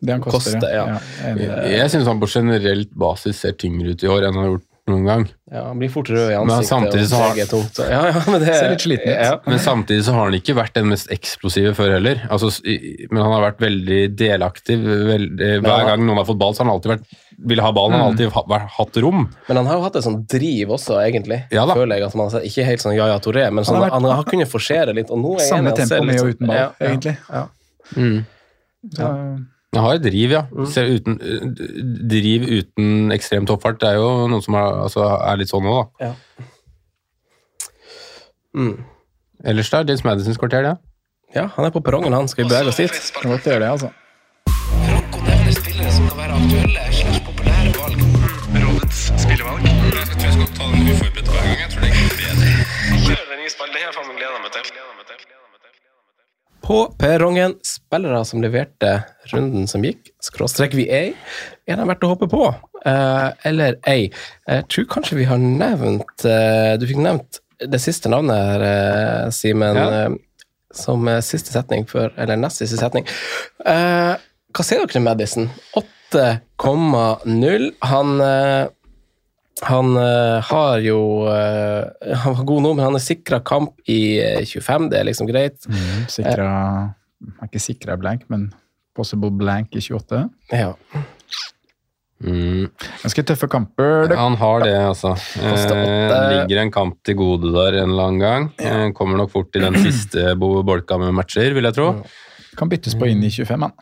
Det 0.00 0.12
han 0.16 0.22
koster, 0.24 0.56
Koster, 0.60 0.72
ja. 0.74 0.86
ja. 1.24 1.60
Jeg 1.70 1.90
syns 1.94 2.06
han 2.10 2.20
på 2.22 2.28
generelt 2.30 2.90
basis 2.94 3.42
ser 3.44 3.52
tyngre 3.58 3.94
ut 3.96 4.02
i 4.06 4.08
år 4.10 4.26
enn 4.28 4.34
han 4.36 4.44
har 4.44 4.50
gjort 4.56 4.66
noen 4.86 5.02
gang. 5.08 5.22
Ja, 5.50 5.64
han 5.66 5.80
blir 5.80 5.90
fort 5.90 6.06
rød 6.14 6.28
i 6.30 6.34
ansiktet. 6.38 6.68
Men, 6.78 6.92
Ja, 7.90 8.02
ja, 8.06 8.20
men. 8.30 8.44
Ja. 9.26 9.32
Men 9.46 9.58
samtidig 9.58 10.04
så 10.06 10.12
har 10.14 10.28
han 10.28 10.36
ikke 10.38 10.54
vært 10.54 10.76
den 10.78 10.86
mest 10.92 11.10
eksplosive 11.10 11.72
før 11.74 11.96
heller. 11.96 12.20
Altså, 12.30 12.52
men 12.62 13.18
han 13.18 13.32
har 13.34 13.42
vært 13.48 13.64
veldig 13.64 13.98
delaktiv. 14.14 14.84
Veldig, 14.86 15.48
hver 15.66 15.88
gang 15.90 16.04
noen 16.06 16.20
har 16.22 16.28
fått 16.28 16.38
ball, 16.38 16.54
så 16.54 16.62
har 16.62 16.68
han 16.70 16.76
alltid 16.76 16.92
vært, 16.92 17.16
ville 17.50 17.66
ha 17.66 17.72
ballen. 17.74 17.96
Han 17.98 18.04
har 18.04 18.12
alltid 18.12 18.30
ha, 18.36 18.44
vært, 18.54 18.70
hatt 18.76 19.00
rom. 19.02 19.26
Men 19.48 19.60
han 19.62 19.66
har 19.72 19.80
jo 19.80 19.84
hatt 19.88 19.98
et 19.98 20.06
sånn 20.06 20.20
driv 20.36 20.76
også, 20.78 21.00
egentlig. 21.02 21.40
Ja 21.50 21.66
da. 21.66 21.74
Føler 21.80 21.98
jeg 21.98 22.06
at 22.12 22.14
man 22.22 22.30
har 22.30 22.46
Ikke 22.52 22.68
helt 22.70 22.86
sånn 22.86 22.94
Yaya 22.94 23.18
Toré, 23.26 23.48
men 23.50 23.66
sånn, 23.66 23.82
har 23.82 23.90
han, 23.96 24.06
har 24.06 24.30
kunnet 24.30 24.54
forsere 24.54 24.94
litt. 24.94 25.10
Og 25.10 25.18
nå 25.18 25.34
er 25.40 25.48
Samme 25.50 25.74
han 25.74 25.82
tempo 25.82 25.98
med 26.06 26.14
og 26.14 26.22
sånn- 26.28 26.38
uten 26.38 26.46
ball, 26.46 26.56
ja, 26.62 26.70
ja, 26.78 26.94
egentlig. 26.94 27.18
Ja. 27.26 27.44
Så, 28.94 29.10
Han 29.74 29.84
har 29.84 29.98
driv, 30.00 30.30
ja. 30.32 30.42
Ser 30.72 30.88
uten, 30.94 31.18
driv 32.08 32.46
uten 32.48 33.12
ekstrem 33.12 33.46
toppfart. 33.48 33.80
Det 33.82 33.88
er 33.90 33.98
jo 34.00 34.26
noen 34.30 34.44
som 34.44 34.54
er, 34.56 34.78
altså, 34.86 35.04
er 35.26 35.40
litt 35.40 35.50
sånn 35.52 35.66
nå, 35.66 35.74
da. 35.98 36.12
Mm. 38.56 38.76
Ellers 39.44 39.68
da, 39.70 39.82
James 39.84 40.04
Madisons 40.06 40.38
kvarter, 40.40 40.64
det. 40.64 40.76
ja, 41.36 41.44
han 41.58 41.68
er 41.68 41.74
på 41.74 41.82
perrongen, 41.84 42.14
han. 42.16 42.28
Skal 42.28 42.46
vi 42.46 42.54
bevege 42.54 42.72
oss 42.72 42.80
dit? 42.80 43.12
kan 43.20 43.34
godt 43.34 43.44
gjøre 43.50 43.60
det, 43.66 43.70
altså. 43.74 43.92
Rocco 44.94 45.20
nevner 45.26 45.52
spillere 45.58 45.92
som 45.92 46.08
kan 46.08 46.22
være 46.22 46.40
aktuelle 46.40 46.88
slags 47.02 47.20
populære 47.28 47.76
valg. 47.76 48.00
Rådets 48.64 49.00
spillevalg. 49.26 49.62
Jeg 49.68 50.08
tror 50.08 50.24
jeg 50.24 50.36
skal 50.38 50.52
ta 50.56 50.72
den 50.72 50.92
uforberedt 50.94 51.32
hver 51.34 51.42
gang. 51.44 51.58
Jeg 51.64 51.70
tror 51.74 51.80
det 51.84 51.92
er 51.92 52.08
bedre. 52.20 52.52
Kjør 53.04 53.24
den 53.30 53.42
nye. 53.44 53.56
Det 53.76 53.82
har 53.84 53.96
faen 53.98 54.08
meg 54.08 54.22
gleda 54.22 54.38
meg 54.46 54.52
til. 54.56 55.35
På 56.66 56.86
perrongen, 56.98 57.54
spillere 57.62 58.24
som 58.26 58.42
leverte 58.42 58.96
runden 59.30 59.68
som 59.70 59.84
gikk, 59.86 60.08
skråstrek 60.24 60.72
vi 60.74 60.88
ei. 60.90 61.12
Er 61.68 61.78
de 61.78 61.84
verdt 61.86 62.02
å 62.02 62.10
hoppe 62.10 62.26
på, 62.30 62.48
eh, 62.84 63.28
eller 63.46 63.76
ei? 63.86 64.08
Jeg 64.48 64.66
tror 64.72 64.88
kanskje 64.96 65.18
vi 65.20 65.28
har 65.30 65.38
nevnt 65.38 66.24
eh, 66.26 66.74
Du 66.80 66.86
fikk 66.90 66.98
nevnt 67.04 67.38
det 67.62 67.78
siste 67.80 68.10
navnet 68.10 68.36
her, 68.36 68.64
eh, 68.66 69.30
Simen, 69.30 69.76
Ja. 69.78 69.86
eh, 70.06 70.16
som 70.76 71.06
siste 71.24 71.52
setning 71.54 71.86
før 71.88 72.10
Eller 72.18 72.36
nest 72.36 72.58
siste 72.60 72.76
setning. 72.76 73.06
Eh, 73.64 74.16
hva 74.52 74.64
ser 74.64 74.82
dere 74.82 74.90
til 74.92 75.02
Madison? 75.06 75.46
8,0. 76.12 77.70
Han 77.82 78.20
eh, 78.20 78.66
han 79.64 79.96
uh, 79.96 80.42
har 80.50 80.82
jo 80.84 80.98
uh, 81.24 81.86
Han 82.24 82.34
var 82.36 82.44
god 82.44 82.62
nå, 82.66 82.74
men 82.76 82.84
han 82.84 82.98
er 82.98 83.04
sikra 83.04 83.40
kamp 83.40 83.72
i 83.88 84.18
uh, 84.20 84.42
25. 84.44 84.90
Det 84.92 84.98
er 85.00 85.08
liksom 85.08 85.30
greit. 85.30 85.64
Sikra 86.12 86.48
Er 87.40 87.48
ikke 87.48 87.62
sikra 87.64 87.96
blank, 87.96 88.26
men 88.28 88.50
possible 88.96 89.30
blank 89.32 89.72
i 89.76 89.80
28. 89.80 90.26
Ja. 90.52 90.74
Mm. 92.24 92.68
Ganske 93.02 93.24
tøffe 93.28 93.48
kamper. 93.52 94.06
Det 94.08 94.16
Han 94.16 94.36
har 94.40 94.62
det, 94.64 94.72
altså. 94.76 95.10
Eh, 95.36 96.14
ligger 96.32 96.62
en 96.62 96.70
kamp 96.72 96.96
til 97.04 97.16
gode 97.18 97.50
der 97.52 97.76
en 97.82 97.90
eller 97.92 98.06
annen 98.08 98.20
gang. 98.22 98.46
Ja. 98.60 98.90
kommer 98.96 99.20
nok 99.20 99.32
fort 99.34 99.56
i 99.56 99.60
den 99.60 99.76
siste 99.84 100.32
bo- 100.40 100.62
bolka 100.64 100.96
med 101.00 101.12
matcher, 101.16 101.52
vil 101.56 101.68
jeg 101.68 101.76
tro. 101.76 101.90
kan 102.56 102.68
byttes 102.72 102.96
på 102.96 103.08
inn 103.10 103.20
i 103.24 103.28
25, 103.32 103.66
han. 103.66 103.72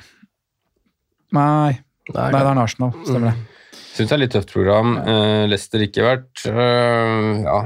Nei, 1.34 1.78
Nei, 2.14 2.30
nei, 2.30 2.30
det 2.34 2.40
er 2.42 2.50
en 2.52 2.62
Arsenal. 2.62 2.90
Stemmer 3.06 3.30
det. 3.32 3.53
Syns 3.94 4.10
det 4.10 4.16
er 4.16 4.22
litt 4.24 4.32
tøft 4.34 4.50
program. 4.52 4.96
Uh, 5.06 5.44
Leicester 5.50 5.82
ikke 5.84 6.02
vært 6.06 6.44
Uh, 6.50 7.42
Ja, 7.46 7.58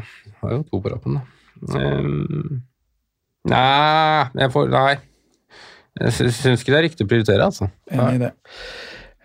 har 0.43 0.51
jo 0.55 0.63
to 0.69 0.81
på 0.85 0.93
rappen, 0.93 1.19
da. 1.19 1.23
Um, 1.75 2.61
nei, 3.49 4.29
jeg 4.39 4.53
får 4.55 4.69
Nei. 4.71 4.97
Jeg 5.99 6.13
sy- 6.15 6.29
syns 6.31 6.61
ikke 6.63 6.75
det 6.75 6.79
er 6.79 6.87
riktig 6.87 7.07
å 7.07 7.11
prioritere, 7.11 7.47
altså. 7.49 7.67
Enig 7.91 8.15
i 8.15 8.23
det. 8.27 8.33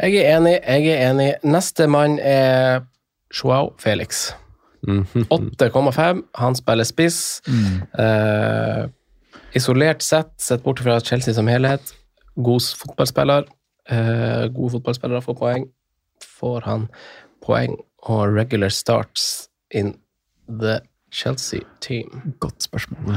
Jeg 0.01 0.16
er 0.24 0.38
enig, 0.39 0.54
jeg 0.64 0.88
er 0.95 1.04
enig. 1.12 1.28
Neste 1.45 1.86
mann 1.91 2.16
er 2.20 2.82
Joao 3.34 3.74
Felix. 3.78 4.32
Mhm. 4.88 5.28
8,5. 5.30 6.24
Han 6.41 6.56
spiller 6.58 6.84
spiss. 6.89 7.41
Eh, 7.47 8.88
isolert 9.56 10.01
sett, 10.01 10.34
sett 10.41 10.64
bort 10.66 10.80
fra 10.82 10.97
Chelsea 10.99 11.34
som 11.38 11.47
helhet, 11.47 11.93
god 12.41 12.66
fotballspiller. 12.82 13.45
Uh, 13.91 14.47
gode 14.56 14.72
fotballspillere 14.80 15.22
får 15.22 15.36
poeng. 15.38 15.66
Får 16.22 16.61
han 16.68 16.88
poeng 17.43 17.78
og 18.09 18.34
regular 18.36 18.70
starts 18.74 19.47
in 19.74 19.95
the 20.47 20.80
Chelsea 21.14 21.61
team? 21.80 22.34
Godt 22.41 22.66
spørsmål. 22.66 23.14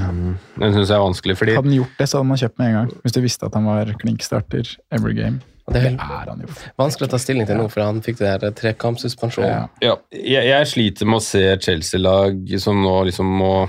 Den 0.61 0.73
syns 0.77 0.89
jeg 0.91 0.97
er 0.97 1.03
vanskelig, 1.05 1.37
fordi 1.41 1.55
Hadde 1.57 1.69
han 1.71 1.79
gjort 1.81 1.99
det, 1.99 2.09
så 2.11 2.19
hadde 2.21 2.29
man 2.29 2.41
kjøpt 2.43 2.59
med 2.61 2.67
en 2.71 2.75
gang. 2.81 2.91
Hvis 3.03 3.13
du 3.17 3.21
visste 3.25 3.47
at 3.49 3.55
han 3.57 3.65
var 3.69 3.93
klinkstarter 4.03 4.73
every 4.93 5.15
game. 5.17 5.41
Og 5.67 5.75
Det 5.75 5.83
Det 5.83 5.93
er 5.99 6.29
han 6.31 6.41
jo. 6.45 6.47
vanskelig 6.79 7.09
å 7.09 7.11
ta 7.11 7.19
stilling 7.19 7.47
til 7.49 7.57
nå, 7.59 7.69
for 7.73 7.83
han 7.83 7.99
fikk 8.03 8.19
det 8.21 8.41
der 8.41 8.53
trekampsuspensjonen. 8.55 9.49
Ja. 9.51 9.67
Ja, 9.83 9.97
jeg, 10.13 10.47
jeg 10.47 10.67
sliter 10.71 11.07
med 11.11 11.19
å 11.19 11.25
se 11.27 11.43
Chelsea-lag 11.59 12.53
som 12.63 12.83
nå 12.85 12.93
liksom 13.09 13.27
må 13.27 13.69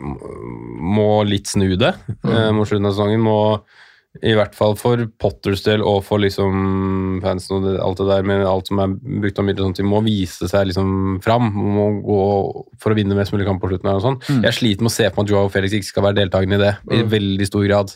må 0.00 1.22
litt 1.28 1.46
snu 1.50 1.74
det 1.76 1.90
eh, 2.24 2.50
mot 2.54 2.68
slutten 2.68 2.86
av 2.88 2.94
sesongen. 2.94 3.20
Må 3.24 3.38
i 4.26 4.32
hvert 4.34 4.56
fall 4.58 4.74
for 4.74 4.98
Potters 5.22 5.62
del 5.62 5.84
og 5.86 6.00
for 6.02 6.18
liksom 6.18 7.20
fansen 7.22 7.56
og 7.60 7.66
det, 7.68 7.74
alt 7.78 8.00
det 8.00 8.08
der 8.08 8.26
med 8.26 8.42
alt 8.48 8.66
som 8.66 8.80
er 8.82 8.96
brukt 8.98 9.38
av 9.38 9.46
midler, 9.46 9.68
sånt, 9.68 9.78
de 9.78 9.86
må 9.86 10.00
vise 10.02 10.48
seg 10.50 10.66
liksom 10.66 11.20
fram. 11.22 11.46
Må 11.54 11.86
gå 12.02 12.20
for 12.82 12.90
å 12.90 12.98
vinne 12.98 13.14
mest 13.14 13.30
mulig 13.34 13.46
kamp 13.46 13.62
på 13.62 13.70
slutten. 13.70 13.86
her 13.86 14.00
og 14.00 14.06
sånn. 14.08 14.20
Jeg 14.42 14.56
sliter 14.58 14.82
med 14.82 14.90
å 14.90 14.96
se 14.96 15.06
på 15.14 15.22
at 15.22 15.30
Joao 15.30 15.52
Felix 15.54 15.78
ikke 15.78 15.92
skal 15.92 16.08
være 16.08 16.18
deltakende 16.24 16.58
i 16.58 16.64
det 16.64 16.74
i 16.98 17.04
veldig 17.14 17.46
stor 17.52 17.66
grad. 17.68 17.94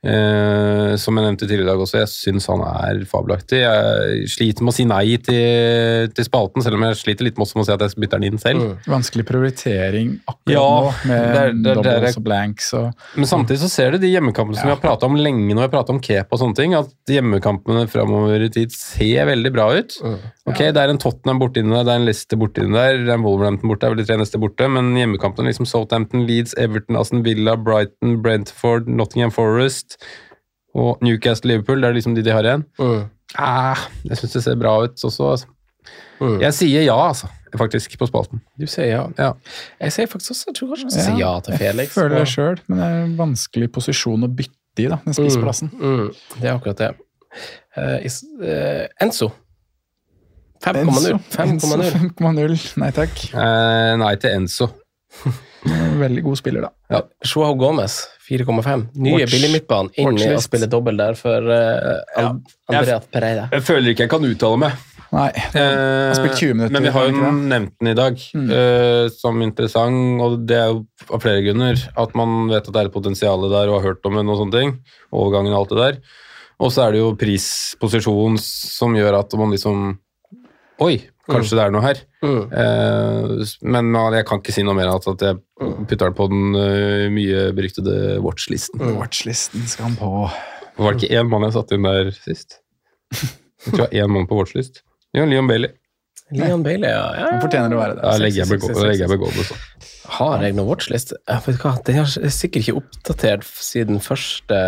Eh, 0.00 0.94
som 0.96 1.18
jeg 1.18 1.26
nevnte 1.26 1.44
tidligere 1.44 1.66
i 1.66 1.68
dag 1.68 1.80
også, 1.84 1.98
jeg 2.00 2.08
syns 2.08 2.46
han 2.48 2.62
er 2.64 3.02
fabelaktig. 3.08 3.58
Jeg 3.60 4.28
sliter 4.32 4.64
med 4.64 4.72
å 4.72 4.76
si 4.78 4.86
nei 4.88 5.16
til, 5.20 6.08
til 6.16 6.24
spalten, 6.24 6.64
selv 6.64 6.78
om 6.78 6.86
jeg 6.88 6.96
sliter 7.02 7.26
litt 7.26 7.36
med 7.36 7.44
å 7.44 7.64
si 7.66 7.74
at 7.74 7.84
jeg 7.84 7.98
bytter 8.00 8.22
den 8.22 8.30
inn 8.32 8.40
selv. 8.40 8.78
Vanskelig 8.88 9.26
prioritering 9.28 10.14
akkurat 10.24 10.54
Ja, 10.54 10.64
nå, 10.64 10.94
med 11.04 11.20
det 11.20 11.42
er- 11.42 11.52
det 11.52 11.70
er- 11.76 11.82
det 11.82 11.92
er- 12.10 12.16
og 12.16 12.24
blanks 12.24 12.72
og 12.74 12.94
Men 13.16 13.24
samtidig 13.26 13.58
så 13.60 13.68
ser 13.70 13.90
du 13.92 13.98
de 13.98 14.08
hjemmekampene 14.08 14.56
som 14.56 14.68
vi 14.70 14.74
har 14.74 14.80
prata 14.80 15.04
om 15.04 15.16
lenge 15.16 15.52
når 15.52 15.60
vi 15.60 15.68
har 15.68 15.74
prata 15.76 15.90
om 15.92 16.00
Kepa 16.00 16.32
og 16.32 16.38
sånne 16.40 16.56
ting, 16.56 16.74
at 16.74 16.88
hjemmekampene 17.06 17.86
framover 17.88 18.42
i 18.42 18.48
tid 18.48 18.72
ser 18.72 19.26
veldig 19.26 19.52
bra 19.52 19.68
ut. 19.76 19.92
Ok, 20.46 20.58
Det 20.70 20.76
er 20.76 20.88
en 20.88 20.98
Tottenham 20.98 21.38
borte 21.38 21.58
inni 21.60 21.70
der, 21.76 21.84
det 21.84 21.92
er 21.92 22.00
en 22.00 22.06
Leicester 22.06 22.36
borte 22.36 22.62
inni 22.64 22.72
der, 22.72 22.96
det 23.04 23.08
er 23.08 23.14
en 23.18 23.22
Wolverhampton 23.22 23.68
borte, 23.68 23.80
det 23.80 23.90
er 23.90 23.94
vel 23.94 24.04
de 24.04 24.08
tre 24.08 24.16
neste 24.16 24.40
borte, 24.40 24.68
men 24.70 24.94
hjemmekampene 24.96 25.46
liksom 25.52 25.66
Southampton, 25.66 26.26
Leeds, 26.26 26.54
Everton, 26.56 26.96
Aston 26.96 27.22
Villa, 27.22 27.54
Brighton, 27.56 28.20
Brentford, 28.22 28.88
Nottingham 28.88 29.30
Forest 29.30 29.89
og 30.74 31.00
Newcastle 31.02 31.50
Liverpool, 31.50 31.82
det 31.82 31.88
er 31.88 31.96
liksom 31.96 32.14
de 32.14 32.24
de 32.24 32.34
har 32.34 32.46
igjen. 32.46 32.64
Mm. 32.78 33.08
Ah, 33.38 33.88
jeg 34.06 34.18
syns 34.20 34.36
det 34.36 34.44
ser 34.44 34.58
bra 34.58 34.76
ut 34.84 35.04
også. 35.04 35.30
Altså. 35.32 35.50
Mm. 36.20 36.38
Jeg 36.42 36.54
sier 36.54 36.84
ja, 36.84 36.96
altså, 37.08 37.30
faktisk, 37.58 37.98
på 37.98 38.06
spalten. 38.10 38.42
Du 38.60 38.66
sier 38.70 38.90
ja. 38.90 39.02
Ja. 39.18 39.32
Jeg 39.80 39.96
sier 39.96 40.10
faktisk 40.10 40.34
også, 40.36 40.48
jeg 40.48 40.58
tror 40.58 40.72
kanskje 40.72 40.88
jeg 40.90 41.06
sier 41.08 41.20
ja 41.20 41.34
til 41.44 41.58
Felix. 41.58 41.90
Jeg 41.90 41.94
føler 41.96 42.18
det 42.18 42.30
sjøl, 42.30 42.64
men 42.68 42.80
det 42.80 42.88
er 42.88 43.04
en 43.04 43.14
vanskelig 43.18 43.70
posisjon 43.74 44.26
å 44.26 44.30
bytte 44.30 44.84
i, 44.84 44.88
da, 44.88 45.00
den 45.04 45.16
spiseplassen. 45.16 45.72
Mm, 45.74 46.10
det 46.38 46.48
er 46.48 46.54
akkurat 46.54 46.82
det. 46.82 46.90
Uh, 47.76 47.98
is, 48.06 48.22
uh, 48.42 48.86
Enzo. 49.02 49.30
5,0. 50.60 51.16
5,0. 51.32 51.86
5,0. 52.20 52.58
Nei 52.82 52.90
takk. 52.94 53.22
Uh, 53.32 53.96
nei 54.02 54.14
til 54.20 54.36
Enzo. 54.36 54.70
Veldig 56.00 56.22
god 56.24 56.38
spiller, 56.40 56.64
da. 56.64 57.00
Joao 57.26 57.54
Gomez, 57.60 57.98
4,5. 58.28 58.86
Nye 59.04 59.26
billig 59.28 59.50
midtbane. 59.52 59.92
Inn 60.00 60.16
i 60.16 60.30
å 60.32 60.40
spille 60.40 60.68
dobbel 60.70 60.96
der 61.00 61.18
for 61.18 61.50
uh, 61.50 62.30
Andrea 62.70 63.00
Pereira. 63.12 63.48
Jeg 63.52 63.66
føler 63.66 63.92
ikke 63.92 64.06
jeg 64.06 64.12
kan 64.14 64.24
uttale 64.24 64.60
meg. 64.62 64.86
Nei, 65.10 65.30
Eh, 65.58 66.12
spilt 66.14 66.38
20 66.38 66.54
minutter, 66.54 66.72
Men 66.76 66.84
vi 66.86 66.90
har 66.94 67.08
jo 67.08 67.30
nevnt 67.34 67.72
den 67.80 67.88
i 67.90 67.94
dag 67.98 68.20
eh, 68.30 69.08
som 69.10 69.40
interessant, 69.42 70.20
og 70.22 70.36
det 70.46 70.54
er 70.54 70.68
jo 70.70 70.84
av 71.10 71.24
flere 71.24 71.42
grunner. 71.42 71.80
At 71.98 72.14
man 72.18 72.46
vet 72.52 72.62
at 72.62 72.70
det 72.70 72.84
er 72.84 72.90
et 72.92 72.94
potensial 72.94 73.42
der 73.50 73.72
og 73.72 73.80
har 73.80 73.88
hørt 73.88 74.06
om 74.06 74.20
den 74.20 74.30
og 74.30 74.38
sånne 74.38 74.54
ting. 74.54 74.76
Overgangen 75.10 75.56
og 75.56 75.64
alt 75.64 75.74
det 75.74 75.80
der. 75.80 75.98
Og 76.62 76.70
så 76.70 76.84
er 76.86 76.94
det 76.94 77.02
jo 77.02 77.10
prisposisjon 77.18 78.38
som 78.44 78.94
gjør 78.94 79.18
at 79.24 79.34
man 79.40 79.50
liksom 79.56 79.98
Oi, 80.80 80.94
kanskje 81.28 81.58
det 81.58 81.64
er 81.66 81.74
noe 81.74 81.84
her. 81.84 81.98
Mm. 82.20 82.52
Eh, 82.52 83.50
men 83.64 83.94
jeg 84.16 84.26
kan 84.28 84.42
ikke 84.42 84.52
si 84.52 84.64
noe 84.66 84.76
mer 84.76 84.90
enn 84.90 84.98
at 85.00 85.08
at 85.08 85.24
jeg 85.24 85.40
putter 85.88 86.10
den 86.10 86.16
på 86.18 86.26
den 86.28 86.56
uh, 86.56 87.06
mye 87.12 87.46
beryktede 87.56 88.18
watchlisten. 88.24 88.82
Watchlisten 88.98 89.64
skal 89.70 89.90
han 89.90 89.98
på. 90.00 90.10
Var 90.80 90.96
det 90.96 91.00
ikke 91.00 91.20
én 91.20 91.30
mann 91.32 91.46
jeg 91.48 91.56
satte 91.56 91.76
inn 91.76 91.88
der 91.88 92.12
sist? 92.16 92.60
Jeg 93.10 93.74
tror 93.74 93.86
jeg 93.88 94.04
har 94.04 94.08
én 94.08 94.12
mann 94.14 94.28
på 94.28 94.38
watchlist. 94.38 94.82
Ja, 95.16 95.24
Leon 95.28 95.48
Bailey. 95.50 95.72
Leon 96.32 96.62
Bailey, 96.62 96.88
ja. 96.88 97.00
ja, 97.14 97.24
Han 97.26 97.34
ja. 97.34 97.40
fortjener 97.42 97.74
å 97.74 97.78
være 97.80 97.94
det. 97.96 98.02
Da 98.02 98.16
legger 98.22 98.44
jeg 98.44 98.60
på 98.60 98.74
sexy. 98.74 99.06
begående, 99.10 99.44
så. 99.48 99.56
Har 100.10 100.42
jeg 100.42 100.54
noen 100.56 100.66
watchlist? 100.68 101.12
Jeg 101.28 101.42
vet 101.46 101.58
hva, 101.62 101.72
Den 101.86 101.98
er 102.02 102.30
sikkert 102.34 102.64
ikke 102.64 102.76
oppdatert 102.80 103.44
siden 103.46 104.00
første 104.02 104.58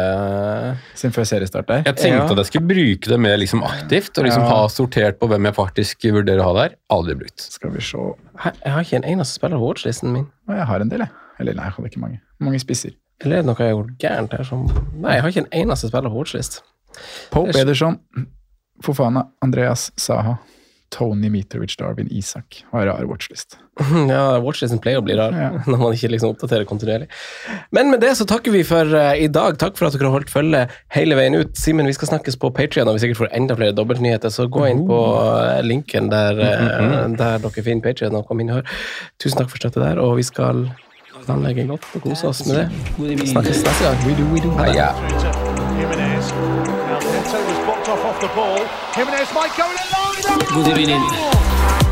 Siden 0.98 1.14
før 1.16 1.26
seriestart 1.28 1.66
der. 1.70 1.82
Jeg 1.86 1.96
tenkte 1.98 2.18
Ja. 2.20 2.26
at 2.30 2.36
jeg 2.42 2.46
skulle 2.50 2.68
bruke 2.68 3.08
det 3.10 3.18
mer 3.20 3.36
liksom 3.38 3.62
aktivt, 3.66 4.16
og 4.18 4.24
liksom 4.24 4.42
Ja. 4.42 4.48
ha 4.48 4.66
sortert 4.68 5.18
på 5.18 5.28
hvem 5.28 5.44
jeg 5.44 5.54
faktisk 5.54 6.02
vurderer 6.12 6.40
å 6.40 6.52
ha 6.52 6.68
der. 6.68 6.76
Aldri 6.90 7.14
brukt. 7.14 7.40
Skal 7.40 7.70
vi 7.70 7.80
se 7.80 7.98
Jeg 8.64 8.72
har 8.72 8.80
ikke 8.82 8.96
en 9.02 9.04
eneste 9.16 9.34
spiller 9.40 9.56
på 9.58 9.66
watchlisten 9.72 10.12
min. 10.12 10.26
Jeg 10.48 10.66
har 10.66 10.80
en 10.80 10.88
del, 10.88 11.00
jeg. 11.00 11.10
Eller 11.40 11.54
nei, 11.54 11.64
jeg 11.64 11.72
hadde 11.72 11.88
ikke 11.90 12.00
mange. 12.00 12.20
Mange 12.40 12.60
spisser. 12.60 12.92
Eller 13.24 13.38
er 13.38 13.42
det 13.42 13.46
noe 13.46 13.54
jeg 13.58 13.74
har 13.74 13.82
gjort 13.82 13.98
gærent 13.98 14.32
her 14.38 14.44
som 14.44 14.66
Nei, 14.94 15.12
jeg 15.14 15.22
har 15.22 15.30
ikke 15.30 15.44
en 15.52 15.66
eneste 15.68 15.88
spiller 15.88 16.10
på 16.10 16.18
watchlist. 16.22 16.60
Pope 17.30 17.48
er- 17.54 17.62
Ederson, 17.64 17.98
Fofana, 18.82 19.28
Andreas 19.42 19.90
Saha, 19.96 20.38
Tony 20.92 21.30
Mitrovic, 21.32 21.76
Darwin 21.80 22.08
Isak. 22.10 22.64
Har 22.70 22.86
rar 22.86 23.06
watchlist. 23.08 23.56
Ja, 24.12 24.36
watchlisten 24.44 24.80
pleier 24.84 25.00
å 25.00 25.04
bli 25.06 25.14
rar 25.16 25.32
Ja. 25.32 25.48
når 25.70 25.78
man 25.80 25.94
ikke 25.96 26.10
liksom 26.12 26.34
oppdaterer 26.34 26.66
kontinuerlig. 26.68 27.08
Men 27.72 27.88
med 27.90 28.02
det 28.04 28.12
så 28.18 28.26
takker 28.28 28.52
vi 28.52 28.60
for 28.68 28.84
uh, 28.92 29.14
i 29.16 29.30
dag. 29.32 29.56
Takk 29.60 29.78
for 29.80 29.88
at 29.88 29.96
dere 29.96 30.10
har 30.10 30.18
holdt 30.18 30.32
følge 30.32 30.66
hele 30.92 31.16
veien 31.18 31.38
ut. 31.40 31.56
Simen, 31.58 31.88
vi 31.88 31.96
skal 31.96 32.12
snakkes 32.12 32.36
på 32.42 32.52
Patrion, 32.54 32.90
og 32.90 32.94
vi 32.98 33.06
sikkert 33.06 33.22
får 33.24 33.32
enda 33.40 33.56
flere 33.58 33.76
dobbeltnyheter, 33.78 34.30
så 34.34 34.48
gå 34.52 34.62
inn 34.68 34.84
på 34.88 35.00
uh, 35.00 35.58
linken 35.64 36.12
der, 36.12 36.32
uh, 36.38 37.08
der 37.16 37.40
dere 37.40 37.64
finner 37.64 37.84
Patrion 37.88 38.20
og 38.20 38.28
kom 38.28 38.44
inn 38.44 38.52
og 38.52 38.56
hør. 38.60 38.66
Tusen 39.22 39.40
takk 39.40 39.50
for 39.54 39.58
støtte 39.64 39.80
der, 39.82 39.96
og 40.02 40.18
vi 40.20 40.28
skal 40.28 40.66
planlegge 41.22 41.64
godt 41.70 41.84
og 41.96 42.00
kose 42.04 42.24
oss 42.28 42.44
med 42.48 42.54
det. 42.60 42.66
Snakkes 43.32 43.64
neste 43.64 43.84
gang. 43.84 43.98
do, 44.18 44.24
we 44.34 44.40
do. 44.40 44.50
Now 45.92 46.81
Neto 47.82 47.94
was 47.94 48.02
blocked 48.02 48.04
off 48.04 48.04
off 48.04 48.20
the 48.20 48.28
ball. 48.28 48.64
Jimenez 48.94 49.32
might 49.34 49.56
go 49.56 49.68
in 49.70 49.76
line. 49.90 50.22
Moderne 50.54 51.91